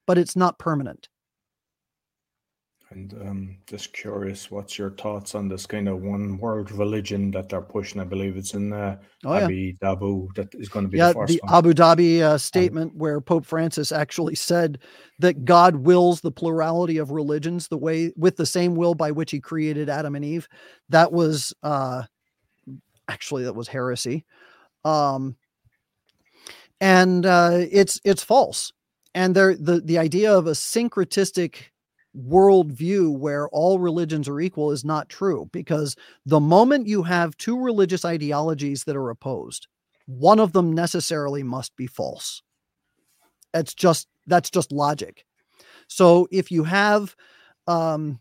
but 0.07 0.17
it's 0.17 0.35
not 0.35 0.59
permanent. 0.59 1.09
And 2.91 3.13
um, 3.21 3.57
just 3.67 3.93
curious, 3.93 4.51
what's 4.51 4.77
your 4.77 4.91
thoughts 4.91 5.33
on 5.33 5.47
this 5.47 5.65
kind 5.65 5.87
of 5.87 6.01
one 6.01 6.37
world 6.37 6.71
religion 6.73 7.31
that 7.31 7.47
they're 7.47 7.61
pushing? 7.61 8.01
I 8.01 8.03
believe 8.03 8.35
it's 8.35 8.53
in 8.53 8.73
uh, 8.73 8.97
oh, 9.23 9.33
Abu 9.33 9.53
yeah. 9.53 9.71
Dhabi 9.81 10.27
that 10.35 10.53
is 10.55 10.67
going 10.67 10.85
to 10.85 10.89
be 10.89 10.97
yeah, 10.97 11.13
the, 11.13 11.25
the 11.25 11.41
Abu 11.49 11.73
Dhabi 11.73 12.19
uh, 12.19 12.37
statement 12.37 12.91
um, 12.91 12.97
where 12.97 13.21
Pope 13.21 13.45
Francis 13.45 13.93
actually 13.93 14.35
said 14.35 14.79
that 15.19 15.45
God 15.45 15.77
wills 15.77 16.19
the 16.19 16.31
plurality 16.31 16.97
of 16.97 17.11
religions 17.11 17.69
the 17.69 17.77
way 17.77 18.11
with 18.17 18.35
the 18.35 18.45
same 18.45 18.75
will 18.75 18.93
by 18.93 19.11
which 19.11 19.31
He 19.31 19.39
created 19.39 19.87
Adam 19.87 20.15
and 20.15 20.25
Eve. 20.25 20.49
That 20.89 21.13
was 21.13 21.53
uh, 21.63 22.03
actually 23.07 23.45
that 23.45 23.55
was 23.55 23.69
heresy, 23.69 24.25
um, 24.83 25.37
and 26.81 27.25
uh, 27.25 27.59
it's 27.71 28.01
it's 28.03 28.23
false. 28.23 28.73
And 29.15 29.33
there 29.33 29.55
the 29.55 29.79
the 29.79 29.97
idea 29.97 30.37
of 30.37 30.47
a 30.47 30.51
syncretistic 30.51 31.70
worldview 32.17 33.17
where 33.17 33.47
all 33.49 33.79
religions 33.79 34.27
are 34.27 34.39
equal 34.39 34.71
is 34.71 34.83
not 34.83 35.09
true 35.09 35.49
because 35.51 35.95
the 36.25 36.39
moment 36.39 36.87
you 36.87 37.03
have 37.03 37.37
two 37.37 37.59
religious 37.59 38.03
ideologies 38.03 38.83
that 38.83 38.95
are 38.95 39.09
opposed, 39.09 39.67
one 40.05 40.39
of 40.39 40.53
them 40.53 40.73
necessarily 40.73 41.43
must 41.43 41.75
be 41.75 41.87
false. 41.87 42.41
It's 43.53 43.73
just 43.73 44.07
that's 44.27 44.49
just 44.49 44.71
logic. 44.71 45.25
So 45.87 46.27
if 46.31 46.51
you 46.51 46.63
have, 46.63 47.15
um, 47.67 48.19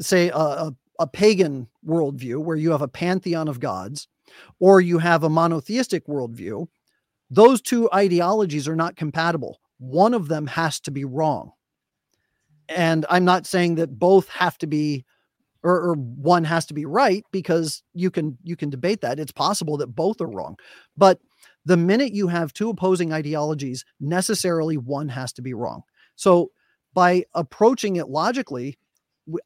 say, 0.00 0.28
a, 0.30 0.36
a, 0.36 0.72
a 1.00 1.06
pagan 1.06 1.68
worldview 1.84 2.42
where 2.42 2.56
you 2.56 2.70
have 2.70 2.82
a 2.82 2.88
pantheon 2.88 3.48
of 3.48 3.60
gods, 3.60 4.08
or 4.60 4.80
you 4.80 4.98
have 4.98 5.22
a 5.22 5.30
monotheistic 5.30 6.06
worldview, 6.06 6.66
those 7.30 7.60
two 7.60 7.88
ideologies 7.92 8.68
are 8.68 8.76
not 8.76 8.96
compatible. 8.96 9.58
One 9.78 10.14
of 10.14 10.28
them 10.28 10.46
has 10.46 10.80
to 10.80 10.90
be 10.90 11.04
wrong 11.04 11.52
and 12.68 13.06
i'm 13.10 13.24
not 13.24 13.46
saying 13.46 13.74
that 13.76 13.98
both 13.98 14.28
have 14.28 14.56
to 14.58 14.66
be 14.66 15.04
or, 15.62 15.90
or, 15.90 15.94
one 15.94 16.44
has 16.44 16.64
to 16.66 16.74
be 16.74 16.84
right 16.86 17.24
because 17.32 17.82
you 17.92 18.08
can 18.10 18.38
you 18.44 18.54
can 18.54 18.70
debate 18.70 19.00
that. 19.00 19.18
It's 19.18 19.32
possible 19.32 19.76
that 19.78 19.88
both 19.88 20.20
are 20.20 20.28
wrong. 20.28 20.56
But 20.96 21.18
the 21.64 21.76
minute 21.76 22.12
you 22.12 22.28
have 22.28 22.52
two 22.52 22.70
opposing 22.70 23.12
ideologies 23.12 23.84
necessarily 23.98 24.76
one 24.76 25.08
has 25.08 25.32
to 25.32 25.42
be 25.42 25.54
wrong. 25.54 25.82
So 26.14 26.52
by 26.94 27.24
approaching 27.34 27.96
it 27.96 28.08
logically 28.08 28.78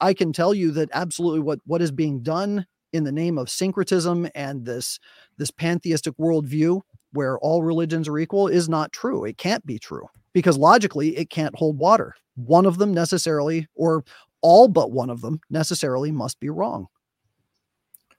i 0.01 0.15
can 0.15 0.33
tell 0.33 0.55
you 0.55 0.71
that 0.71 0.91
absolutely 0.93 1.41
what 1.41 1.59
what 1.65 1.83
is 1.83 1.91
being 1.91 2.23
done 2.23 2.67
in 2.93 3.05
the 3.05 3.13
name 3.13 3.39
of 3.39 3.49
syncretism 3.51 4.29
and 4.35 4.65
this 4.65 4.99
this 5.39 5.51
pantheistic 5.51 6.17
worldview 6.19 6.81
where 7.13 7.39
all 7.39 7.63
religions 7.63 8.07
are 8.09 8.19
equal 8.19 8.47
is 8.47 8.69
not 8.69 8.93
true. 8.93 9.25
It 9.25 9.37
can't 9.37 9.67
be 9.67 9.79
true 9.79 10.07
because 10.33 10.59
logically 10.59 11.17
it 11.17 11.31
can't 11.31 11.55
hold 11.55 11.79
water 11.79 12.15
one 12.47 12.67
of 12.67 12.79
them 12.79 12.93
necessarily, 12.95 13.67
or 13.75 14.05
all 14.43 14.69
but 14.69 14.91
one 14.93 15.11
of 15.11 15.21
them 15.21 15.41
necessarily 15.51 16.11
must 16.11 16.41
be 16.41 16.49
wrong. 16.49 16.87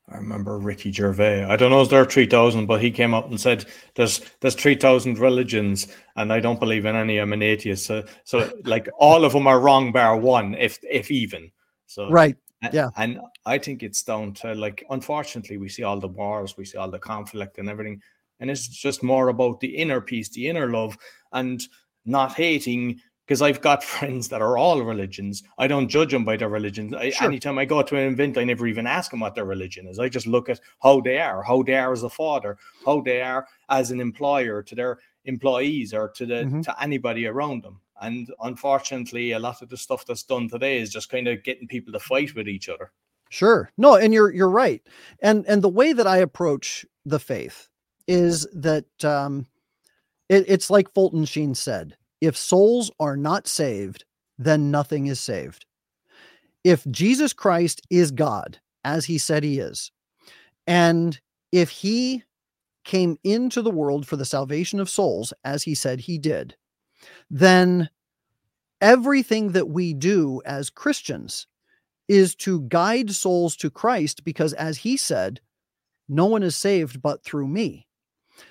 I 0.09 0.17
remember 0.17 0.57
Ricky 0.57 0.91
Gervais. 0.91 1.45
I 1.45 1.55
don't 1.55 1.71
know 1.71 1.81
if 1.81 1.89
there 1.89 2.01
are 2.01 2.05
three 2.05 2.25
thousand, 2.25 2.65
but 2.65 2.81
he 2.81 2.91
came 2.91 3.13
up 3.13 3.29
and 3.29 3.39
said 3.39 3.65
there's 3.95 4.21
there's 4.41 4.55
three 4.55 4.75
thousand 4.75 5.19
religions, 5.19 5.87
and 6.17 6.33
I 6.33 6.39
don't 6.39 6.59
believe 6.59 6.85
in 6.85 6.95
any. 6.95 7.17
I'm 7.17 7.33
an 7.33 7.41
atheist. 7.41 7.85
So, 7.85 8.03
so 8.25 8.51
like 8.65 8.89
all 8.97 9.23
of 9.23 9.31
them 9.33 9.47
are 9.47 9.59
wrong, 9.59 9.91
bar 9.91 10.17
one, 10.17 10.55
if 10.55 10.79
if 10.83 11.11
even. 11.11 11.49
So 11.85 12.09
right, 12.09 12.35
yeah. 12.73 12.89
And 12.97 13.21
I 13.45 13.57
think 13.57 13.83
it's 13.83 14.03
down 14.03 14.33
to 14.35 14.53
like, 14.53 14.83
unfortunately, 14.89 15.57
we 15.57 15.69
see 15.69 15.83
all 15.83 15.99
the 15.99 16.09
wars, 16.09 16.57
we 16.57 16.65
see 16.65 16.77
all 16.77 16.91
the 16.91 16.99
conflict 16.99 17.57
and 17.57 17.69
everything, 17.69 18.01
and 18.41 18.51
it's 18.51 18.67
just 18.67 19.03
more 19.03 19.29
about 19.29 19.61
the 19.61 19.69
inner 19.69 20.01
peace, 20.01 20.27
the 20.29 20.49
inner 20.49 20.69
love, 20.69 20.97
and 21.31 21.61
not 22.05 22.33
hating 22.33 22.99
because 23.25 23.41
I've 23.41 23.61
got 23.61 23.83
friends 23.95 24.27
that 24.29 24.41
are 24.41 24.57
all 24.57 24.81
religions. 24.81 25.43
I 25.57 25.67
don't 25.67 25.87
judge 25.87 26.11
them 26.11 26.25
by 26.25 26.37
their 26.37 26.49
religion. 26.49 26.93
I, 26.95 27.11
sure. 27.11 27.27
Anytime 27.27 27.57
I 27.57 27.65
go 27.65 27.81
to 27.81 27.95
an 27.95 28.11
event, 28.13 28.37
I 28.37 28.43
never 28.43 28.67
even 28.67 28.85
ask 28.85 29.11
them 29.11 29.21
what 29.21 29.35
their 29.35 29.45
religion 29.45 29.87
is. 29.87 29.99
I 29.99 30.09
just 30.09 30.27
look 30.27 30.49
at 30.49 30.59
how 30.81 31.01
they 31.01 31.19
are, 31.19 31.41
how 31.41 31.63
they 31.63 31.75
are 31.75 31.93
as 31.93 32.03
a 32.03 32.09
father, 32.09 32.57
how 32.85 33.01
they 33.01 33.21
are 33.21 33.47
as 33.69 33.91
an 33.91 34.01
employer 34.01 34.61
to 34.63 34.75
their 34.75 34.99
employees 35.25 35.93
or 35.93 36.09
to 36.09 36.25
the 36.25 36.33
mm-hmm. 36.33 36.61
to 36.61 36.83
anybody 36.83 37.25
around 37.25 37.63
them. 37.63 37.79
And 38.01 38.27
unfortunately, 38.41 39.31
a 39.31 39.39
lot 39.39 39.61
of 39.61 39.69
the 39.69 39.77
stuff 39.77 40.05
that's 40.05 40.23
done 40.23 40.49
today 40.49 40.79
is 40.79 40.89
just 40.89 41.09
kind 41.09 41.27
of 41.27 41.43
getting 41.43 41.67
people 41.67 41.93
to 41.93 41.99
fight 41.99 42.35
with 42.35 42.47
each 42.47 42.67
other. 42.67 42.91
Sure. 43.29 43.71
No, 43.77 43.95
and 43.95 44.13
you're 44.13 44.33
you're 44.33 44.49
right. 44.49 44.81
And 45.21 45.45
and 45.47 45.61
the 45.61 45.69
way 45.69 45.93
that 45.93 46.07
I 46.07 46.17
approach 46.17 46.85
the 47.05 47.19
faith 47.19 47.69
is 48.07 48.45
that 48.53 49.05
um 49.05 49.45
it, 50.31 50.45
it's 50.47 50.69
like 50.69 50.93
Fulton 50.93 51.25
Sheen 51.25 51.53
said, 51.53 51.97
if 52.21 52.37
souls 52.37 52.89
are 52.99 53.17
not 53.17 53.47
saved, 53.47 54.05
then 54.37 54.71
nothing 54.71 55.07
is 55.07 55.19
saved. 55.19 55.65
If 56.63 56.87
Jesus 56.89 57.33
Christ 57.33 57.81
is 57.89 58.11
God, 58.11 58.59
as 58.85 59.05
he 59.05 59.17
said 59.17 59.43
he 59.43 59.59
is, 59.59 59.91
and 60.65 61.19
if 61.51 61.69
he 61.69 62.23
came 62.85 63.17
into 63.23 63.61
the 63.61 63.71
world 63.71 64.07
for 64.07 64.15
the 64.15 64.25
salvation 64.25 64.79
of 64.79 64.89
souls, 64.89 65.33
as 65.43 65.63
he 65.63 65.75
said 65.75 65.99
he 65.99 66.17
did, 66.17 66.55
then 67.29 67.89
everything 68.79 69.51
that 69.51 69.67
we 69.67 69.93
do 69.93 70.41
as 70.45 70.69
Christians 70.69 71.45
is 72.07 72.35
to 72.35 72.61
guide 72.61 73.11
souls 73.11 73.55
to 73.57 73.69
Christ 73.69 74.23
because 74.23 74.53
as 74.53 74.77
he 74.77 74.95
said, 74.95 75.41
no 76.07 76.25
one 76.25 76.43
is 76.43 76.55
saved 76.55 77.01
but 77.01 77.23
through 77.23 77.47
me. 77.47 77.87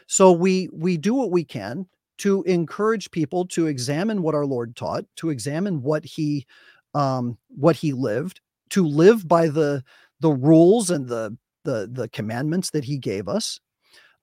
So 0.07 0.33
we 0.33 0.69
we 0.73 0.97
do 0.97 1.15
what 1.15 1.31
we 1.31 1.45
can 1.45 1.87
to 2.19 2.43
encourage 2.43 3.11
people 3.11 3.47
to 3.47 3.67
examine 3.67 4.23
what 4.23 4.35
our 4.35 4.47
Lord 4.47 4.77
taught, 4.77 5.05
to 5.17 5.31
examine 5.31 5.83
what 5.83 6.05
he 6.05 6.47
um 6.95 7.39
what 7.49 7.77
he 7.77 7.93
lived, 7.93 8.41
to 8.71 8.87
live 8.87 9.27
by 9.27 9.49
the 9.49 9.83
the 10.21 10.31
rules 10.31 10.91
and 10.91 11.09
the 11.09 11.37
the 11.65 11.89
the 11.91 12.09
commandments 12.09 12.71
that 12.71 12.85
he 12.85 12.99
gave 12.99 13.29
us, 13.29 13.61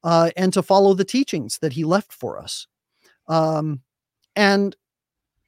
uh, 0.04 0.32
and 0.38 0.54
to 0.54 0.64
follow 0.64 0.94
the 0.94 1.06
teachings 1.06 1.60
that 1.60 1.74
he 1.74 1.84
left 1.84 2.14
for 2.14 2.40
us. 2.40 2.68
Um, 3.28 3.82
and 4.36 4.76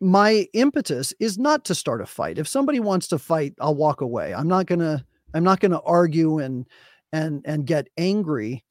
my 0.01 0.47
impetus 0.53 1.13
is 1.19 1.37
not 1.37 1.65
to 1.65 1.75
start 1.75 2.01
a 2.01 2.05
fight. 2.05 2.37
If 2.37 2.47
somebody 2.47 2.79
wants 2.79 3.07
to 3.09 3.19
fight, 3.19 3.53
I'll 3.59 3.75
walk 3.75 4.01
away. 4.01 4.33
I'm 4.33 4.47
not 4.47 4.65
gonna 4.65 5.05
I'm 5.33 5.43
not 5.43 5.59
gonna 5.59 5.81
argue 5.81 6.39
and 6.39 6.65
and 7.11 7.41
and 7.45 7.65
get 7.65 7.87
angry 7.97 8.63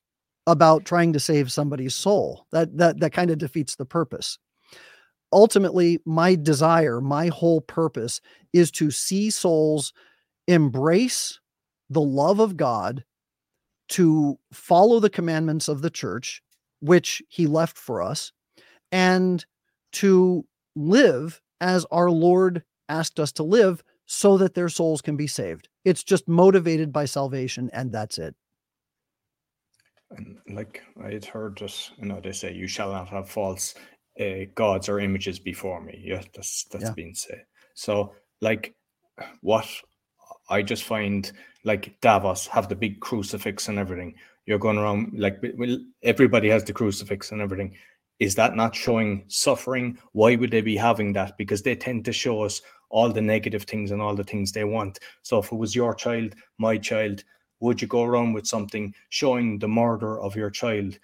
about 0.49 0.86
trying 0.86 1.12
to 1.12 1.20
save 1.20 1.53
somebody's 1.53 1.94
soul. 1.94 2.46
That 2.51 2.76
that 2.78 3.01
that 3.01 3.12
kind 3.12 3.30
of 3.30 3.38
defeats 3.38 3.76
the 3.76 3.84
purpose. 3.84 4.38
Ultimately, 5.30 6.01
my 6.07 6.34
desire, 6.34 7.03
my 7.03 7.26
whole 7.26 7.61
purpose 7.61 8.22
is 8.55 8.70
to 8.72 8.90
see 8.90 9.28
souls 9.28 9.92
embrace 10.46 11.38
the 11.90 12.01
love 12.01 12.40
of 12.40 12.57
God, 12.57 13.05
to 13.90 14.38
follow 14.53 15.01
the 15.01 15.11
commandments 15.11 15.68
of 15.68 15.82
the 15.82 15.90
church, 15.90 16.42
which 16.80 17.22
he 17.28 17.46
left 17.46 17.76
for 17.76 18.01
us, 18.01 18.32
and 18.90 19.44
to 19.92 20.46
live 20.74 21.42
as 21.61 21.84
our 21.90 22.11
Lord 22.11 22.62
asked 22.88 23.20
us 23.20 23.32
to 23.32 23.42
live 23.42 23.82
so 24.07 24.38
that 24.38 24.55
their 24.55 24.70
souls 24.70 25.03
can 25.03 25.16
be 25.16 25.26
saved. 25.26 25.68
It's 25.84 26.03
just 26.03 26.26
motivated 26.26 26.90
by 26.90 27.05
salvation, 27.05 27.68
and 27.74 27.92
that's 27.92 28.16
it. 28.16 28.34
And 30.11 30.39
like 30.51 30.83
I 31.03 31.13
had 31.13 31.25
heard 31.25 31.59
this, 31.59 31.91
you 31.99 32.07
know, 32.07 32.21
they 32.21 32.33
say, 32.33 32.53
"You 32.53 32.67
shall 32.67 32.93
not 32.93 33.09
have 33.09 33.29
false 33.29 33.75
uh, 34.21 34.47
gods 34.55 34.89
or 34.89 35.01
images 35.01 35.39
before 35.39 35.83
me." 35.83 36.01
Yeah, 36.03 36.23
that's 36.35 36.65
that's 36.65 36.85
yeah. 36.85 36.93
been 36.93 37.15
said. 37.15 37.45
So, 37.75 38.15
like, 38.41 38.75
what 39.43 39.67
I 40.49 40.63
just 40.63 40.85
find, 40.85 41.31
like 41.65 42.01
Davos 42.01 42.47
have 42.47 42.69
the 42.69 42.77
big 42.77 43.01
crucifix 43.01 43.69
and 43.69 43.79
everything. 43.79 44.15
You're 44.47 44.59
going 44.59 44.79
around 44.79 45.13
like 45.15 45.43
everybody 46.03 46.49
has 46.49 46.65
the 46.65 46.73
crucifix 46.73 47.33
and 47.33 47.43
everything 47.43 47.77
is 48.19 48.35
that 48.35 48.57
not 48.57 48.75
showing 48.75 49.25
suffering? 49.29 49.99
Why 50.13 50.37
would 50.37 50.51
they 50.51 50.61
be 50.61 50.77
having 50.77 51.13
that? 51.13 51.37
Because 51.39 51.63
they 51.63 51.77
tend 51.77 52.05
to 52.05 52.13
show 52.13 52.43
us 52.43 52.61
all 52.91 53.13
the 53.13 53.23
negative 53.23 53.65
things 53.65 53.91
and 53.91 54.03
all 54.03 54.15
the 54.15 54.25
things 54.25 54.51
they 54.51 54.65
want. 54.65 54.99
So 55.23 55.39
if 55.39 55.53
it 55.53 55.57
was 55.57 55.75
your 55.75 55.95
child, 55.95 56.35
my 56.59 56.79
child, 56.79 57.23
would 57.61 57.83
you 57.83 57.89
go 57.89 58.05
around 58.05 58.33
with 58.33 58.47
something 58.47 58.95
showing 59.09 59.59
the 59.59 59.69
murder 59.69 60.21
of 60.21 60.37
your 60.37 60.51
child? 60.51 60.99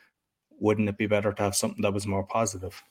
Wouldn't 0.61 0.89
it 0.89 0.99
be 0.99 1.07
better 1.07 1.33
to 1.33 1.43
have 1.43 1.57
something 1.57 1.83
that 1.83 1.93
was 1.93 2.07
more 2.07 2.25
positive? 2.25 2.83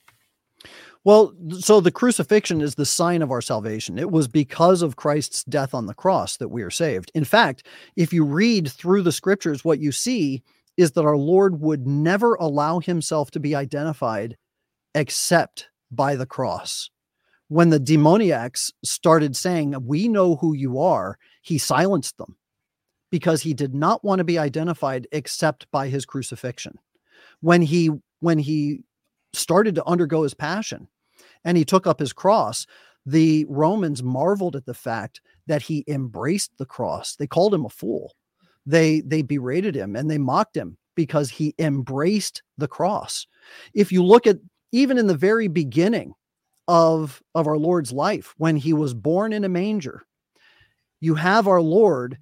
Well, 1.05 1.33
so 1.59 1.81
the 1.81 1.91
crucifixion 1.91 2.61
is 2.61 2.75
the 2.75 2.85
sign 2.85 3.21
of 3.21 3.31
our 3.31 3.41
salvation. 3.41 3.99
It 3.99 4.11
was 4.11 4.27
because 4.27 4.81
of 4.81 4.95
Christ's 4.95 5.43
death 5.43 5.73
on 5.73 5.85
the 5.85 5.93
cross 5.93 6.37
that 6.37 6.47
we 6.47 6.61
are 6.61 6.69
saved. 6.69 7.11
In 7.13 7.25
fact, 7.25 7.67
if 7.97 8.13
you 8.13 8.23
read 8.23 8.71
through 8.71 9.01
the 9.01 9.11
scriptures, 9.11 9.65
what 9.65 9.79
you 9.79 9.91
see 9.91 10.41
is 10.77 10.91
that 10.91 11.05
our 11.05 11.17
Lord 11.17 11.59
would 11.59 11.85
never 11.85 12.35
allow 12.35 12.79
himself 12.79 13.31
to 13.31 13.39
be 13.39 13.53
identified 13.53 14.37
except 14.95 15.69
by 15.91 16.15
the 16.15 16.25
cross. 16.25 16.89
When 17.49 17.69
the 17.69 17.79
demoniacs 17.79 18.71
started 18.83 19.35
saying, 19.35 19.75
We 19.85 20.07
know 20.07 20.37
who 20.37 20.53
you 20.53 20.79
are, 20.79 21.17
he 21.41 21.57
silenced 21.57 22.17
them 22.17 22.37
because 23.13 23.43
he 23.43 23.53
did 23.53 23.75
not 23.75 24.03
want 24.03 24.17
to 24.17 24.23
be 24.23 24.39
identified 24.39 25.07
except 25.11 25.69
by 25.69 25.87
his 25.87 26.03
crucifixion. 26.03 26.79
When 27.41 27.61
he 27.61 27.91
when 28.21 28.39
he 28.39 28.79
started 29.33 29.75
to 29.75 29.85
undergo 29.85 30.23
his 30.23 30.33
passion 30.33 30.87
and 31.45 31.55
he 31.55 31.63
took 31.63 31.85
up 31.85 31.99
his 31.99 32.11
cross, 32.11 32.65
the 33.05 33.45
Romans 33.47 34.01
marveled 34.01 34.55
at 34.55 34.65
the 34.65 34.73
fact 34.73 35.21
that 35.45 35.61
he 35.61 35.83
embraced 35.87 36.57
the 36.57 36.65
cross. 36.65 37.15
They 37.15 37.27
called 37.27 37.53
him 37.53 37.65
a 37.65 37.69
fool 37.69 38.15
they 38.65 39.01
they 39.01 39.21
berated 39.21 39.75
him 39.75 39.95
and 39.95 40.09
they 40.09 40.17
mocked 40.17 40.57
him 40.57 40.77
because 40.95 41.29
he 41.29 41.53
embraced 41.59 42.41
the 42.57 42.67
cross. 42.67 43.27
If 43.75 43.91
you 43.91 44.03
look 44.03 44.25
at 44.25 44.37
even 44.71 44.97
in 44.97 45.05
the 45.05 45.17
very 45.17 45.47
beginning 45.47 46.13
of 46.67 47.21
of 47.35 47.47
our 47.47 47.57
Lord's 47.57 47.91
life 47.91 48.33
when 48.37 48.55
he 48.55 48.73
was 48.73 48.95
born 48.95 49.33
in 49.33 49.43
a 49.43 49.49
manger, 49.49 50.03
you 51.01 51.15
have 51.15 51.47
our 51.47 51.61
Lord 51.61 52.17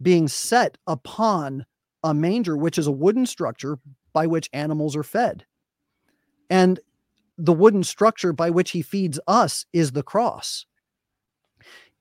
being 0.00 0.28
set 0.28 0.78
upon 0.86 1.66
a 2.02 2.14
manger 2.14 2.56
which 2.56 2.78
is 2.78 2.86
a 2.86 2.92
wooden 2.92 3.26
structure 3.26 3.78
by 4.12 4.26
which 4.26 4.50
animals 4.52 4.96
are 4.96 5.02
fed. 5.02 5.44
And 6.48 6.80
the 7.38 7.52
wooden 7.52 7.82
structure 7.82 8.32
by 8.32 8.50
which 8.50 8.70
he 8.70 8.82
feeds 8.82 9.20
us 9.26 9.66
is 9.72 9.92
the 9.92 10.02
cross. 10.02 10.66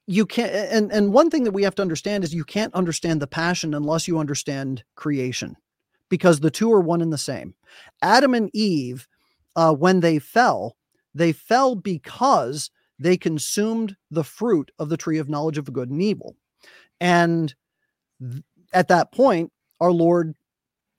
You 0.07 0.25
can't 0.25 0.51
and 0.51 0.91
and 0.91 1.13
one 1.13 1.29
thing 1.29 1.43
that 1.45 1.51
we 1.51 1.63
have 1.63 1.75
to 1.75 1.81
understand 1.81 2.23
is 2.23 2.33
you 2.33 2.43
can't 2.43 2.73
understand 2.75 3.21
the 3.21 3.27
passion 3.27 3.73
unless 3.73 4.07
you 4.07 4.19
understand 4.19 4.83
creation 4.95 5.55
because 6.09 6.39
the 6.39 6.51
two 6.51 6.71
are 6.71 6.81
one 6.81 7.01
and 7.01 7.11
the 7.11 7.17
same. 7.17 7.55
Adam 8.03 8.35
and 8.35 8.51
eve 8.53 9.07
uh, 9.55 9.73
when 9.73 10.01
they 10.01 10.19
fell 10.19 10.77
they 11.15 11.31
fell 11.31 11.75
because 11.75 12.69
they 12.99 13.17
consumed 13.17 13.95
the 14.11 14.23
fruit 14.23 14.71
of 14.77 14.89
the 14.89 14.97
tree 14.97 15.17
of 15.17 15.29
knowledge 15.29 15.57
of 15.57 15.71
good 15.73 15.89
and 15.89 16.01
evil. 16.01 16.35
And 16.99 17.55
at 18.73 18.87
that 18.87 19.11
point 19.11 19.51
our 19.79 19.91
lord 19.91 20.33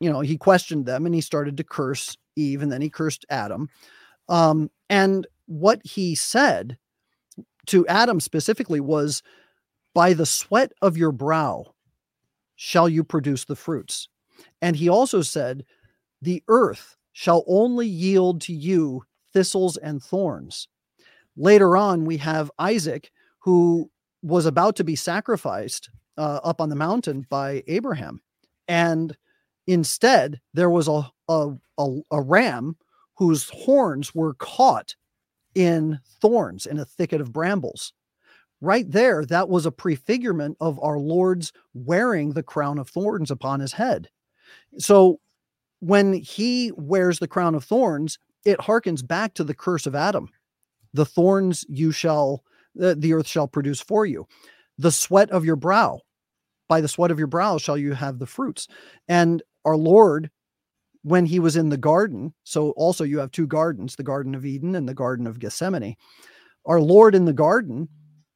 you 0.01 0.11
know 0.11 0.21
he 0.21 0.37
questioned 0.37 0.87
them 0.87 1.07
and 1.07 1.15
he 1.15 1.21
started 1.21 1.57
to 1.57 1.65
curse 1.65 2.17
eve 2.37 2.63
and 2.63 2.71
then 2.71 2.83
he 2.83 2.91
cursed 2.91 3.25
adam 3.31 3.69
um, 4.29 4.71
and 4.89 5.27
what 5.47 5.81
he 5.85 6.15
said 6.15 6.79
to 7.67 7.87
Adam 7.87 8.21
specifically 8.21 8.81
was 8.81 9.23
by 9.95 10.13
the 10.13 10.27
sweat 10.27 10.73
of 10.83 10.97
your 10.97 11.13
brow 11.13 11.75
shall 12.55 12.89
you 12.89 13.05
produce 13.05 13.45
the 13.45 13.57
fruits. 13.57 14.09
And 14.63 14.77
he 14.77 14.89
also 14.89 15.23
said, 15.23 15.65
the 16.23 16.43
earth 16.49 16.97
shall 17.13 17.45
only 17.47 17.87
yield 17.87 18.41
to 18.43 18.53
you 18.53 19.05
thistles 19.33 19.77
and 19.77 20.03
thorns. 20.03 20.69
Later 21.37 21.77
on, 21.77 22.05
we 22.05 22.19
have 22.19 22.51
Isaac, 22.59 23.11
who 23.41 23.91
was 24.23 24.47
about 24.47 24.77
to 24.77 24.85
be 24.85 24.97
sacrificed 24.97 25.91
uh, 26.17 26.41
up 26.43 26.61
on 26.61 26.69
the 26.69 26.77
mountain 26.77 27.27
by 27.29 27.63
Abraham. 27.67 28.21
And 28.69 29.17
instead, 29.67 30.41
there 30.55 30.71
was 30.71 30.89
a, 30.89 31.11
a, 31.29 31.53
a, 31.79 32.01
a 32.11 32.21
ram 32.21 32.77
whose 33.17 33.51
horns 33.51 34.15
were 34.15 34.35
caught 34.35 34.95
in 35.55 35.99
thorns 36.21 36.67
in 36.67 36.79
a 36.79 36.85
thicket 36.85 37.21
of 37.21 37.33
brambles. 37.33 37.93
Right 38.61 38.91
there, 38.91 39.25
that 39.27 39.49
was 39.49 39.67
a 39.67 39.71
prefigurement 39.71 40.57
of 40.61 40.79
our 40.83 40.99
Lord's 40.99 41.53
wearing 41.75 42.33
the 42.33 42.43
crown 42.43 42.79
of 42.79 42.89
thorns 42.89 43.31
upon 43.31 43.61
his 43.61 43.73
head. 43.73 44.09
So 44.79 45.21
when 45.81 46.15
he 46.15 46.73
wears 46.77 47.19
the 47.19 47.29
crown 47.29 47.55
of 47.55 47.65
thorns, 47.65 48.19
it 48.45 48.59
harkens 48.59 49.07
back 49.07 49.35
to 49.35 49.45
the 49.45 49.55
curse 49.55 49.87
of 49.87 49.95
Adam. 49.95 50.31
The 50.95 51.05
thorns 51.05 51.65
you 51.69 51.93
shall, 51.93 52.45
the, 52.75 52.95
the 52.95 53.13
earth 53.13 53.27
shall 53.27 53.49
produce 53.49 53.81
for 53.81 54.07
you. 54.07 54.27
The 54.79 54.93
sweat 54.93 55.31
of 55.31 55.45
your 55.45 55.57
brow, 55.57 56.01
by 56.69 56.81
the 56.81 56.89
sweat 56.89 57.11
of 57.11 57.19
your 57.19 57.29
brow 57.29 57.59
shall 57.59 57.79
you 57.79 57.93
have 57.93 58.19
the 58.19 58.27
fruits. 58.27 58.69
And 59.09 59.43
our 59.65 59.77
Lord 59.77 60.31
when 61.07 61.25
he 61.25 61.39
was 61.39 61.55
in 61.55 61.69
the 61.69 61.77
garden, 61.77 62.35
so 62.43 62.71
also 62.71 63.05
you 63.05 63.21
have 63.21 63.31
two 63.31 63.47
gardens, 63.47 63.95
the 63.95 64.03
Garden 64.03 64.35
of 64.35 64.45
Eden 64.45 64.75
and 64.75 64.89
the 64.89 64.95
Garden 64.95 65.29
of 65.29 65.39
Gethsemane. 65.39 65.95
Our 66.65 66.81
Lord 66.81 67.15
in 67.15 67.27
the 67.27 67.33
garden 67.33 67.89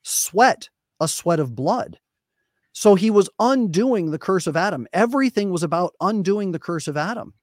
sweat 0.05 0.69
a 1.01 1.09
sweat 1.09 1.41
of 1.41 1.57
blood. 1.57 1.99
So 2.73 2.95
he 2.95 3.11
was 3.11 3.29
undoing 3.41 4.13
the 4.13 4.21
curse 4.21 4.47
of 4.47 4.57
Adam. 4.57 4.87
Everything 4.93 5.51
was 5.51 5.65
about 5.65 5.95
undoing 6.01 6.53
the 6.53 6.61
curse 6.61 6.87
of 6.87 6.97
Adam. 6.97 7.35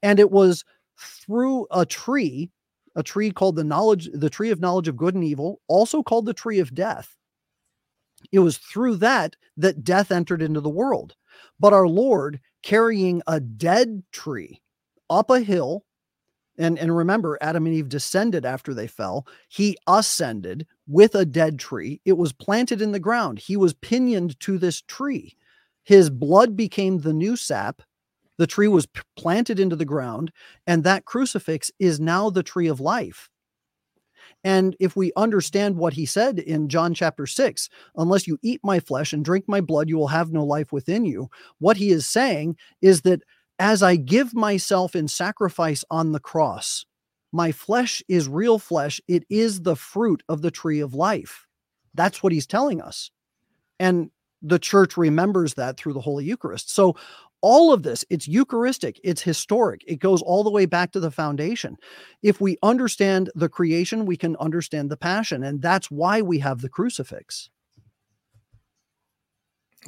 And 0.00 0.20
it 0.20 0.30
was 0.30 0.64
through 0.96 1.66
a 1.72 1.84
tree, 1.84 2.52
a 2.94 3.02
tree 3.02 3.32
called 3.32 3.56
the 3.56 3.64
knowledge, 3.64 4.08
the 4.14 4.30
tree 4.30 4.50
of 4.50 4.60
knowledge 4.60 4.86
of 4.86 4.96
good 4.96 5.16
and 5.16 5.24
evil, 5.24 5.60
also 5.66 6.04
called 6.04 6.26
the 6.26 6.34
tree 6.34 6.60
of 6.60 6.72
death. 6.72 7.16
It 8.32 8.40
was 8.40 8.58
through 8.58 8.96
that 8.96 9.36
that 9.56 9.84
death 9.84 10.10
entered 10.10 10.42
into 10.42 10.60
the 10.60 10.68
world. 10.68 11.14
But 11.58 11.72
our 11.72 11.88
Lord 11.88 12.40
carrying 12.62 13.22
a 13.26 13.40
dead 13.40 14.02
tree 14.12 14.60
up 15.10 15.30
a 15.30 15.40
hill, 15.40 15.84
and, 16.58 16.78
and 16.78 16.96
remember, 16.96 17.38
Adam 17.40 17.66
and 17.66 17.74
Eve 17.74 17.88
descended 17.88 18.44
after 18.44 18.74
they 18.74 18.88
fell. 18.88 19.26
He 19.48 19.76
ascended 19.86 20.66
with 20.88 21.14
a 21.14 21.24
dead 21.24 21.58
tree. 21.58 22.00
It 22.04 22.18
was 22.18 22.32
planted 22.32 22.82
in 22.82 22.92
the 22.92 22.98
ground. 22.98 23.38
He 23.38 23.56
was 23.56 23.74
pinioned 23.74 24.38
to 24.40 24.58
this 24.58 24.82
tree. 24.82 25.36
His 25.84 26.10
blood 26.10 26.56
became 26.56 26.98
the 26.98 27.12
new 27.12 27.36
sap. 27.36 27.82
The 28.38 28.46
tree 28.46 28.68
was 28.68 28.86
planted 29.16 29.58
into 29.58 29.76
the 29.76 29.84
ground, 29.84 30.32
and 30.66 30.84
that 30.84 31.04
crucifix 31.04 31.70
is 31.78 31.98
now 31.98 32.28
the 32.30 32.42
tree 32.42 32.68
of 32.68 32.80
life. 32.80 33.30
And 34.44 34.76
if 34.78 34.94
we 34.96 35.12
understand 35.16 35.76
what 35.76 35.92
he 35.92 36.06
said 36.06 36.38
in 36.38 36.68
John 36.68 36.94
chapter 36.94 37.26
6, 37.26 37.68
unless 37.96 38.26
you 38.26 38.38
eat 38.42 38.60
my 38.62 38.80
flesh 38.80 39.12
and 39.12 39.24
drink 39.24 39.46
my 39.48 39.60
blood, 39.60 39.88
you 39.88 39.96
will 39.96 40.08
have 40.08 40.32
no 40.32 40.44
life 40.44 40.72
within 40.72 41.04
you. 41.04 41.28
What 41.58 41.76
he 41.76 41.90
is 41.90 42.06
saying 42.06 42.56
is 42.80 43.02
that 43.02 43.22
as 43.58 43.82
I 43.82 43.96
give 43.96 44.34
myself 44.34 44.94
in 44.94 45.08
sacrifice 45.08 45.84
on 45.90 46.12
the 46.12 46.20
cross, 46.20 46.86
my 47.32 47.52
flesh 47.52 48.02
is 48.08 48.28
real 48.28 48.58
flesh. 48.58 49.00
It 49.08 49.24
is 49.28 49.62
the 49.62 49.76
fruit 49.76 50.22
of 50.28 50.42
the 50.42 50.50
tree 50.50 50.80
of 50.80 50.94
life. 50.94 51.46
That's 51.94 52.22
what 52.22 52.32
he's 52.32 52.46
telling 52.46 52.80
us. 52.80 53.10
And 53.80 54.10
the 54.40 54.58
church 54.58 54.96
remembers 54.96 55.54
that 55.54 55.76
through 55.76 55.94
the 55.94 56.00
Holy 56.00 56.24
Eucharist. 56.24 56.70
So, 56.70 56.96
all 57.40 57.72
of 57.72 57.82
this, 57.82 58.04
it's 58.10 58.26
Eucharistic, 58.26 59.00
it's 59.04 59.22
historic, 59.22 59.82
it 59.86 59.96
goes 59.96 60.22
all 60.22 60.42
the 60.42 60.50
way 60.50 60.66
back 60.66 60.92
to 60.92 61.00
the 61.00 61.10
foundation. 61.10 61.76
If 62.22 62.40
we 62.40 62.56
understand 62.62 63.30
the 63.34 63.48
creation, 63.48 64.06
we 64.06 64.16
can 64.16 64.36
understand 64.36 64.90
the 64.90 64.96
passion. 64.96 65.44
And 65.44 65.62
that's 65.62 65.90
why 65.90 66.22
we 66.22 66.38
have 66.40 66.60
the 66.60 66.68
crucifix. 66.68 67.50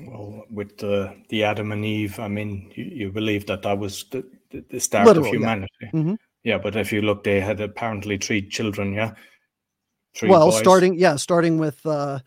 Well, 0.06 0.44
with 0.50 0.78
the 0.78 1.14
the 1.28 1.44
Adam 1.44 1.72
and 1.72 1.84
Eve, 1.84 2.20
I 2.20 2.28
mean, 2.28 2.70
you, 2.74 2.84
you 2.84 3.12
believe 3.12 3.46
that 3.46 3.62
that 3.62 3.78
was 3.78 4.04
the, 4.10 4.24
the, 4.70 4.78
start 4.78 5.06
Literal, 5.06 5.26
of 5.26 5.32
yeah. 5.32 5.38
humanity. 5.38 5.90
Mhm. 5.92 6.16
Yeah, 6.44 6.58
but 6.58 6.76
if 6.76 6.92
you 6.92 7.02
look, 7.02 7.24
they 7.24 7.40
had 7.40 7.60
apparently 7.60 8.16
three 8.16 8.48
children. 8.48 8.94
Yeah, 8.94 9.14
three 10.14 10.30
well, 10.30 10.50
boys. 10.50 10.58
starting, 10.58 10.94
yeah, 10.94 11.16
starting 11.16 11.58
with 11.58 11.84
uh, 11.84 12.20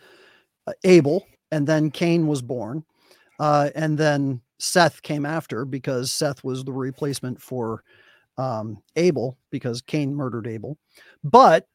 Abel, 0.84 1.26
and 1.52 1.66
then 1.66 1.90
Cain 1.90 2.28
was 2.28 2.42
born. 2.42 2.84
Uh, 3.40 3.70
and 3.76 3.98
then 3.98 4.42
Seth 4.60 5.02
came 5.02 5.26
after 5.26 5.66
because 5.66 6.12
Seth 6.12 6.44
was 6.44 6.64
the 6.64 6.72
replacement 6.72 7.42
for 7.42 7.84
um, 8.38 8.82
Abel 8.96 9.38
because 9.52 9.82
Cain 9.82 10.16
murdered 10.16 10.48
Abel. 10.48 10.78
But 11.24 11.68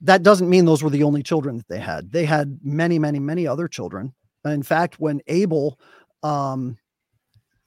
that 0.00 0.22
doesn't 0.22 0.50
mean 0.50 0.64
those 0.64 0.82
were 0.82 0.90
the 0.90 1.02
only 1.02 1.22
children 1.22 1.56
that 1.56 1.68
they 1.68 1.78
had. 1.78 2.12
They 2.12 2.24
had 2.24 2.58
many, 2.62 2.98
many, 2.98 3.18
many 3.18 3.46
other 3.46 3.68
children. 3.68 4.14
In 4.44 4.62
fact, 4.62 5.00
when 5.00 5.20
Abel 5.26 5.78
um, 6.22 6.76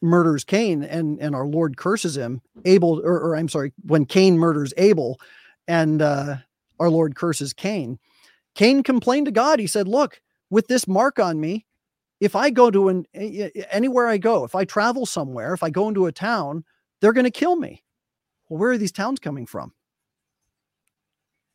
murders 0.01 0.43
Cain 0.43 0.83
and 0.83 1.19
and 1.19 1.35
our 1.35 1.47
Lord 1.47 1.77
curses 1.77 2.15
him, 2.15 2.41
Abel, 2.65 3.01
or, 3.03 3.19
or 3.19 3.35
I'm 3.35 3.49
sorry, 3.49 3.73
when 3.83 4.05
Cain 4.05 4.37
murders 4.37 4.73
Abel, 4.77 5.19
and 5.67 6.01
uh, 6.01 6.37
our 6.79 6.89
Lord 6.89 7.15
curses 7.15 7.53
Cain, 7.53 7.97
Cain 8.55 8.83
complained 8.83 9.25
to 9.25 9.31
God. 9.31 9.59
He 9.59 9.67
said, 9.67 9.87
"Look, 9.87 10.21
with 10.49 10.67
this 10.67 10.87
mark 10.87 11.19
on 11.19 11.39
me, 11.39 11.65
if 12.19 12.35
I 12.35 12.49
go 12.49 12.71
to 12.71 12.89
an 12.89 13.05
anywhere 13.13 14.07
I 14.07 14.17
go, 14.17 14.43
if 14.43 14.55
I 14.55 14.65
travel 14.65 15.05
somewhere, 15.05 15.53
if 15.53 15.63
I 15.63 15.69
go 15.69 15.87
into 15.87 16.05
a 16.05 16.11
town, 16.11 16.63
they're 17.01 17.13
going 17.13 17.25
to 17.25 17.31
kill 17.31 17.55
me." 17.55 17.83
Well, 18.49 18.59
where 18.59 18.71
are 18.71 18.77
these 18.77 18.91
towns 18.91 19.19
coming 19.19 19.45
from? 19.45 19.73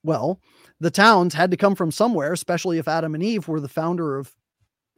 Well, 0.05 0.41
the 0.81 0.91
towns 0.91 1.35
had 1.35 1.51
to 1.53 1.57
come 1.57 1.75
from 1.75 1.91
somewhere, 1.91 2.33
especially 2.33 2.79
if 2.79 2.89
Adam 2.89 3.15
and 3.15 3.23
Eve 3.23 3.49
were 3.49 3.61
the 3.61 3.69
founder 3.69 4.19
of 4.19 4.35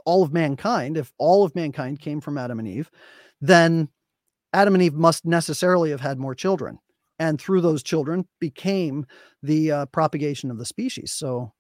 all 0.06 0.22
of 0.22 0.32
mankind. 0.32 0.96
If 0.96 1.12
all 1.18 1.44
of 1.44 1.54
mankind 1.54 2.00
came 2.00 2.20
from 2.20 2.38
Adam 2.38 2.58
and 2.58 2.68
Eve, 2.68 2.90
then 3.40 3.88
Adam 4.52 4.74
and 4.74 4.82
Eve 4.82 4.94
must 4.94 5.26
necessarily 5.26 5.90
have 5.90 6.00
had 6.00 6.18
more 6.18 6.34
children. 6.34 6.78
And 7.18 7.40
through 7.40 7.60
those 7.60 7.82
children 7.82 8.26
became 8.40 9.06
the 9.42 9.70
uh, 9.70 9.86
propagation 9.86 10.50
of 10.50 10.58
the 10.58 10.64
species. 10.64 11.12
So 11.12 11.52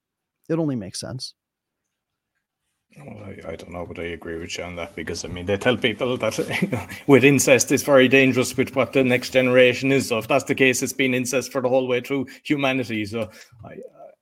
it 0.48 0.58
only 0.58 0.76
makes 0.76 1.00
sense. 1.00 1.34
I, 2.96 3.52
I 3.52 3.56
don't 3.56 3.72
know, 3.72 3.86
but 3.86 3.98
I 3.98 4.04
agree 4.04 4.38
with 4.38 4.56
you 4.56 4.64
on 4.64 4.76
that 4.76 4.94
because 4.94 5.24
I 5.24 5.28
mean 5.28 5.46
they 5.46 5.56
tell 5.56 5.76
people 5.76 6.16
that 6.16 6.98
with 7.06 7.24
incest 7.24 7.72
it's 7.72 7.82
very 7.82 8.06
dangerous 8.08 8.56
with 8.56 8.76
what 8.76 8.92
the 8.92 9.02
next 9.02 9.30
generation 9.30 9.90
is. 9.90 10.08
So 10.08 10.18
if 10.18 10.28
that's 10.28 10.44
the 10.44 10.54
case, 10.54 10.82
it's 10.82 10.92
been 10.92 11.14
incest 11.14 11.50
for 11.50 11.60
the 11.60 11.68
whole 11.68 11.88
way 11.88 12.00
through 12.00 12.26
humanity. 12.44 13.04
So 13.04 13.30
I 13.64 13.76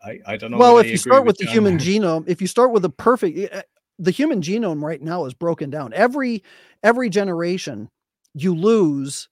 I, 0.04 0.18
I 0.26 0.36
don't 0.36 0.50
know. 0.50 0.58
well, 0.58 0.78
if 0.78 0.86
you 0.86 0.96
start 0.96 1.24
with 1.24 1.38
the 1.38 1.46
human 1.46 1.76
that. 1.76 1.84
genome, 1.84 2.24
if 2.26 2.40
you 2.40 2.46
start 2.46 2.72
with 2.72 2.84
a 2.84 2.90
perfect, 2.90 3.54
uh, 3.54 3.62
the 3.98 4.10
human 4.10 4.40
genome 4.40 4.82
right 4.82 5.00
now 5.00 5.26
is 5.26 5.34
broken 5.34 5.70
down. 5.70 5.92
Every 5.92 6.42
every 6.82 7.08
generation, 7.08 7.88
you 8.34 8.54
lose 8.54 9.28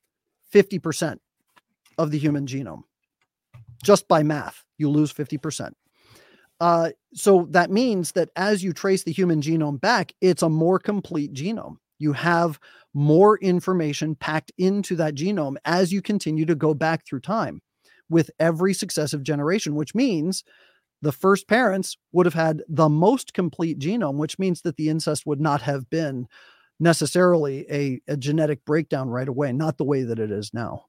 fifty 0.50 0.78
percent 0.78 1.20
of 1.98 2.10
the 2.10 2.18
human 2.18 2.46
genome, 2.46 2.82
just 3.82 4.06
by 4.06 4.22
math. 4.22 4.64
You 4.78 4.90
lose 4.90 5.10
fifty 5.10 5.38
percent. 5.38 5.76
Uh, 6.60 6.90
so 7.14 7.46
that 7.50 7.70
means 7.70 8.12
that 8.12 8.30
as 8.36 8.62
you 8.62 8.72
trace 8.72 9.02
the 9.04 9.12
human 9.12 9.40
genome 9.40 9.80
back, 9.80 10.12
it's 10.20 10.42
a 10.42 10.48
more 10.48 10.78
complete 10.78 11.32
genome. 11.32 11.76
You 11.98 12.12
have 12.12 12.58
more 12.94 13.38
information 13.38 14.14
packed 14.14 14.52
into 14.58 14.96
that 14.96 15.14
genome 15.14 15.56
as 15.64 15.92
you 15.92 16.02
continue 16.02 16.44
to 16.46 16.54
go 16.54 16.74
back 16.74 17.06
through 17.06 17.20
time 17.20 17.62
with 18.08 18.30
every 18.38 18.74
successive 18.74 19.22
generation, 19.22 19.74
which 19.74 19.94
means 19.94 20.44
the 21.02 21.12
first 21.12 21.48
parents 21.48 21.96
would 22.12 22.26
have 22.26 22.34
had 22.34 22.62
the 22.68 22.88
most 22.88 23.34
complete 23.34 23.78
genome, 23.78 24.16
which 24.16 24.38
means 24.38 24.62
that 24.62 24.76
the 24.76 24.88
incest 24.88 25.26
would 25.26 25.40
not 25.40 25.62
have 25.62 25.88
been 25.90 26.28
necessarily 26.80 27.66
a, 27.70 28.00
a 28.08 28.16
genetic 28.16 28.64
breakdown 28.64 29.10
right 29.10 29.28
away, 29.28 29.52
not 29.52 29.78
the 29.78 29.84
way 29.84 30.02
that 30.02 30.18
it 30.18 30.30
is 30.30 30.52
now. 30.54 30.86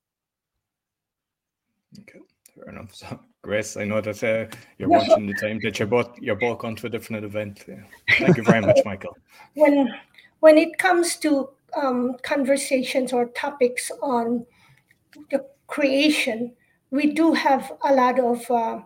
Okay, 2.00 2.20
fair 2.64 2.74
enough. 2.74 2.94
So, 2.94 3.20
Grace, 3.44 3.78
I 3.78 3.86
know 3.86 4.02
that 4.02 4.24
uh, 4.24 4.56
you're 4.78 4.90
No. 4.90 5.00
watching 5.00 5.26
the 5.28 5.34
time 5.34 5.60
that 5.64 5.80
you're 5.80 5.88
both 5.88 6.18
you're 6.20 6.36
both 6.36 6.60
going 6.60 6.76
to 6.78 6.88
a 6.88 6.90
different 6.90 7.26
event. 7.26 7.66
Yeah. 7.68 7.84
Thank 8.20 8.38
you 8.38 8.44
very 8.44 8.62
much, 8.62 8.80
Michael. 8.86 9.18
when 9.56 9.94
when 10.42 10.58
it 10.58 10.78
comes 10.78 11.18
to 11.18 11.50
um, 11.76 12.18
conversations 12.24 13.14
or 13.14 13.26
topics 13.28 13.92
on 14.02 14.46
the 15.30 15.46
creation, 15.68 16.54
we 16.92 17.14
do 17.14 17.34
have 17.34 17.72
a 17.84 17.94
lot 17.94 18.20
of 18.20 18.50
uh, 18.52 18.80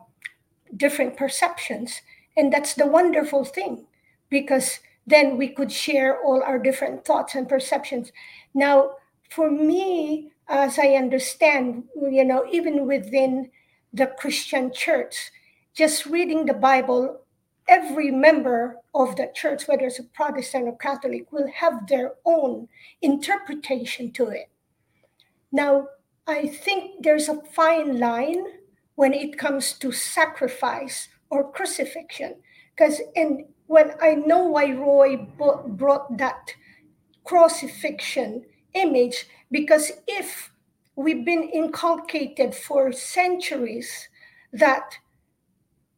different 0.77 1.17
perceptions, 1.17 2.01
and 2.37 2.51
that's 2.51 2.75
the 2.75 2.85
wonderful 2.85 3.43
thing, 3.45 3.85
because 4.29 4.79
then 5.07 5.37
we 5.37 5.47
could 5.49 5.71
share 5.71 6.21
all 6.21 6.41
our 6.43 6.59
different 6.59 7.05
thoughts 7.05 7.35
and 7.35 7.47
perceptions. 7.47 8.11
Now, 8.53 8.91
for 9.29 9.49
me, 9.51 10.31
as 10.47 10.77
I 10.77 10.95
understand, 10.95 11.83
you 11.95 12.23
know, 12.25 12.45
even 12.51 12.85
within 12.85 13.49
the 13.95 14.07
Christian 14.07 14.71
church, 14.73 15.31
just 15.73 16.05
reading 16.05 16.45
the 16.45 16.53
Bible 16.53 17.21
every 17.67 18.11
member 18.11 18.77
of 18.93 19.15
the 19.15 19.31
church, 19.33 19.67
whether 19.67 19.85
it's 19.85 19.99
a 19.99 20.03
Protestant 20.03 20.67
or 20.67 20.77
Catholic, 20.77 21.31
will 21.31 21.49
have 21.51 21.87
their 21.87 22.13
own 22.25 22.67
interpretation 23.01 24.11
to 24.11 24.27
it. 24.27 24.49
Now, 25.51 25.87
I 26.27 26.47
think 26.47 27.03
there's 27.03 27.29
a 27.29 27.41
fine 27.53 27.99
line 27.99 28.45
when 28.95 29.13
it 29.13 29.37
comes 29.37 29.73
to 29.73 29.91
sacrifice 29.91 31.09
or 31.29 31.51
crucifixion. 31.51 32.35
Because, 32.75 33.01
and 33.15 33.45
when 33.67 33.93
I 34.01 34.15
know 34.15 34.45
why 34.45 34.71
Roy 34.71 35.17
brought 35.17 36.17
that 36.17 36.53
crucifixion 37.23 38.45
image, 38.73 39.27
because 39.51 39.91
if 40.07 40.51
we've 40.95 41.25
been 41.25 41.43
inculcated 41.43 42.55
for 42.55 42.91
centuries 42.91 44.09
that 44.53 44.97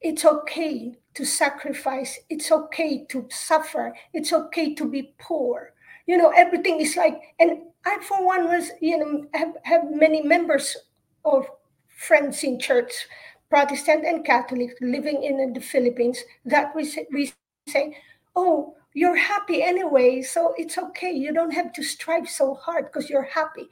it's 0.01 0.25
okay 0.25 0.95
to 1.13 1.25
sacrifice 1.25 2.19
it's 2.29 2.51
okay 2.51 3.05
to 3.05 3.27
suffer 3.31 3.93
it's 4.13 4.31
okay 4.33 4.73
to 4.75 4.87
be 4.87 5.13
poor. 5.19 5.73
You 6.05 6.17
know 6.17 6.31
everything 6.35 6.79
is 6.79 6.95
like 6.95 7.19
and 7.39 7.63
i 7.85 7.97
for 8.01 8.25
one 8.25 8.45
was 8.45 8.71
you 8.81 8.97
know 8.97 9.25
have, 9.33 9.55
have 9.63 9.91
many 9.91 10.21
members 10.21 10.77
of 11.25 11.47
friends 11.87 12.43
in 12.43 12.59
church 12.59 13.07
protestant 13.49 14.05
and 14.05 14.23
catholic 14.23 14.77
living 14.79 15.23
in 15.23 15.53
the 15.53 15.59
philippines 15.59 16.23
that 16.45 16.73
we 16.75 16.85
say, 16.85 17.07
we 17.11 17.33
say 17.67 17.97
oh 18.35 18.77
you're 18.97 19.15
happy 19.15 19.61
anyway 19.61 20.23
so 20.23 20.55
it's 20.57 20.75
okay. 20.75 21.11
You 21.11 21.31
don't 21.31 21.51
have 21.51 21.71
to 21.73 21.83
strive 21.83 22.27
so 22.27 22.55
hard 22.55 22.85
because 22.85 23.11
you're 23.11 23.29
happy 23.31 23.69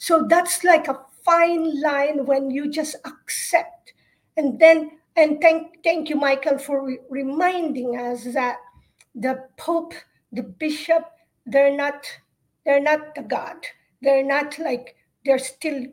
so 0.00 0.26
that's 0.28 0.64
like 0.64 0.88
a 0.88 0.98
fine 1.22 1.80
line 1.80 2.26
when 2.26 2.50
you 2.50 2.68
just 2.68 2.96
accept 3.04 3.92
and 4.36 4.58
then 4.58 4.90
and 5.16 5.40
thank 5.40 5.82
thank 5.84 6.08
you, 6.08 6.16
Michael, 6.16 6.58
for 6.58 6.84
re- 6.86 6.98
reminding 7.10 7.98
us 7.98 8.24
that 8.32 8.56
the 9.14 9.44
Pope, 9.56 9.92
the 10.32 10.42
Bishop, 10.42 11.04
they're 11.44 11.76
not 11.76 12.06
they're 12.64 12.80
not 12.80 13.14
the 13.14 13.22
God. 13.22 13.56
They're 14.00 14.24
not 14.24 14.58
like 14.58 14.96
they're 15.24 15.38
still 15.38 15.84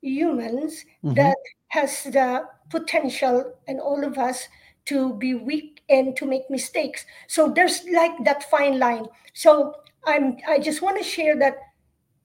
humans 0.00 0.84
mm-hmm. 1.04 1.14
that 1.14 1.36
has 1.68 2.02
the 2.04 2.44
potential 2.70 3.54
and 3.68 3.78
all 3.80 4.04
of 4.04 4.18
us 4.18 4.48
to 4.86 5.14
be 5.14 5.34
weak 5.34 5.80
and 5.88 6.16
to 6.16 6.26
make 6.26 6.50
mistakes 6.50 7.06
so 7.28 7.48
there's 7.48 7.84
like 7.94 8.10
that 8.24 8.50
fine 8.50 8.80
line 8.80 9.06
so 9.32 9.72
i'm 10.06 10.36
i 10.48 10.58
just 10.58 10.82
want 10.82 10.98
to 10.98 11.04
share 11.04 11.38
that 11.38 11.56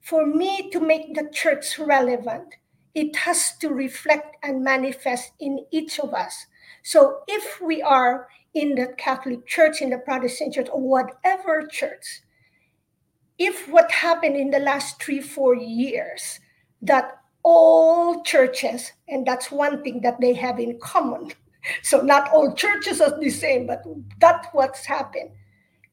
for 0.08 0.26
me 0.26 0.70
to 0.70 0.80
make 0.80 1.14
the 1.14 1.28
church 1.32 1.78
relevant 1.78 2.54
it 2.94 3.14
has 3.14 3.56
to 3.58 3.68
reflect 3.68 4.36
and 4.42 4.64
manifest 4.64 5.32
in 5.40 5.64
each 5.70 5.98
of 6.00 6.14
us 6.14 6.46
so 6.82 7.20
if 7.28 7.60
we 7.60 7.82
are 7.82 8.28
in 8.54 8.74
the 8.74 8.86
catholic 8.98 9.46
church 9.46 9.82
in 9.82 9.90
the 9.90 9.98
protestant 9.98 10.54
church 10.54 10.68
or 10.72 10.80
whatever 10.80 11.66
church 11.66 12.22
if 13.38 13.68
what 13.68 13.90
happened 13.92 14.36
in 14.36 14.50
the 14.50 14.58
last 14.58 15.00
three 15.02 15.20
four 15.20 15.54
years 15.54 16.40
that 16.82 17.18
all 17.42 18.22
churches 18.22 18.92
and 19.08 19.26
that's 19.26 19.50
one 19.50 19.82
thing 19.82 20.00
that 20.00 20.20
they 20.20 20.32
have 20.32 20.58
in 20.58 20.78
common 20.80 21.30
so 21.82 22.00
not 22.00 22.30
all 22.32 22.54
churches 22.54 23.00
are 23.00 23.18
the 23.18 23.30
same, 23.30 23.66
but 23.66 23.82
that's 24.20 24.46
what's 24.52 24.86
happened. 24.86 25.30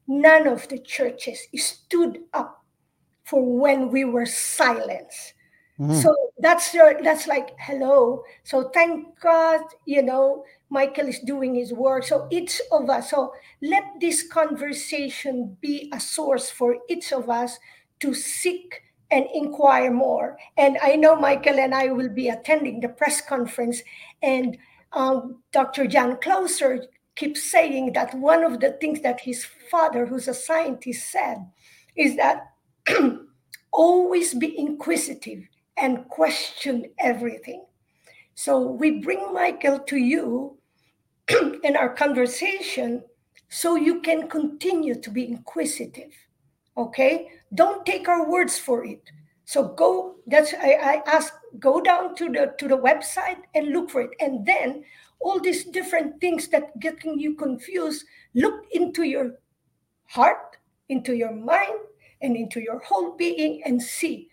None 0.08 0.48
of 0.48 0.68
the 0.68 0.80
churches 0.80 1.40
stood 1.56 2.20
up 2.34 2.55
for 3.26 3.44
when 3.44 3.90
we 3.90 4.06
were 4.06 4.26
silenced. 4.26 5.34
Mm-hmm. 5.80 5.96
So 5.96 6.16
that's 6.40 6.74
your, 6.74 7.02
that's 7.04 7.28
like 7.28 7.50
hello. 7.60 8.24
So 8.44 8.70
thank 8.70 9.20
God, 9.20 9.62
you 9.86 10.02
know, 10.02 10.46
Michael 10.70 11.08
is 11.08 11.20
doing 11.20 11.56
his 11.56 11.74
work. 11.74 12.06
So 12.06 12.28
each 12.32 12.62
of 12.72 12.90
us. 12.90 13.10
So 13.10 13.34
let 13.62 13.84
this 14.00 14.26
conversation 14.28 15.58
be 15.60 15.92
a 15.94 16.00
source 16.00 16.50
for 16.50 16.78
each 16.88 17.12
of 17.12 17.30
us 17.30 17.60
to 18.00 18.14
seek 18.14 18.82
and 19.12 19.26
inquire 19.34 19.92
more. 19.92 20.38
And 20.58 20.78
I 20.82 20.96
know 20.96 21.16
Michael 21.16 21.60
and 21.60 21.76
I 21.76 21.88
will 21.88 22.10
be 22.10 22.30
attending 22.30 22.80
the 22.80 22.90
press 22.90 23.22
conference 23.22 23.82
and 24.24 24.58
um, 24.94 25.44
Dr. 25.52 25.88
John 25.88 26.16
Clauser 26.18 26.86
keeps 27.16 27.52
saying 27.52 27.94
that 27.94 28.14
one 28.16 28.44
of 28.44 28.60
the 28.62 28.72
things 28.72 29.02
that 29.02 29.20
his 29.20 29.46
father, 29.70 30.06
who's 30.06 30.28
a 30.28 30.34
scientist, 30.34 31.12
said 31.12 31.46
is 31.96 32.16
that 32.16 32.52
always 33.72 34.34
be 34.34 34.58
inquisitive 34.58 35.44
and 35.78 36.08
question 36.10 36.86
everything. 37.00 37.66
So 38.36 38.60
we 38.60 39.00
bring 39.00 39.34
Michael 39.34 39.80
to 39.80 39.98
you 39.98 40.58
in 41.64 41.76
our 41.76 41.94
conversation 41.94 43.04
so 43.50 43.76
you 43.76 44.02
can 44.02 44.28
continue 44.28 45.00
to 45.00 45.10
be 45.10 45.28
inquisitive. 45.28 46.12
Okay? 46.78 47.30
Don't 47.54 47.86
take 47.86 48.08
our 48.08 48.30
words 48.30 48.58
for 48.58 48.86
it. 48.86 49.02
So 49.46 49.70
go, 49.70 50.16
that's 50.28 50.54
I, 50.54 50.74
I 50.74 51.02
ask, 51.06 51.34
go 51.60 51.80
down 51.80 52.16
to 52.16 52.30
the 52.30 52.54
to 52.58 52.68
the 52.68 52.78
website 52.78 53.42
and 53.54 53.70
look 53.70 53.92
for 53.92 54.02
it. 54.02 54.12
And 54.20 54.46
then 54.46 54.84
all 55.20 55.40
these 55.40 55.64
different 55.66 56.20
things 56.20 56.48
that 56.50 56.78
getting 56.80 57.20
you 57.20 57.36
confused, 57.36 58.06
look 58.34 58.66
into 58.72 59.04
your 59.04 59.40
heart, 60.08 60.58
into 60.90 61.16
your 61.16 61.32
mind, 61.32 61.80
and 62.26 62.36
into 62.36 62.60
your 62.60 62.80
whole 62.80 63.16
being 63.16 63.62
and 63.66 63.82
see 63.82 64.30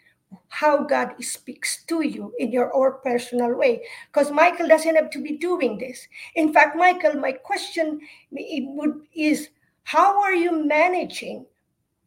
how 0.49 0.84
God 0.84 1.14
speaks 1.20 1.84
to 1.84 2.03
you 2.03 2.32
in 2.38 2.53
your 2.53 2.74
own 2.74 2.95
personal 3.03 3.55
way. 3.55 3.82
Because 4.07 4.30
Michael 4.30 4.68
doesn't 4.68 4.97
have 4.97 5.11
to 5.11 5.22
be 5.22 5.36
doing 5.36 5.78
this. 5.78 6.09
In 6.34 6.53
fact, 6.53 6.76
Michael, 6.76 7.14
my 7.20 7.32
question 7.32 8.01
would, 8.32 8.95
is 9.14 9.51
how 9.84 10.22
are 10.22 10.34
you 10.34 10.64
managing 10.64 11.47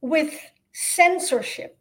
with 0.02 0.34
censorship? 0.74 1.78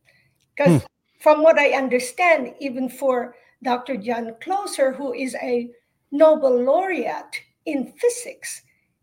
Because 0.54 0.82
hmm 0.82 0.86
from 1.20 1.42
what 1.42 1.58
I 1.58 1.70
understand, 1.70 2.54
even 2.60 2.88
for 2.90 3.34
Dr. 3.62 3.96
John 3.96 4.34
Clauser, 4.42 4.94
who 4.94 5.14
is 5.14 5.34
a 5.36 5.70
Nobel 6.12 6.62
laureate 6.62 7.40
in 7.64 7.94
physics, 7.96 8.60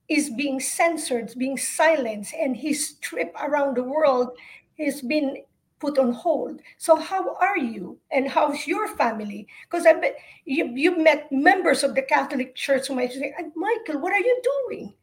is 0.08 0.30
being 0.30 0.60
censored, 0.60 1.34
being 1.38 1.58
silenced, 1.58 2.36
and 2.36 2.56
his 2.56 2.94
trip 3.02 3.34
around 3.42 3.76
the 3.76 3.84
world 3.84 4.38
has 4.86 5.02
been 5.02 5.38
put 5.80 5.98
on 5.98 6.14
hold. 6.14 6.62
So 6.78 6.96
how 6.96 7.36
are 7.36 7.58
you 7.58 7.98
and 8.12 8.30
how's 8.30 8.68
your 8.68 8.88
family? 8.88 9.48
Because 9.64 9.86
I 9.86 9.94
bet 9.94 10.16
you 10.46 10.72
you 10.76 10.98
met 10.98 11.32
members 11.32 11.84
of 11.84 11.96
the 11.96 12.04
Catholic 12.04 12.56
Church 12.56 12.88
who 12.88 12.96
might 12.96 13.12
say, 13.12 13.34
Michael, 13.56 14.00
what 14.02 14.14
are 14.14 14.20
you 14.20 14.42
doing? 14.44 14.94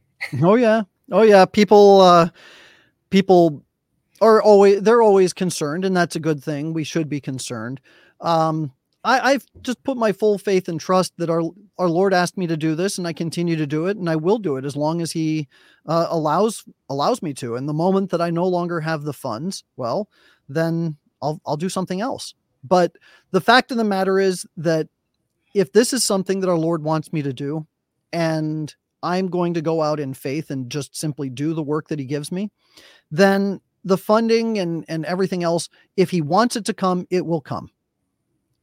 Oh 0.42 0.56
yeah. 0.56 0.82
Oh 1.12 1.22
yeah. 1.22 1.44
People 1.44 2.00
uh 2.00 2.28
people 3.10 3.64
are 4.20 4.42
always 4.42 4.82
they're 4.82 5.02
always 5.02 5.32
concerned, 5.32 5.84
and 5.84 5.96
that's 5.96 6.16
a 6.16 6.20
good 6.20 6.42
thing. 6.42 6.72
We 6.72 6.84
should 6.84 7.08
be 7.08 7.20
concerned. 7.20 7.80
Um, 8.20 8.72
I, 9.04 9.32
I've 9.32 9.46
just 9.62 9.82
put 9.84 9.96
my 9.96 10.12
full 10.12 10.38
faith 10.38 10.68
and 10.68 10.80
trust 10.80 11.12
that 11.18 11.30
our 11.30 11.42
our 11.78 11.88
Lord 11.88 12.12
asked 12.12 12.36
me 12.36 12.46
to 12.46 12.56
do 12.56 12.74
this, 12.74 12.98
and 12.98 13.06
I 13.06 13.12
continue 13.12 13.56
to 13.56 13.66
do 13.66 13.86
it, 13.86 13.96
and 13.96 14.10
I 14.10 14.16
will 14.16 14.38
do 14.38 14.56
it 14.56 14.64
as 14.64 14.76
long 14.76 15.00
as 15.00 15.12
He 15.12 15.48
uh, 15.86 16.06
allows 16.10 16.64
allows 16.88 17.22
me 17.22 17.32
to. 17.34 17.56
And 17.56 17.68
the 17.68 17.74
moment 17.74 18.10
that 18.10 18.20
I 18.20 18.30
no 18.30 18.46
longer 18.46 18.80
have 18.80 19.02
the 19.02 19.12
funds, 19.12 19.64
well, 19.76 20.08
then 20.48 20.96
I'll 21.22 21.40
I'll 21.46 21.56
do 21.56 21.68
something 21.68 22.00
else. 22.00 22.34
But 22.64 22.96
the 23.30 23.40
fact 23.40 23.70
of 23.70 23.76
the 23.76 23.84
matter 23.84 24.18
is 24.18 24.46
that 24.56 24.88
if 25.54 25.72
this 25.72 25.92
is 25.92 26.02
something 26.04 26.40
that 26.40 26.50
our 26.50 26.58
Lord 26.58 26.82
wants 26.82 27.12
me 27.12 27.22
to 27.22 27.32
do, 27.32 27.66
and 28.12 28.74
I'm 29.02 29.28
going 29.28 29.54
to 29.54 29.62
go 29.62 29.80
out 29.80 30.00
in 30.00 30.12
faith 30.12 30.50
and 30.50 30.70
just 30.70 30.96
simply 30.96 31.30
do 31.30 31.54
the 31.54 31.62
work 31.62 31.88
that 31.88 32.00
He 32.00 32.04
gives 32.04 32.32
me, 32.32 32.50
then 33.12 33.60
the 33.84 33.98
funding 33.98 34.58
and 34.58 34.84
and 34.88 35.04
everything 35.06 35.42
else 35.42 35.68
if 35.96 36.10
he 36.10 36.20
wants 36.20 36.56
it 36.56 36.64
to 36.64 36.74
come 36.74 37.06
it 37.10 37.24
will 37.24 37.40
come 37.40 37.70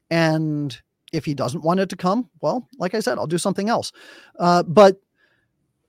and 0.09 0.81
if 1.13 1.25
he 1.25 1.33
doesn't 1.33 1.63
want 1.63 1.79
it 1.79 1.89
to 1.89 1.95
come 1.95 2.29
well 2.41 2.67
like 2.77 2.93
i 2.93 2.99
said 2.99 3.17
i'll 3.17 3.27
do 3.27 3.37
something 3.37 3.69
else. 3.69 3.91
Uh, 4.39 4.63
but 4.63 4.99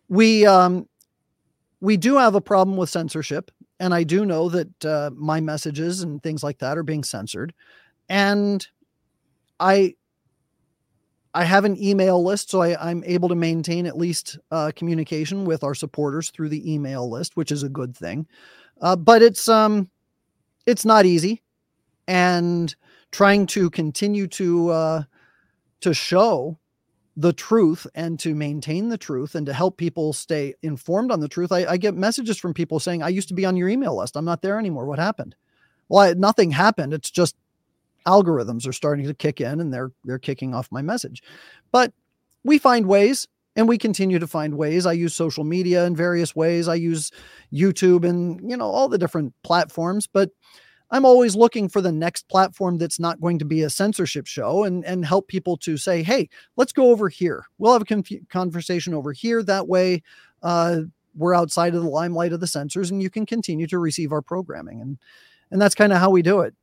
we 0.08 0.46
um, 0.46 0.88
we 1.80 1.96
do 1.96 2.16
have 2.16 2.34
a 2.34 2.40
problem 2.40 2.76
with 2.76 2.90
censorship. 2.90 3.50
And 3.78 3.92
i 3.92 4.04
do 4.04 4.24
know 4.24 4.48
that 4.48 4.84
uh, 4.84 5.10
my 5.14 5.40
messages 5.40 6.02
and 6.02 6.22
things 6.22 6.42
like 6.42 6.58
that 6.58 6.78
are 6.78 6.82
being 6.82 7.04
censored. 7.04 7.52
And 8.08 8.66
i 9.60 9.94
I 11.34 11.44
have 11.44 11.66
an 11.66 11.76
email 11.82 12.24
list, 12.24 12.48
so 12.48 12.62
I, 12.62 12.90
am 12.90 13.04
able 13.04 13.28
to 13.28 13.34
maintain 13.34 13.84
at 13.84 13.98
least 13.98 14.38
uh, 14.50 14.72
communication 14.74 15.44
with 15.44 15.62
our 15.64 15.74
supporters 15.74 16.30
through 16.30 16.48
the 16.48 16.72
email 16.72 17.10
list, 17.10 17.36
which 17.36 17.52
is 17.52 17.62
a 17.62 17.68
good 17.68 17.94
thing. 17.94 18.26
Uh, 18.80 18.96
but 18.96 19.20
it's 19.20 19.46
um, 19.46 19.90
it's 20.64 20.86
not 20.86 21.04
easy, 21.04 21.42
and 22.08 22.74
trying 23.12 23.46
to 23.46 23.70
continue 23.70 24.26
to 24.28 24.70
uh, 24.70 25.02
to 25.80 25.94
show 25.94 26.58
the 27.16 27.32
truth 27.32 27.86
and 27.94 28.18
to 28.20 28.34
maintain 28.34 28.90
the 28.90 28.98
truth 28.98 29.34
and 29.34 29.46
to 29.46 29.52
help 29.52 29.78
people 29.78 30.12
stay 30.12 30.54
informed 30.62 31.10
on 31.10 31.20
the 31.20 31.28
truth. 31.28 31.50
I, 31.50 31.64
I, 31.64 31.76
get 31.78 31.94
messages 31.94 32.36
from 32.36 32.52
people 32.52 32.78
saying, 32.78 33.02
"I 33.02 33.08
used 33.08 33.28
to 33.28 33.34
be 33.34 33.46
on 33.46 33.56
your 33.56 33.68
email 33.68 33.96
list. 33.96 34.16
I'm 34.16 34.24
not 34.24 34.42
there 34.42 34.58
anymore. 34.58 34.86
What 34.86 34.98
happened?" 34.98 35.34
Well, 35.88 36.02
I, 36.02 36.12
nothing 36.12 36.50
happened. 36.50 36.92
It's 36.92 37.10
just 37.10 37.36
algorithms 38.06 38.66
are 38.66 38.72
starting 38.72 39.06
to 39.06 39.14
kick 39.14 39.40
in 39.40 39.60
and 39.60 39.72
they're 39.72 39.92
they're 40.04 40.18
kicking 40.18 40.54
off 40.54 40.70
my 40.70 40.82
message. 40.82 41.22
But 41.72 41.92
we 42.44 42.58
find 42.58 42.86
ways 42.86 43.26
and 43.56 43.66
we 43.66 43.78
continue 43.78 44.18
to 44.18 44.26
find 44.26 44.56
ways 44.56 44.86
i 44.86 44.92
use 44.92 45.14
social 45.14 45.42
media 45.42 45.84
in 45.84 45.96
various 45.96 46.36
ways 46.36 46.68
i 46.68 46.74
use 46.74 47.10
youtube 47.52 48.08
and 48.08 48.48
you 48.48 48.56
know 48.56 48.70
all 48.70 48.88
the 48.88 48.98
different 48.98 49.34
platforms 49.42 50.06
but 50.06 50.30
i'm 50.90 51.04
always 51.04 51.34
looking 51.36 51.68
for 51.68 51.80
the 51.80 51.92
next 51.92 52.28
platform 52.28 52.78
that's 52.78 53.00
not 53.00 53.20
going 53.20 53.38
to 53.38 53.44
be 53.44 53.62
a 53.62 53.70
censorship 53.70 54.26
show 54.26 54.64
and 54.64 54.84
and 54.84 55.04
help 55.04 55.28
people 55.28 55.56
to 55.56 55.76
say 55.76 56.02
hey 56.02 56.28
let's 56.56 56.72
go 56.72 56.90
over 56.90 57.08
here. 57.08 57.46
We'll 57.58 57.72
have 57.72 57.82
a 57.82 57.86
conf- 57.86 58.28
conversation 58.28 58.94
over 58.94 59.12
here. 59.12 59.42
That 59.42 59.68
way 59.68 60.02
uh, 60.42 60.80
we're 61.16 61.34
outside 61.34 61.74
of 61.74 61.82
the 61.82 61.88
limelight 61.88 62.32
of 62.32 62.40
the 62.40 62.46
censors 62.46 62.90
and 62.90 63.02
you 63.02 63.10
can 63.10 63.26
continue 63.26 63.66
to 63.68 63.78
receive 63.78 64.12
our 64.12 64.22
programming. 64.22 64.80
And 64.80 64.98
and 65.50 65.60
that's 65.60 65.74
kind 65.74 65.92
of 65.92 65.98
how 65.98 66.10
we 66.10 66.22
do 66.22 66.40
it 66.40 66.54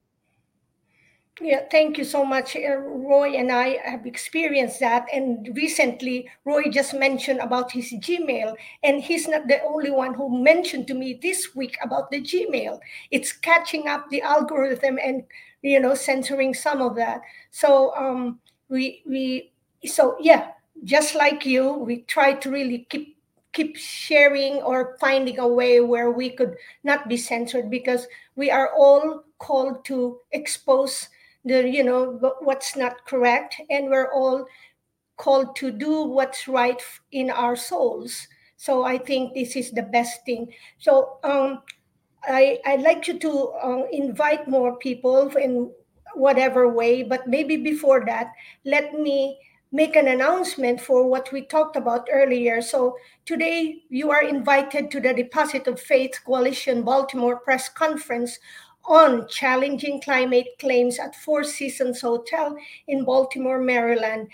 yeah, 1.41 1.61
thank 1.71 1.97
you 1.97 2.03
so 2.03 2.23
much. 2.23 2.55
Uh, 2.55 2.77
Roy 2.77 3.33
and 3.35 3.51
I 3.51 3.79
have 3.83 4.05
experienced 4.05 4.79
that. 4.81 5.07
And 5.11 5.49
recently, 5.55 6.29
Roy 6.45 6.69
just 6.69 6.93
mentioned 6.93 7.39
about 7.39 7.71
his 7.71 7.91
Gmail, 7.91 8.55
and 8.83 9.01
he's 9.01 9.27
not 9.27 9.47
the 9.47 9.61
only 9.63 9.89
one 9.89 10.13
who 10.13 10.43
mentioned 10.43 10.87
to 10.87 10.93
me 10.93 11.19
this 11.21 11.55
week 11.55 11.77
about 11.83 12.11
the 12.11 12.21
Gmail. 12.21 12.79
It's 13.09 13.31
catching 13.31 13.87
up 13.87 14.09
the 14.09 14.21
algorithm 14.21 14.99
and 15.03 15.23
you 15.63 15.79
know 15.79 15.95
censoring 15.95 16.53
some 16.53 16.81
of 16.81 16.95
that. 16.97 17.21
So 17.49 17.95
um, 17.95 18.39
we 18.69 19.01
we 19.07 19.51
so 19.85 20.15
yeah, 20.19 20.51
just 20.83 21.15
like 21.15 21.45
you, 21.45 21.73
we 21.73 22.01
try 22.01 22.33
to 22.33 22.51
really 22.51 22.85
keep 22.89 23.17
keep 23.53 23.75
sharing 23.75 24.55
or 24.61 24.97
finding 24.99 25.39
a 25.39 25.47
way 25.47 25.79
where 25.79 26.11
we 26.11 26.29
could 26.29 26.55
not 26.83 27.07
be 27.07 27.17
censored 27.17 27.69
because 27.69 28.07
we 28.35 28.49
are 28.51 28.73
all 28.75 29.23
called 29.37 29.85
to 29.85 30.19
expose 30.31 31.09
the 31.45 31.67
you 31.67 31.83
know 31.83 32.19
what's 32.39 32.75
not 32.75 33.05
correct 33.05 33.61
and 33.69 33.89
we're 33.89 34.11
all 34.13 34.45
called 35.17 35.55
to 35.55 35.71
do 35.71 36.03
what's 36.03 36.47
right 36.47 36.81
in 37.11 37.29
our 37.29 37.55
souls. 37.55 38.27
So 38.57 38.83
I 38.83 38.97
think 38.97 39.33
this 39.33 39.55
is 39.55 39.71
the 39.71 39.83
best 39.83 40.25
thing. 40.25 40.51
So 40.79 41.17
um, 41.23 41.61
I, 42.23 42.59
I'd 42.65 42.81
like 42.81 43.07
you 43.07 43.19
to 43.19 43.49
uh, 43.63 43.83
invite 43.91 44.47
more 44.47 44.77
people 44.77 45.29
in 45.37 45.71
whatever 46.15 46.69
way, 46.69 47.03
but 47.03 47.27
maybe 47.27 47.57
before 47.57 48.05
that, 48.05 48.31
let 48.65 48.93
me 48.93 49.39
make 49.71 49.95
an 49.95 50.07
announcement 50.07 50.79
for 50.79 51.07
what 51.07 51.31
we 51.31 51.41
talked 51.41 51.75
about 51.75 52.07
earlier. 52.11 52.61
So 52.61 52.95
today 53.25 53.81
you 53.89 54.11
are 54.11 54.23
invited 54.23 54.91
to 54.91 54.99
the 54.99 55.13
Deposit 55.13 55.67
of 55.67 55.79
Faith 55.79 56.19
Coalition 56.25 56.83
Baltimore 56.83 57.39
press 57.39 57.69
conference 57.69 58.39
on 58.85 59.27
challenging 59.27 60.01
climate 60.01 60.47
claims 60.59 60.99
at 60.99 61.15
Four 61.15 61.43
Seasons 61.43 62.01
Hotel 62.01 62.55
in 62.87 63.05
Baltimore, 63.05 63.59
Maryland, 63.59 64.27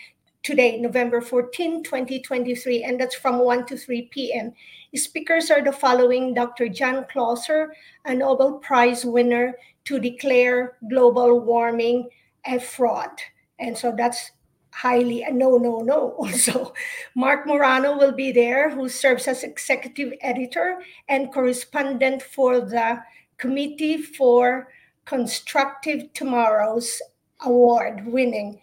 today, 0.43 0.79
November 0.79 1.21
14, 1.21 1.83
2023, 1.83 2.83
and 2.83 2.99
that's 2.99 3.15
from 3.15 3.39
1 3.39 3.65
to 3.67 3.77
3 3.77 4.09
p.m. 4.11 4.53
Speakers 4.95 5.51
are 5.51 5.63
the 5.63 5.71
following 5.71 6.33
Dr. 6.33 6.67
John 6.69 7.05
Clauser, 7.11 7.69
a 8.05 8.15
Nobel 8.15 8.53
Prize 8.53 9.05
winner 9.05 9.53
to 9.85 9.99
declare 9.99 10.77
global 10.89 11.41
warming 11.41 12.09
a 12.45 12.59
fraud. 12.59 13.11
And 13.59 13.77
so 13.77 13.93
that's 13.95 14.31
highly 14.71 15.23
a 15.23 15.31
no, 15.31 15.57
no, 15.57 15.79
no. 15.79 16.15
Also, 16.17 16.73
Marc 17.15 17.45
Morano 17.45 17.97
will 17.97 18.13
be 18.13 18.31
there, 18.31 18.69
who 18.69 18.87
serves 18.89 19.27
as 19.27 19.43
executive 19.43 20.13
editor 20.21 20.79
and 21.07 21.33
correspondent 21.33 22.23
for 22.23 22.61
the 22.61 22.99
Committee 23.39 23.97
for 23.97 24.67
Constructive 25.05 26.13
Tomorrows 26.13 27.01
award 27.41 28.05
winning. 28.05 28.59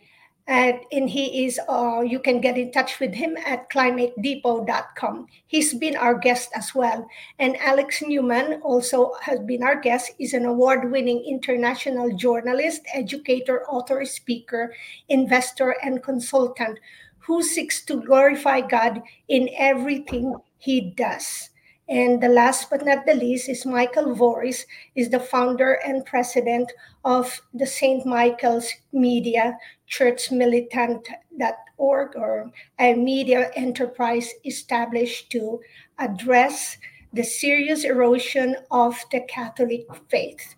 And, 0.48 0.78
and 0.92 1.10
he 1.10 1.44
is 1.44 1.58
uh, 1.68 2.02
you 2.02 2.20
can 2.20 2.40
get 2.40 2.56
in 2.56 2.70
touch 2.70 3.00
with 3.00 3.12
him 3.12 3.36
at 3.44 3.68
climatedepot.com 3.68 5.26
he's 5.48 5.74
been 5.74 5.96
our 5.96 6.14
guest 6.14 6.50
as 6.54 6.72
well. 6.72 7.08
And 7.40 7.56
alex 7.56 8.00
newman 8.00 8.60
also 8.62 9.14
has 9.22 9.40
been 9.40 9.64
our 9.64 9.80
guest. 9.80 10.12
Is 10.20 10.34
an 10.34 10.44
award-winning 10.44 11.24
international 11.26 12.16
journalist 12.16 12.82
educator 12.94 13.66
author 13.66 14.04
speaker 14.04 14.72
investor 15.08 15.74
and 15.82 16.00
consultant 16.00 16.78
who 17.18 17.42
seeks 17.42 17.84
to 17.86 18.02
glorify 18.02 18.60
god 18.60 19.02
in 19.26 19.48
everything 19.58 20.36
he 20.58 20.92
does 20.94 21.50
and 21.88 22.20
the 22.20 22.28
last 22.28 22.68
but 22.68 22.84
not 22.84 23.06
the 23.06 23.14
least 23.14 23.48
is 23.48 23.64
Michael 23.64 24.14
Voris, 24.14 24.64
is 24.96 25.08
the 25.10 25.20
founder 25.20 25.74
and 25.86 26.04
president 26.04 26.72
of 27.04 27.40
the 27.54 27.66
St. 27.66 28.04
Michael's 28.04 28.68
Media 28.92 29.56
Church 29.86 30.32
Militant.org 30.32 32.16
or 32.16 32.50
a 32.80 32.94
media 32.94 33.50
enterprise 33.54 34.32
established 34.44 35.30
to 35.30 35.60
address 35.98 36.76
the 37.12 37.22
serious 37.22 37.84
erosion 37.84 38.56
of 38.70 38.96
the 39.12 39.20
Catholic 39.20 39.86
faith 40.08 40.56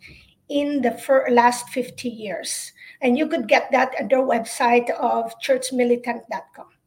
in 0.49 0.81
the 0.81 1.24
last 1.31 1.68
50 1.68 2.09
years. 2.09 2.72
And 3.03 3.18
you 3.18 3.29
could 3.29 3.49
get 3.49 3.70
that 3.70 3.95
at 4.01 4.09
their 4.09 4.22
website 4.22 4.91
of 4.91 5.39
churchmilitant.com. 5.41 6.78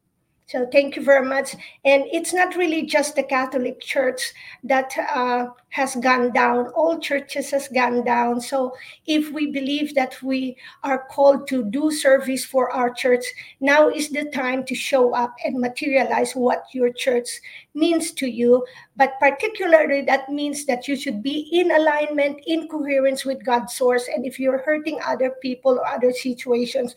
So 0.52 0.66
thank 0.70 0.96
you 0.96 1.02
very 1.02 1.26
much. 1.26 1.54
And 1.86 2.04
it's 2.12 2.34
not 2.34 2.56
really 2.56 2.82
just 2.82 3.16
the 3.16 3.22
Catholic 3.22 3.80
Church 3.80 4.34
that 4.64 4.92
uh, 5.10 5.46
has 5.70 5.96
gone 5.96 6.30
down. 6.34 6.66
All 6.76 6.98
churches 6.98 7.50
has 7.52 7.68
gone 7.68 8.04
down. 8.04 8.38
So 8.38 8.74
if 9.06 9.32
we 9.32 9.50
believe 9.50 9.94
that 9.94 10.22
we 10.22 10.58
are 10.84 11.06
called 11.10 11.48
to 11.48 11.64
do 11.64 11.90
service 11.90 12.44
for 12.44 12.70
our 12.70 12.90
church, 12.92 13.24
now 13.60 13.88
is 13.88 14.10
the 14.10 14.26
time 14.26 14.62
to 14.66 14.74
show 14.74 15.14
up 15.14 15.34
and 15.42 15.58
materialize 15.58 16.36
what 16.36 16.66
your 16.74 16.92
church 16.92 17.30
means 17.72 18.12
to 18.12 18.26
you. 18.26 18.62
But 18.94 19.14
particularly, 19.20 20.02
that 20.02 20.28
means 20.28 20.66
that 20.66 20.86
you 20.86 20.96
should 20.96 21.22
be 21.22 21.48
in 21.50 21.70
alignment, 21.70 22.42
in 22.46 22.68
coherence 22.68 23.24
with 23.24 23.42
God's 23.42 23.72
source. 23.72 24.06
And 24.14 24.26
if 24.26 24.38
you're 24.38 24.58
hurting 24.58 25.00
other 25.02 25.30
people 25.40 25.78
or 25.78 25.86
other 25.86 26.12
situations, 26.12 26.94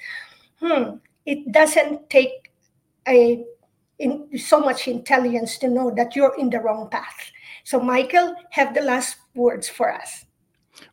hmm, 0.59 0.97
it 1.25 1.53
doesn't 1.53 2.09
take 2.09 2.51
a 3.07 3.45
in, 3.99 4.37
so 4.37 4.59
much 4.59 4.87
intelligence 4.87 5.57
to 5.59 5.67
know 5.67 5.91
that 5.95 6.15
you're 6.15 6.35
in 6.37 6.49
the 6.49 6.59
wrong 6.59 6.89
path. 6.89 7.31
So, 7.63 7.79
Michael, 7.79 8.35
have 8.51 8.73
the 8.73 8.81
last 8.81 9.17
words 9.33 9.69
for 9.69 9.91
us. 9.91 10.25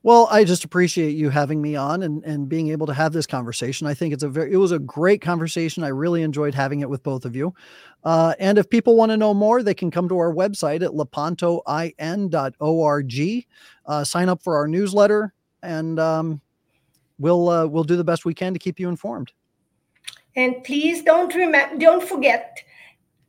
Well, 0.05 0.29
I 0.31 0.45
just 0.45 0.65
appreciate 0.65 1.17
you 1.17 1.29
having 1.29 1.61
me 1.61 1.75
on 1.75 2.05
and, 2.05 2.25
and 2.25 2.49
being 2.49 2.69
able 2.69 2.87
to 2.87 2.95
have 2.95 3.13
this 3.13 3.27
conversation. 3.27 3.87
I 3.87 3.95
think 3.95 4.15
it's 4.15 4.23
a 4.23 4.29
very 4.29 4.53
it 4.53 4.57
was 4.57 4.71
a 4.71 4.79
great 4.79 5.21
conversation. 5.21 5.83
I 5.83 5.89
really 5.89 6.23
enjoyed 6.23 6.55
having 6.55 6.81
it 6.81 6.89
with 6.89 7.03
both 7.03 7.25
of 7.25 7.35
you. 7.35 7.53
Uh, 8.05 8.35
and 8.39 8.59
if 8.59 8.71
people 8.71 8.97
want 8.97 9.11
to 9.11 9.17
know 9.17 9.35
more, 9.35 9.63
they 9.63 9.75
can 9.75 9.91
come 9.91 10.09
to 10.09 10.19
our 10.19 10.33
website 10.33 10.83
at 10.83 10.93
lepantoin.org, 10.93 13.47
uh, 13.87 14.05
sign 14.05 14.29
up 14.29 14.43
for 14.43 14.57
our 14.57 14.69
newsletter, 14.69 15.33
and 15.63 15.99
um, 15.99 16.41
we'll 17.19 17.49
uh, 17.49 17.67
we'll 17.67 17.85
do 17.85 17.97
the 17.97 18.05
best 18.05 18.25
we 18.25 18.35
can 18.35 18.53
to 18.53 18.59
keep 18.59 18.79
you 18.79 18.89
informed. 18.89 19.33
And 20.37 20.65
please 20.65 21.03
don't 21.03 21.35
remember, 21.35 21.77
don't 21.79 22.03
forget, 22.07 22.59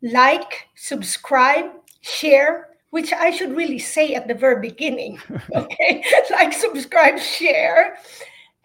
like, 0.01 0.67
subscribe, 0.75 1.65
share, 2.01 2.69
which 2.91 3.11
I 3.11 3.31
should 3.31 3.55
really 3.55 3.79
say 3.79 4.13
at 4.13 4.27
the 4.27 4.33
very 4.33 4.61
beginning. 4.61 5.19
Okay, 5.55 6.03
like, 6.31 6.53
subscribe, 6.53 7.19
share, 7.19 7.97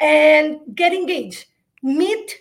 and 0.01 0.59
get 0.75 0.93
engaged. 0.93 1.47
Meet, 1.83 2.35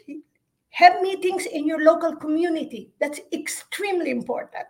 have 0.70 1.02
meetings 1.02 1.46
in 1.46 1.66
your 1.66 1.84
local 1.84 2.16
community. 2.16 2.92
That's 3.00 3.20
extremely 3.34 4.12
important 4.12 4.66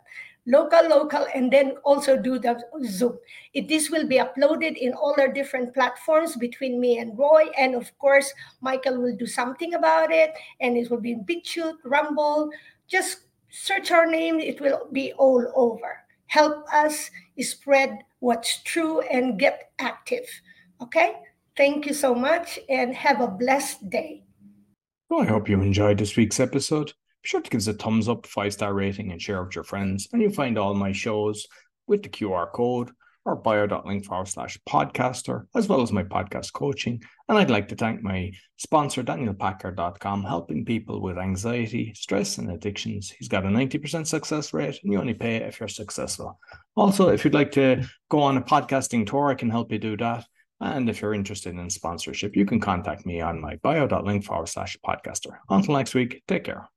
local, 0.47 0.87
local, 0.87 1.27
and 1.35 1.51
then 1.51 1.75
also 1.83 2.17
do 2.17 2.39
the 2.39 2.59
Zoom. 2.85 3.19
It, 3.53 3.67
this 3.67 3.91
will 3.91 4.07
be 4.07 4.17
uploaded 4.17 4.77
in 4.77 4.93
all 4.93 5.13
our 5.19 5.27
different 5.27 5.73
platforms 5.73 6.35
between 6.35 6.79
me 6.79 6.97
and 6.97 7.17
Roy. 7.17 7.49
And 7.57 7.75
of 7.75 7.95
course, 7.99 8.33
Michael 8.61 8.99
will 8.99 9.15
do 9.15 9.27
something 9.27 9.75
about 9.75 10.11
it. 10.11 10.31
And 10.61 10.77
it 10.77 10.89
will 10.89 11.01
be 11.01 11.11
in 11.11 11.25
BitChute, 11.25 11.77
Rumble. 11.83 12.49
Just 12.87 13.27
search 13.49 13.91
our 13.91 14.07
name, 14.07 14.39
it 14.39 14.59
will 14.61 14.87
be 14.91 15.13
all 15.13 15.45
over. 15.55 15.97
Help 16.27 16.65
us 16.73 17.09
spread 17.39 17.99
what's 18.19 18.63
true 18.63 19.01
and 19.01 19.39
get 19.39 19.71
active. 19.79 20.27
Okay? 20.81 21.17
Thank 21.55 21.85
you 21.85 21.93
so 21.93 22.13
much 22.13 22.59
and 22.69 22.93
have 22.93 23.21
a 23.21 23.27
blessed 23.27 23.89
day. 23.89 24.23
Well, 25.09 25.21
I 25.21 25.25
hope 25.25 25.49
you 25.49 25.61
enjoyed 25.61 25.97
this 25.97 26.15
week's 26.15 26.39
episode. 26.39 26.93
Sure 27.27 27.41
to 27.41 27.49
give 27.49 27.59
us 27.59 27.67
a 27.67 27.73
thumbs 27.73 28.07
up, 28.07 28.25
five 28.25 28.53
star 28.53 28.73
rating, 28.73 29.11
and 29.11 29.21
share 29.21 29.43
with 29.43 29.53
your 29.53 29.65
friends. 29.65 30.07
And 30.13 30.21
you'll 30.21 30.31
find 30.31 30.57
all 30.57 30.73
my 30.73 30.93
shows 30.93 31.45
with 31.85 32.01
the 32.01 32.07
QR 32.07 32.49
code 32.53 32.91
or 33.25 33.35
bio.link 33.35 34.05
forward 34.05 34.29
slash 34.29 34.57
podcaster, 34.65 35.43
as 35.53 35.67
well 35.67 35.81
as 35.81 35.91
my 35.91 36.03
podcast 36.03 36.53
coaching. 36.53 37.03
And 37.27 37.37
I'd 37.37 37.49
like 37.49 37.67
to 37.67 37.75
thank 37.75 38.01
my 38.01 38.31
sponsor, 38.55 39.03
DanielPackard.com, 39.03 40.23
helping 40.23 40.63
people 40.63 41.01
with 41.01 41.17
anxiety, 41.17 41.91
stress, 41.95 42.37
and 42.37 42.49
addictions. 42.49 43.09
He's 43.09 43.27
got 43.27 43.43
a 43.43 43.49
90% 43.49 44.07
success 44.07 44.53
rate, 44.53 44.79
and 44.81 44.93
you 44.93 44.97
only 44.97 45.13
pay 45.13 45.35
if 45.35 45.59
you're 45.59 45.67
successful. 45.67 46.39
Also, 46.77 47.09
if 47.09 47.25
you'd 47.25 47.33
like 47.33 47.51
to 47.51 47.83
go 48.07 48.21
on 48.21 48.37
a 48.37 48.41
podcasting 48.41 49.05
tour, 49.05 49.27
I 49.27 49.35
can 49.35 49.49
help 49.49 49.73
you 49.73 49.79
do 49.79 49.97
that. 49.97 50.25
And 50.61 50.89
if 50.89 51.01
you're 51.01 51.13
interested 51.13 51.55
in 51.55 51.69
sponsorship, 51.69 52.37
you 52.37 52.45
can 52.45 52.61
contact 52.61 53.05
me 53.05 53.19
on 53.19 53.41
my 53.41 53.57
bio.link 53.57 54.23
forward 54.23 54.47
slash 54.47 54.77
podcaster. 54.87 55.39
Until 55.49 55.75
next 55.75 55.93
week, 55.93 56.23
take 56.25 56.45
care. 56.45 56.69